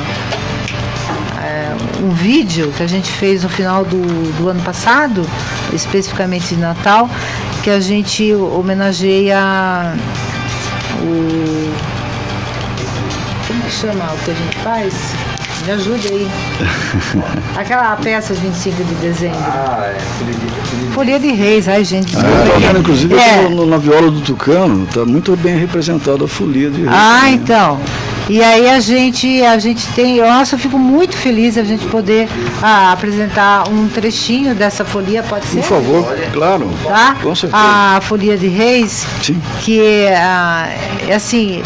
é, 1.41 1.75
um 2.03 2.09
vídeo 2.09 2.73
que 2.75 2.83
a 2.83 2.87
gente 2.87 3.09
fez 3.11 3.43
no 3.43 3.49
final 3.49 3.85
do, 3.85 4.01
do 4.37 4.49
ano 4.49 4.61
passado, 4.61 5.25
especificamente 5.73 6.55
de 6.55 6.61
Natal, 6.61 7.09
que 7.67 7.71
a 7.71 7.81
gente 7.81 8.33
homenageia 8.33 9.93
o. 11.03 11.69
Como 13.45 13.61
que 13.61 13.69
chama 13.69 14.05
o 14.05 14.17
que 14.23 14.31
a 14.31 14.33
gente 14.33 14.57
faz? 14.59 14.93
Me 15.65 15.73
ajude 15.73 16.07
aí. 16.07 16.27
Aquela 17.59 17.97
peça 17.97 18.33
25 18.33 18.83
de 18.85 18.93
dezembro. 18.95 19.37
Ah, 19.41 19.93
é. 19.93 20.93
Folia 20.93 21.19
de 21.19 21.33
Reis, 21.33 21.67
ai 21.67 21.83
gente. 21.83 22.15
Ah? 22.15 22.79
Inclusive 22.79 23.13
É. 23.15 23.49
na 23.49 23.77
viola 23.77 24.11
do 24.11 24.21
Tucano 24.21 24.85
está 24.85 25.03
muito 25.03 25.35
bem 25.35 25.57
representada 25.59 26.23
a 26.23 26.27
folia 26.27 26.69
de 26.69 26.83
reis. 26.83 26.93
Ah, 26.93 27.29
então. 27.29 27.81
E 28.29 28.43
aí 28.43 28.69
a 28.69 28.79
gente, 28.79 29.41
a 29.43 29.57
gente 29.57 29.87
tem, 29.93 30.19
nossa, 30.19 30.55
eu 30.55 30.59
fico 30.59 30.77
muito 30.77 31.15
feliz 31.15 31.57
a 31.57 31.63
gente 31.63 31.85
poder 31.87 32.27
ah, 32.61 32.91
apresentar 32.91 33.69
um 33.69 33.87
trechinho 33.87 34.53
dessa 34.53 34.83
folia, 34.83 35.23
pode 35.23 35.45
ser? 35.45 35.61
Por 35.61 35.63
favor, 35.63 36.17
claro. 36.33 36.69
Tá? 36.83 37.15
Com 37.21 37.33
certeza. 37.33 37.63
A 37.63 38.01
Folia 38.01 38.37
de 38.37 38.47
Reis, 38.47 39.07
Sim. 39.21 39.41
que 39.61 39.79
é, 39.81 40.17
ah, 40.17 40.67
é 41.07 41.15
assim, 41.15 41.63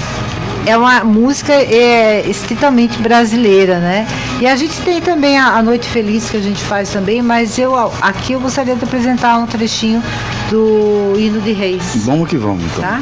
é 0.66 0.78
uma 0.78 1.03
música 1.03 1.51
é, 1.51 2.24
estritamente 2.28 2.99
brasileira, 2.99 3.80
né? 3.80 4.07
E 4.39 4.47
a 4.47 4.55
gente 4.55 4.80
tem 4.82 5.01
também 5.01 5.39
a, 5.39 5.57
a 5.57 5.64
Noite 5.64 5.88
Feliz 5.89 6.30
que 6.30 6.38
a 6.38 6.41
gente 6.41 6.64
faz 6.64 6.91
também, 6.91 7.22
mas 7.22 7.57
eu 7.57 7.76
aqui 8.01 8.34
eu 8.34 8.39
gostaria 8.39 8.76
de 8.76 8.84
apresentar 8.84 9.38
um 9.39 9.47
trechinho 9.47 10.03
do 10.49 11.14
Hino 11.18 11.41
de 11.41 11.53
Reis. 11.53 12.05
Vamos 12.05 12.30
que 12.30 12.38
vamos, 12.38 12.64
então. 12.66 12.84
Tá? 12.84 13.01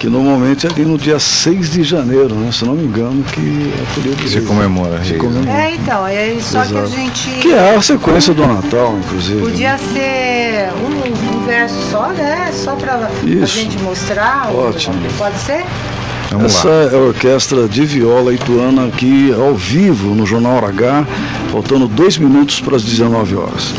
Que 0.00 0.08
normalmente 0.08 0.66
é 0.66 0.70
ali 0.70 0.86
no 0.86 0.96
dia 0.96 1.18
6 1.18 1.72
de 1.72 1.82
janeiro, 1.84 2.34
né? 2.34 2.50
Se 2.50 2.64
não 2.64 2.74
me 2.74 2.84
engano, 2.84 3.22
que 3.22 3.70
é 4.08 4.16
de 4.16 4.28
Se 4.30 4.36
reis. 4.36 4.48
comemora, 4.48 4.98
Se 5.04 5.10
reis, 5.10 5.20
comemora. 5.20 5.50
É, 5.58 5.74
então, 5.74 6.06
é 6.06 6.36
só 6.40 6.62
que 6.64 6.74
a 6.74 6.80
Exato. 6.80 6.96
gente 6.96 7.30
Que 7.42 7.52
é 7.52 7.76
a 7.76 7.82
sequência 7.82 8.32
do 8.32 8.46
Natal, 8.46 8.96
inclusive. 8.98 9.42
podia 9.42 9.72
né? 9.72 9.78
ser 9.92 10.70
um, 10.82 11.36
um 11.36 11.44
verso 11.44 11.74
só, 11.90 12.08
né? 12.08 12.50
Só 12.50 12.76
para 12.76 12.94
a 12.94 13.44
gente 13.44 13.78
mostrar. 13.82 14.50
Ótimo. 14.54 14.94
Pode 15.18 15.38
ser? 15.38 15.66
Essa 16.46 16.68
é 16.68 16.94
a 16.94 16.98
orquestra 16.98 17.68
de 17.68 17.84
viola 17.84 18.32
ituana 18.32 18.86
aqui 18.86 19.34
ao 19.36 19.54
vivo 19.54 20.14
no 20.14 20.24
Jornal 20.24 20.64
H, 20.64 21.04
faltando 21.52 21.86
dois 21.86 22.16
minutos 22.16 22.58
para 22.60 22.76
as 22.76 22.82
19 22.84 23.36
horas. 23.36 23.74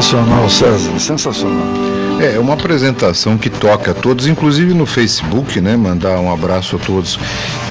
Sensacional, 0.00 0.48
César, 0.48 0.98
sensacional. 0.98 1.66
É 2.22 2.38
uma 2.38 2.54
apresentação 2.54 3.36
que 3.36 3.50
toca 3.50 3.90
a 3.90 3.94
todos, 3.94 4.26
inclusive 4.26 4.72
no 4.72 4.86
Facebook, 4.86 5.60
né? 5.60 5.76
Mandar 5.76 6.18
um 6.20 6.32
abraço 6.32 6.76
a 6.76 6.78
todos 6.78 7.18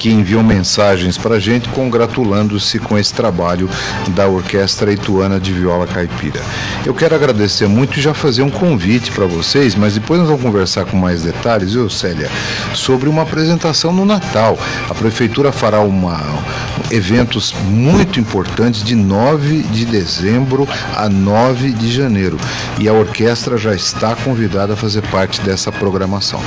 que 0.00 0.10
enviam 0.10 0.42
mensagens 0.42 1.18
para 1.18 1.34
a 1.36 1.38
gente 1.38 1.68
congratulando-se 1.68 2.78
com 2.78 2.98
esse 2.98 3.12
trabalho 3.12 3.68
da 4.08 4.26
Orquestra 4.26 4.90
Ituana 4.90 5.38
de 5.38 5.52
Viola 5.52 5.86
Caipira. 5.86 6.40
Eu 6.86 6.94
quero 6.94 7.14
agradecer 7.14 7.68
muito 7.68 7.98
e 7.98 8.02
já 8.02 8.14
fazer 8.14 8.40
um 8.42 8.50
convite 8.50 9.12
para 9.12 9.26
vocês, 9.26 9.74
mas 9.74 9.94
depois 9.94 10.18
nós 10.18 10.28
vamos 10.28 10.42
conversar 10.42 10.86
com 10.86 10.96
mais 10.96 11.22
detalhes, 11.22 11.74
viu, 11.74 11.90
Célia, 11.90 12.30
sobre 12.74 13.10
uma 13.10 13.22
apresentação 13.22 13.92
no 13.92 14.06
Natal. 14.06 14.58
A 14.88 14.94
Prefeitura 14.94 15.52
fará 15.52 15.80
uma, 15.80 16.18
eventos 16.90 17.54
muito 17.66 18.18
importantes 18.18 18.82
de 18.82 18.94
9 18.94 19.64
de 19.64 19.84
dezembro 19.84 20.66
a 20.96 21.10
9 21.10 21.72
de 21.72 21.92
janeiro. 21.92 22.38
E 22.78 22.88
a 22.88 22.92
orquestra 22.94 23.58
já 23.58 23.74
está 23.74 24.16
convidada 24.16 24.72
a 24.72 24.76
fazer 24.76 25.02
parte 25.08 25.42
dessa 25.42 25.70
programação. 25.70 26.40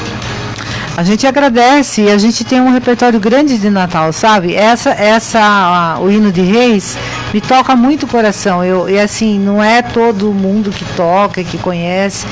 A 0.95 1.03
gente 1.03 1.25
agradece 1.25 2.03
e 2.03 2.11
a 2.11 2.17
gente 2.19 2.43
tem 2.43 2.61
um 2.61 2.71
repertório 2.71 3.19
grande 3.19 3.57
de 3.57 3.69
Natal, 3.69 4.13
sabe? 4.13 4.53
Essa, 4.53 4.91
essa, 4.91 5.97
o 5.99 6.09
hino 6.09 6.31
de 6.31 6.41
Reis 6.41 6.95
me 7.33 7.41
toca 7.41 7.75
muito 7.75 8.03
o 8.03 8.07
coração. 8.07 8.63
Eu, 8.63 8.87
e 8.87 8.99
assim, 8.99 9.39
não 9.39 9.63
é 9.63 9.81
todo 9.81 10.31
mundo 10.31 10.69
que 10.69 10.85
toca, 10.95 11.43
que 11.43 11.57
conhece. 11.57 12.27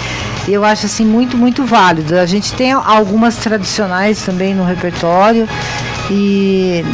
Eu 0.47 0.64
acho 0.64 0.86
assim 0.86 1.05
muito, 1.05 1.36
muito 1.36 1.66
válido. 1.66 2.20
A 2.20 2.26
gente 2.28 2.53
tem 2.53 2.72
algumas 2.72 3.36
tradicionais 3.38 4.22
também 4.22 4.53
no 4.53 4.64
repertório 4.64 5.49
e 6.12 6.86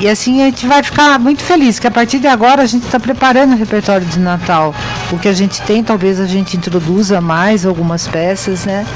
e 0.00 0.08
assim 0.08 0.42
a 0.42 0.46
gente 0.46 0.66
vai 0.66 0.82
ficar 0.82 1.18
muito 1.18 1.42
feliz, 1.42 1.78
que 1.78 1.86
a 1.86 1.90
partir 1.90 2.18
de 2.18 2.26
agora 2.26 2.62
a 2.62 2.66
gente 2.66 2.84
está 2.84 3.00
preparando 3.00 3.54
o 3.54 3.56
repertório 3.56 4.06
de 4.06 4.18
Natal. 4.18 4.74
O 5.10 5.18
que 5.18 5.28
a 5.28 5.32
gente 5.32 5.62
tem, 5.62 5.82
talvez 5.82 6.20
a 6.20 6.26
gente 6.26 6.56
introduza 6.56 7.20
mais 7.20 7.64
algumas 7.64 8.06
peças, 8.06 8.66
né? 8.66 8.86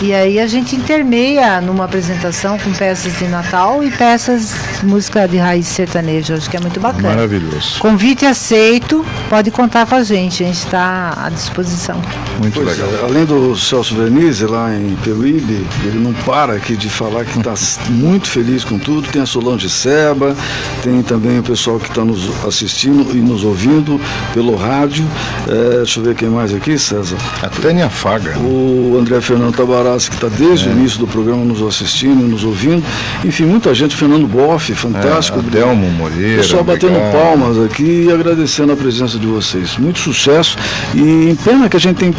E 0.00 0.14
aí 0.14 0.38
a 0.38 0.46
gente 0.46 0.76
intermeia 0.76 1.60
numa 1.60 1.84
apresentação 1.84 2.58
com 2.58 2.72
peças 2.72 3.18
de 3.18 3.26
Natal 3.26 3.82
e 3.82 3.90
peças 3.90 4.54
de 4.80 4.86
música 4.86 5.26
de 5.26 5.36
raiz 5.36 5.66
sertaneja. 5.66 6.34
Acho 6.34 6.48
que 6.48 6.56
é 6.56 6.60
muito 6.60 6.78
bacana. 6.78 7.08
Maravilhoso. 7.10 7.78
Convite 7.80 8.24
aceito, 8.24 9.04
pode 9.28 9.50
contar 9.50 9.86
com 9.86 9.96
a 9.96 10.02
gente, 10.02 10.42
a 10.42 10.46
gente 10.46 10.64
está 10.64 11.14
à 11.24 11.28
disposição. 11.28 12.00
Muito 12.38 12.54
pois 12.54 12.78
legal. 12.78 12.88
É, 12.94 13.04
além 13.04 13.24
do 13.24 13.56
Celso 13.56 13.96
Vernizzi, 13.96 14.46
lá 14.46 14.72
em 14.72 14.96
Peruíbe, 15.02 15.66
ele 15.84 15.98
não 15.98 16.14
para 16.24 16.54
aqui 16.54 16.76
de 16.76 16.88
falar 16.88 17.24
que 17.24 17.38
está 17.38 17.54
muito 17.90 18.28
feliz 18.28 18.64
com 18.64 18.78
tudo. 18.78 19.08
Tem 19.08 19.22
a 19.22 19.26
Solange 19.26 19.68
Seba, 19.68 20.36
tem 20.82 21.02
também 21.02 21.38
o 21.38 21.42
pessoal 21.42 21.78
que 21.78 21.88
está 21.88 22.04
nos 22.04 22.28
assistindo 22.46 23.16
e 23.16 23.20
nos 23.20 23.44
ouvindo 23.44 24.00
pelo 24.32 24.56
rádio. 24.56 25.04
É, 25.48 25.76
deixa 25.78 26.00
eu 26.00 26.04
ver 26.04 26.14
quem 26.14 26.28
mais 26.28 26.54
aqui, 26.54 26.78
César. 26.78 27.16
A 27.42 27.48
Tânia 27.48 27.88
Faga. 27.88 28.38
O 28.38 28.96
André 28.98 29.20
Fernando 29.20 29.54
Tabarassi, 29.54 30.10
que 30.10 30.16
está 30.16 30.28
desde 30.28 30.68
é. 30.68 30.72
o 30.72 30.74
início 30.74 30.98
do 30.98 31.06
programa 31.06 31.44
nos 31.44 31.62
assistindo 31.62 32.24
e 32.24 32.28
nos 32.28 32.44
ouvindo. 32.44 32.82
Enfim, 33.24 33.44
muita 33.44 33.74
gente. 33.74 33.96
Fernando 33.96 34.26
Boff, 34.26 34.72
fantástico. 34.74 35.38
É, 35.38 35.40
Adelmo 35.40 35.90
Moreira. 35.90 36.42
Pessoal 36.42 36.64
batendo 36.64 36.96
obrigado. 36.96 37.12
palmas 37.12 37.58
aqui 37.58 38.06
e 38.08 38.12
agradecendo 38.12 38.72
a 38.72 38.76
presença 38.76 39.18
de 39.18 39.26
vocês. 39.26 39.76
Muito 39.76 39.98
sucesso. 39.98 40.56
E 40.94 41.36
pena 41.44 41.68
que 41.68 41.76
a 41.76 41.80
gente 41.80 41.96
tem 41.96 42.14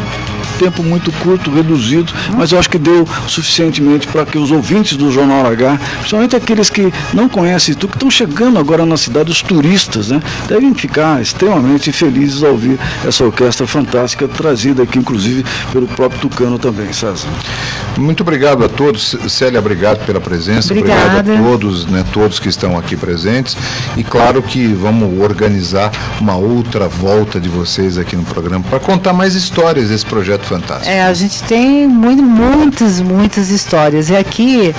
tempo 0.60 0.82
muito 0.82 1.10
curto, 1.12 1.50
reduzido, 1.50 2.12
mas 2.36 2.52
eu 2.52 2.58
acho 2.58 2.68
que 2.68 2.78
deu 2.78 3.08
suficientemente 3.26 4.06
para 4.06 4.26
que 4.26 4.36
os 4.36 4.50
ouvintes 4.50 4.94
do 4.94 5.10
Jornal 5.10 5.46
H, 5.46 5.80
principalmente 6.00 6.36
aqueles 6.36 6.68
que 6.68 6.92
não 7.14 7.30
conhecem 7.30 7.74
tu, 7.74 7.88
que 7.88 7.96
estão 7.96 8.10
chegando 8.20 8.58
agora 8.58 8.84
na 8.84 8.98
cidade, 8.98 9.30
os 9.30 9.40
turistas, 9.40 10.08
né, 10.10 10.20
devem 10.46 10.74
ficar 10.74 11.22
extremamente 11.22 11.90
felizes 11.90 12.42
ao 12.42 12.50
ouvir 12.50 12.78
essa 13.06 13.24
orquestra 13.24 13.66
fantástica, 13.66 14.28
trazida 14.28 14.82
aqui, 14.82 14.98
inclusive, 14.98 15.44
pelo 15.72 15.86
próprio 15.86 16.20
Tucano 16.20 16.58
também, 16.58 16.92
César. 16.92 17.28
Muito 17.96 18.22
obrigado 18.22 18.64
a 18.64 18.68
todos. 18.68 19.16
Célia, 19.28 19.58
obrigado 19.58 20.04
pela 20.04 20.20
presença. 20.20 20.72
Obrigada. 20.72 21.20
Obrigado 21.20 21.30
a 21.30 21.50
todos, 21.50 21.86
né, 21.86 22.04
todos 22.12 22.38
que 22.38 22.48
estão 22.48 22.78
aqui 22.78 22.94
presentes. 22.96 23.56
E 23.96 24.04
claro 24.04 24.42
que 24.42 24.66
vamos 24.66 25.18
organizar 25.18 25.90
uma 26.20 26.36
outra 26.36 26.88
volta 26.88 27.40
de 27.40 27.48
vocês 27.48 27.96
aqui 27.96 28.16
no 28.16 28.24
programa 28.24 28.64
para 28.68 28.80
contar 28.80 29.12
mais 29.12 29.34
histórias 29.34 29.88
desse 29.88 30.04
projeto 30.04 30.42
fantástico. 30.42 30.90
É, 30.90 31.02
a 31.02 31.14
gente 31.14 31.42
tem 31.44 31.86
muito, 31.88 32.22
muitas, 32.22 33.00
muitas 33.00 33.50
histórias. 33.50 34.10
E 34.10 34.16
aqui 34.16 34.74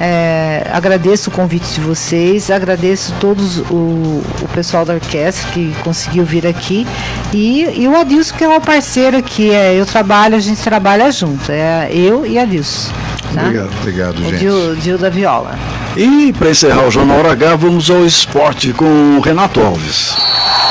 é, 0.00 0.66
agradeço 0.72 1.30
o 1.30 1.32
convite 1.32 1.74
de 1.74 1.80
vocês, 1.80 2.50
agradeço 2.50 2.85
todos 3.20 3.58
o, 3.70 4.22
o 4.42 4.48
pessoal 4.54 4.84
da 4.84 4.94
orquestra 4.94 5.50
que 5.52 5.74
conseguiu 5.82 6.24
vir 6.24 6.46
aqui 6.46 6.86
e, 7.32 7.82
e 7.82 7.88
o 7.88 7.96
Adilson 7.96 8.34
que 8.36 8.44
é 8.44 8.48
o 8.48 8.60
parceiro 8.60 9.16
aqui. 9.16 9.50
É, 9.50 9.74
eu 9.74 9.86
trabalho, 9.86 10.36
a 10.36 10.40
gente 10.40 10.60
trabalha 10.62 11.10
junto. 11.10 11.50
É 11.50 11.88
eu 11.92 12.26
e 12.26 12.38
Adilson. 12.38 12.92
Tá? 13.34 13.42
Obrigado, 13.42 13.70
obrigado, 13.80 14.18
o 14.18 14.24
gente. 14.24 14.38
Dio, 14.38 14.76
Dio 14.76 14.98
da 14.98 15.10
Viola. 15.10 15.58
E 15.96 16.32
para 16.32 16.50
encerrar 16.50 16.86
o 16.86 16.90
Jornal 16.90 17.18
Hora 17.18 17.32
H, 17.32 17.56
vamos 17.56 17.90
ao 17.90 18.04
esporte 18.04 18.72
com 18.72 19.16
o 19.16 19.20
Renato 19.20 19.60
Alves. 19.60 20.14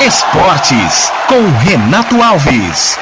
Esportes 0.00 1.10
com 1.28 1.48
Renato 1.64 2.22
Alves. 2.22 2.98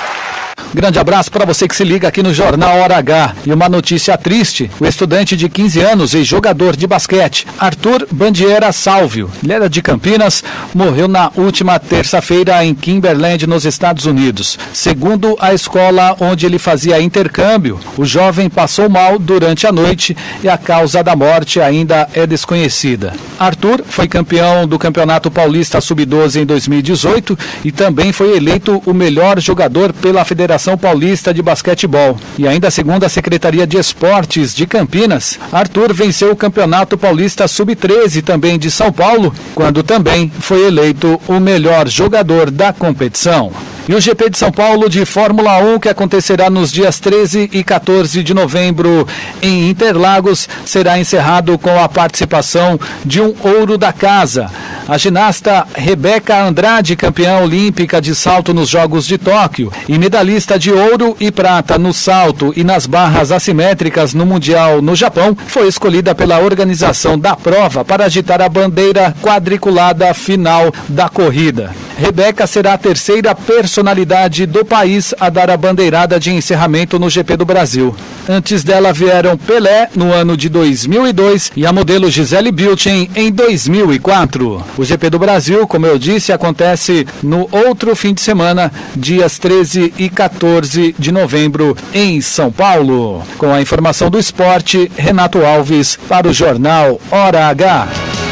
Grande 0.75 0.99
abraço 0.99 1.31
para 1.31 1.45
você 1.45 1.69
que 1.69 1.77
se 1.77 1.85
liga 1.85 2.09
aqui 2.09 2.23
no 2.23 2.35
Jornal 2.35 2.79
Hora 2.79 2.97
H. 2.97 3.37
E 3.47 3.53
uma 3.53 3.69
notícia 3.69 4.17
triste: 4.19 4.71
o 4.81 4.85
estudante 4.85 5.37
de 5.37 5.49
15 5.49 5.81
anos 5.81 6.15
e 6.15 6.25
jogador 6.25 6.77
de 6.77 6.87
basquete, 6.87 7.47
Arthur 7.59 8.07
Bandiera 8.11 8.73
Salvio, 8.73 9.31
ele 9.43 9.53
era 9.53 9.69
de 9.69 9.81
Campinas, 9.81 10.43
morreu 10.75 11.07
na 11.07 11.31
última 11.37 11.79
terça-feira 11.79 12.65
em 12.65 12.75
Kimberland, 12.75 13.47
nos 13.47 13.65
Estados 13.65 14.05
Unidos. 14.05 14.59
Segundo 14.73 15.37
a 15.41 15.55
escola 15.55 16.17
onde 16.21 16.45
ele 16.45 16.59
fazia 16.59 17.01
intercâmbio, 17.01 17.79
o 17.97 18.05
jovem 18.05 18.51
passou 18.51 18.89
mal 18.89 19.19
durante 19.19 19.67
a 19.67 19.73
noite 19.73 20.17
e 20.43 20.49
a 20.49 20.59
causa 20.59 21.03
da 21.03 21.15
morte 21.15 21.61
ainda 21.61 22.09
é 22.15 22.27
desconhecida. 22.27 23.13
Arthur 23.39 23.83
foi 23.87 24.09
campeão 24.09 24.67
do 24.67 24.79
Campeonato 24.79 25.31
Paulista 25.31 25.81
Sub-12 25.81 26.43
em 26.43 26.47
2018 26.47 27.39
e 27.65 27.71
também 27.71 28.13
foi 28.13 28.37
eleito 28.37 28.83
o 28.85 28.93
melhor 28.93 29.41
jogador 29.41 29.93
pela 29.93 30.25
Federação 30.25 30.44
Federação 30.45 30.77
Paulista 30.77 31.33
de 31.33 31.41
Basquetebol. 31.41 32.19
E 32.37 32.47
ainda 32.47 32.71
segundo 32.71 33.05
a 33.05 33.09
Secretaria 33.09 33.67
de 33.67 33.79
Esportes 33.79 34.55
de 34.55 34.67
Campinas, 34.67 35.39
Arthur 35.51 35.95
venceu 35.95 36.33
o 36.33 36.37
Campeonato 36.37 36.99
Paulista 36.99 37.49
Sub-13 37.49 38.23
também 38.23 38.59
de 38.59 38.71
São 38.71 38.93
Paulo, 38.93 39.33
quando 39.55 39.83
também 39.83 40.31
foi 40.39 40.67
eleito 40.67 41.19
o 41.27 41.41
melhor 41.41 41.89
jogador 41.89 42.51
da 42.51 42.75
competição. 42.75 43.51
E 43.89 43.95
o 43.95 44.01
GP 44.01 44.31
de 44.31 44.39
São 44.39 44.53
Paulo 44.53 44.89
de 44.89 45.05
Fórmula 45.07 45.59
1, 45.59 45.79
que 45.79 45.89
acontecerá 45.89 46.51
nos 46.51 46.71
dias 46.71 46.99
13 46.99 47.51
e 47.53 47.65
14 47.65 48.23
de 48.23 48.35
novembro 48.35 49.07
em 49.43 49.71
Interlagos, 49.71 50.47
será 50.67 50.99
encerrado 50.99 51.59
com 51.59 51.79
a 51.79 51.89
participação 51.89 52.79
de 53.05 53.21
um 53.21 53.35
ouro 53.43 53.79
da 53.79 53.93
casa. 53.95 54.51
A 54.87 54.99
ginasta 54.99 55.67
Rebeca 55.75 56.45
Andrade, 56.45 56.95
campeã 56.95 57.39
olímpica 57.39 58.03
de 58.03 58.15
salto 58.15 58.53
nos 58.53 58.69
Jogos 58.69 59.07
de 59.07 59.17
Tóquio 59.17 59.73
e 59.89 59.99
medalhista 59.99 60.59
de 60.59 60.71
ouro 60.71 61.17
e 61.19 61.33
prata 61.33 61.79
no 61.79 61.91
salto 61.95 62.53
e 62.55 62.63
nas 62.63 62.87
barras 62.87 63.33
assimétricas 63.33 64.13
no 64.13 64.27
Mundial 64.27 64.83
no 64.83 64.95
Japão, 64.95 65.35
foi 65.47 65.69
escolhida 65.69 66.15
pela 66.15 66.39
organização 66.39 67.19
da 67.19 67.35
prova 67.35 67.83
para 67.83 68.05
agitar 68.05 68.43
a 68.43 68.49
bandeira 68.49 69.17
quadriculada 69.23 70.13
final 70.13 70.71
da 70.87 71.09
corrida. 71.09 71.73
Rebeca 71.97 72.47
será 72.47 72.75
a 72.75 72.79
terceira 72.79 73.35
personalidade 73.35 74.47
do 74.47 74.65
país 74.65 75.15
a 75.19 75.31
dar 75.31 75.49
a 75.49 75.57
bandeirada 75.57 76.19
de 76.19 76.31
encerramento 76.33 76.99
no 76.99 77.09
GP 77.09 77.37
do 77.37 77.45
Brasil. 77.45 77.95
Antes 78.29 78.65
dela 78.65 78.93
vieram 78.93 79.37
Pelé 79.37 79.89
no 79.95 80.13
ano 80.13 80.37
de 80.37 80.49
2002 80.49 81.53
e 81.57 81.65
a 81.65 81.73
modelo 81.73 82.11
Gisele 82.11 82.51
Bündchen 82.51 83.09
em 83.15 83.31
2004. 83.31 84.65
O 84.77 84.85
GP 84.85 85.11
do 85.11 85.19
Brasil, 85.19 85.67
como 85.67 85.87
eu 85.87 85.99
disse, 85.99 86.33
acontece 86.33 87.07
no 87.23 87.49
outro 87.53 87.95
fim 87.95 88.13
de 88.13 88.21
semana, 88.21 88.73
dias 88.97 89.39
13 89.39 89.95
e 89.99 90.09
14 90.09 90.95
de 90.99 91.13
novembro, 91.13 91.77
em 91.93 92.21
São 92.21 92.51
Paulo. 92.51 93.23
Com 93.39 93.53
a 93.53 93.63
informação 93.63 94.11
do 94.11 94.19
esporte, 94.19 94.91
Renato 94.97 95.45
Alves 95.45 95.97
para 96.09 96.29
o 96.29 96.33
jornal 96.33 97.01
Hora 97.11 97.47
H. 97.47 98.24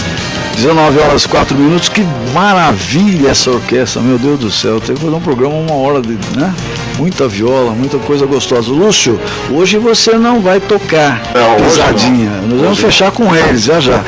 19 0.56 0.98
horas 1.00 1.26
4 1.26 1.56
minutos, 1.56 1.88
que 1.88 2.06
maravilha 2.32 3.30
essa 3.30 3.50
orquestra, 3.50 4.00
meu 4.00 4.18
Deus 4.18 4.38
do 4.38 4.50
céu. 4.50 4.80
Tem 4.80 4.94
que 4.94 5.02
fazer 5.02 5.14
um 5.14 5.20
programa 5.20 5.54
uma 5.54 5.74
hora 5.74 6.00
de, 6.00 6.18
né? 6.36 6.54
Muita 6.98 7.26
viola, 7.26 7.72
muita 7.72 7.98
coisa 7.98 8.26
gostosa. 8.26 8.70
Lúcio, 8.70 9.18
hoje 9.50 9.78
você 9.78 10.12
não 10.12 10.40
vai 10.40 10.60
tocar 10.60 11.20
não, 11.34 11.64
pisadinha. 11.64 12.30
Nós 12.42 12.60
vamos 12.60 12.78
hoje 12.78 12.82
fechar 12.82 13.10
com 13.10 13.34
eles, 13.34 13.62
já 13.62 13.80
já. 13.80 14.04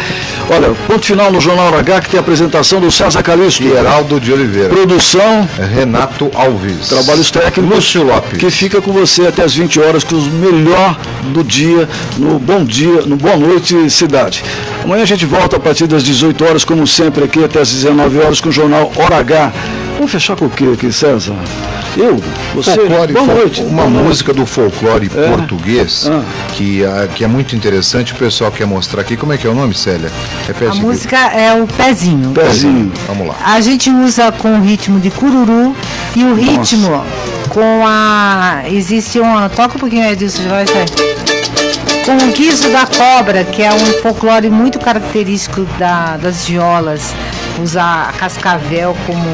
Olha, 0.51 0.74
ponto 0.86 1.05
final 1.05 1.32
no 1.32 1.40
Jornal 1.40 1.74
H 1.78 2.03
que 2.03 2.11
tem 2.11 2.18
a 2.18 2.20
apresentação 2.20 2.78
do 2.78 2.90
César 2.90 3.22
Calixto. 3.22 3.62
Geraldo 3.62 4.20
de 4.20 4.32
Oliveira. 4.32 4.68
Produção. 4.68 5.49
Renato 5.74 6.30
Alves. 6.34 6.88
Trabalhos 6.88 7.30
técnicos. 7.30 7.76
Lúcio 7.76 8.03
Lopes. 8.03 8.38
Que 8.38 8.51
fica 8.51 8.80
com 8.80 8.92
você 8.92 9.26
até 9.26 9.42
as 9.42 9.55
20 9.55 9.80
horas 9.80 10.05
com 10.05 10.16
os 10.16 10.26
melhor 10.26 10.97
do 11.32 11.42
dia, 11.42 11.88
no 12.18 12.38
Bom 12.38 12.64
Dia, 12.64 13.03
no 13.07 13.16
Boa 13.16 13.36
Noite 13.36 13.88
Cidade. 13.88 14.45
Amanhã 14.82 15.03
a 15.03 15.07
gente 15.07 15.24
volta 15.24 15.57
a 15.57 15.61
partir 15.61 15.86
das 15.86 16.03
18 16.03 16.34
horas, 16.43 16.64
como 16.64 16.87
sempre, 16.87 17.24
aqui 17.24 17.45
até 17.45 17.61
as 17.61 17.70
19 17.70 18.18
horas 18.18 18.41
com 18.41 18.49
o 18.49 18.53
Jornal 18.53 18.91
Hora 18.97 19.18
H. 19.18 19.53
Vamos 19.97 20.11
fechar 20.11 20.35
com 20.37 20.47
o 20.47 20.51
que 20.51 20.72
aqui, 20.72 20.91
César? 20.93 21.35
Eu? 21.97 22.20
Você? 22.57 22.74
Folclore, 22.74 23.12
Boa 23.12 23.26
noite. 23.26 23.61
Uma 23.62 23.82
Boa 23.82 23.91
noite. 23.91 24.09
música 24.09 24.32
do 24.32 24.45
folclore 24.45 25.09
É. 25.16 25.28
português 25.37 26.11
Ah. 26.12 26.22
que, 26.55 26.85
ah, 26.85 27.07
que 27.14 27.22
é 27.22 27.28
muito 27.28 27.55
interessante. 27.55 28.12
O 28.12 28.16
pessoal 28.16 28.51
quer 28.51 28.66
mostrar 28.66 29.03
aqui. 29.03 29.16
Como 29.16 29.32
é 29.32 29.39
que 29.39 29.47
é 29.47 29.51
o 29.51 29.55
nome, 29.55 29.74
Célia? 29.74 30.11
Repete 30.49 30.64
A 30.64 30.68
aqui. 30.70 30.80
música 30.80 31.16
é 31.16 31.53
o 31.55 31.68
pezinho. 31.68 32.30
Pezinho. 32.32 32.93
Vamos 33.07 33.28
lá. 33.28 33.37
A 33.45 33.61
gente 33.61 33.89
usa 33.91 34.32
com 34.32 34.59
o 34.59 34.62
ritmo 34.62 34.99
de 34.99 35.11
cururu 35.11 35.76
e 36.16 36.24
o 36.24 36.35
ritmo 36.35 37.05
com 37.51 37.85
a. 37.87 38.62
Existe 38.68 39.20
uma. 39.20 39.49
Toca 39.49 39.76
um 39.76 39.78
pouquinho 39.80 40.05
aí 40.05 40.16
disso, 40.16 40.43
já 40.43 40.51
vai 40.51 40.66
sair. 40.66 41.84
Com 42.05 42.17
o 42.17 42.33
guiso 42.33 42.69
da 42.71 42.87
cobra, 42.87 43.45
que 43.45 43.63
é 43.63 43.73
um 43.73 43.79
folclore 44.03 44.51
muito 44.51 44.79
característico 44.79 45.65
da- 45.79 46.17
das 46.19 46.47
violas. 46.47 47.15
Usar 47.63 48.11
a 48.11 48.13
cascavel 48.13 48.97
como. 49.07 49.25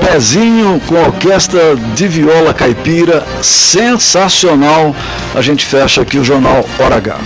Pezinho 0.00 0.80
com 0.86 0.94
orquestra 0.94 1.76
de 1.94 2.08
viola 2.08 2.54
caipira, 2.54 3.26
sensacional. 3.42 4.94
A 5.34 5.42
gente 5.42 5.66
fecha 5.66 6.00
aqui 6.02 6.18
o 6.18 6.24
jornal 6.24 6.64
Hora 6.78 6.96
H. 6.96 7.16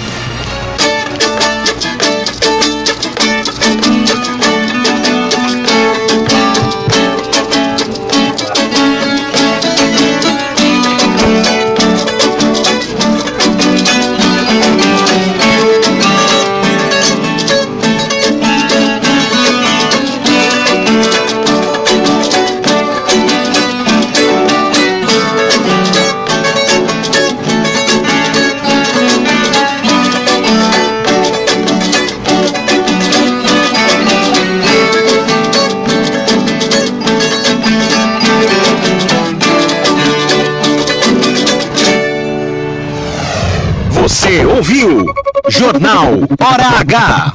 Jornal 45.61 46.27
Hora 46.41 46.81
H. 46.81 47.31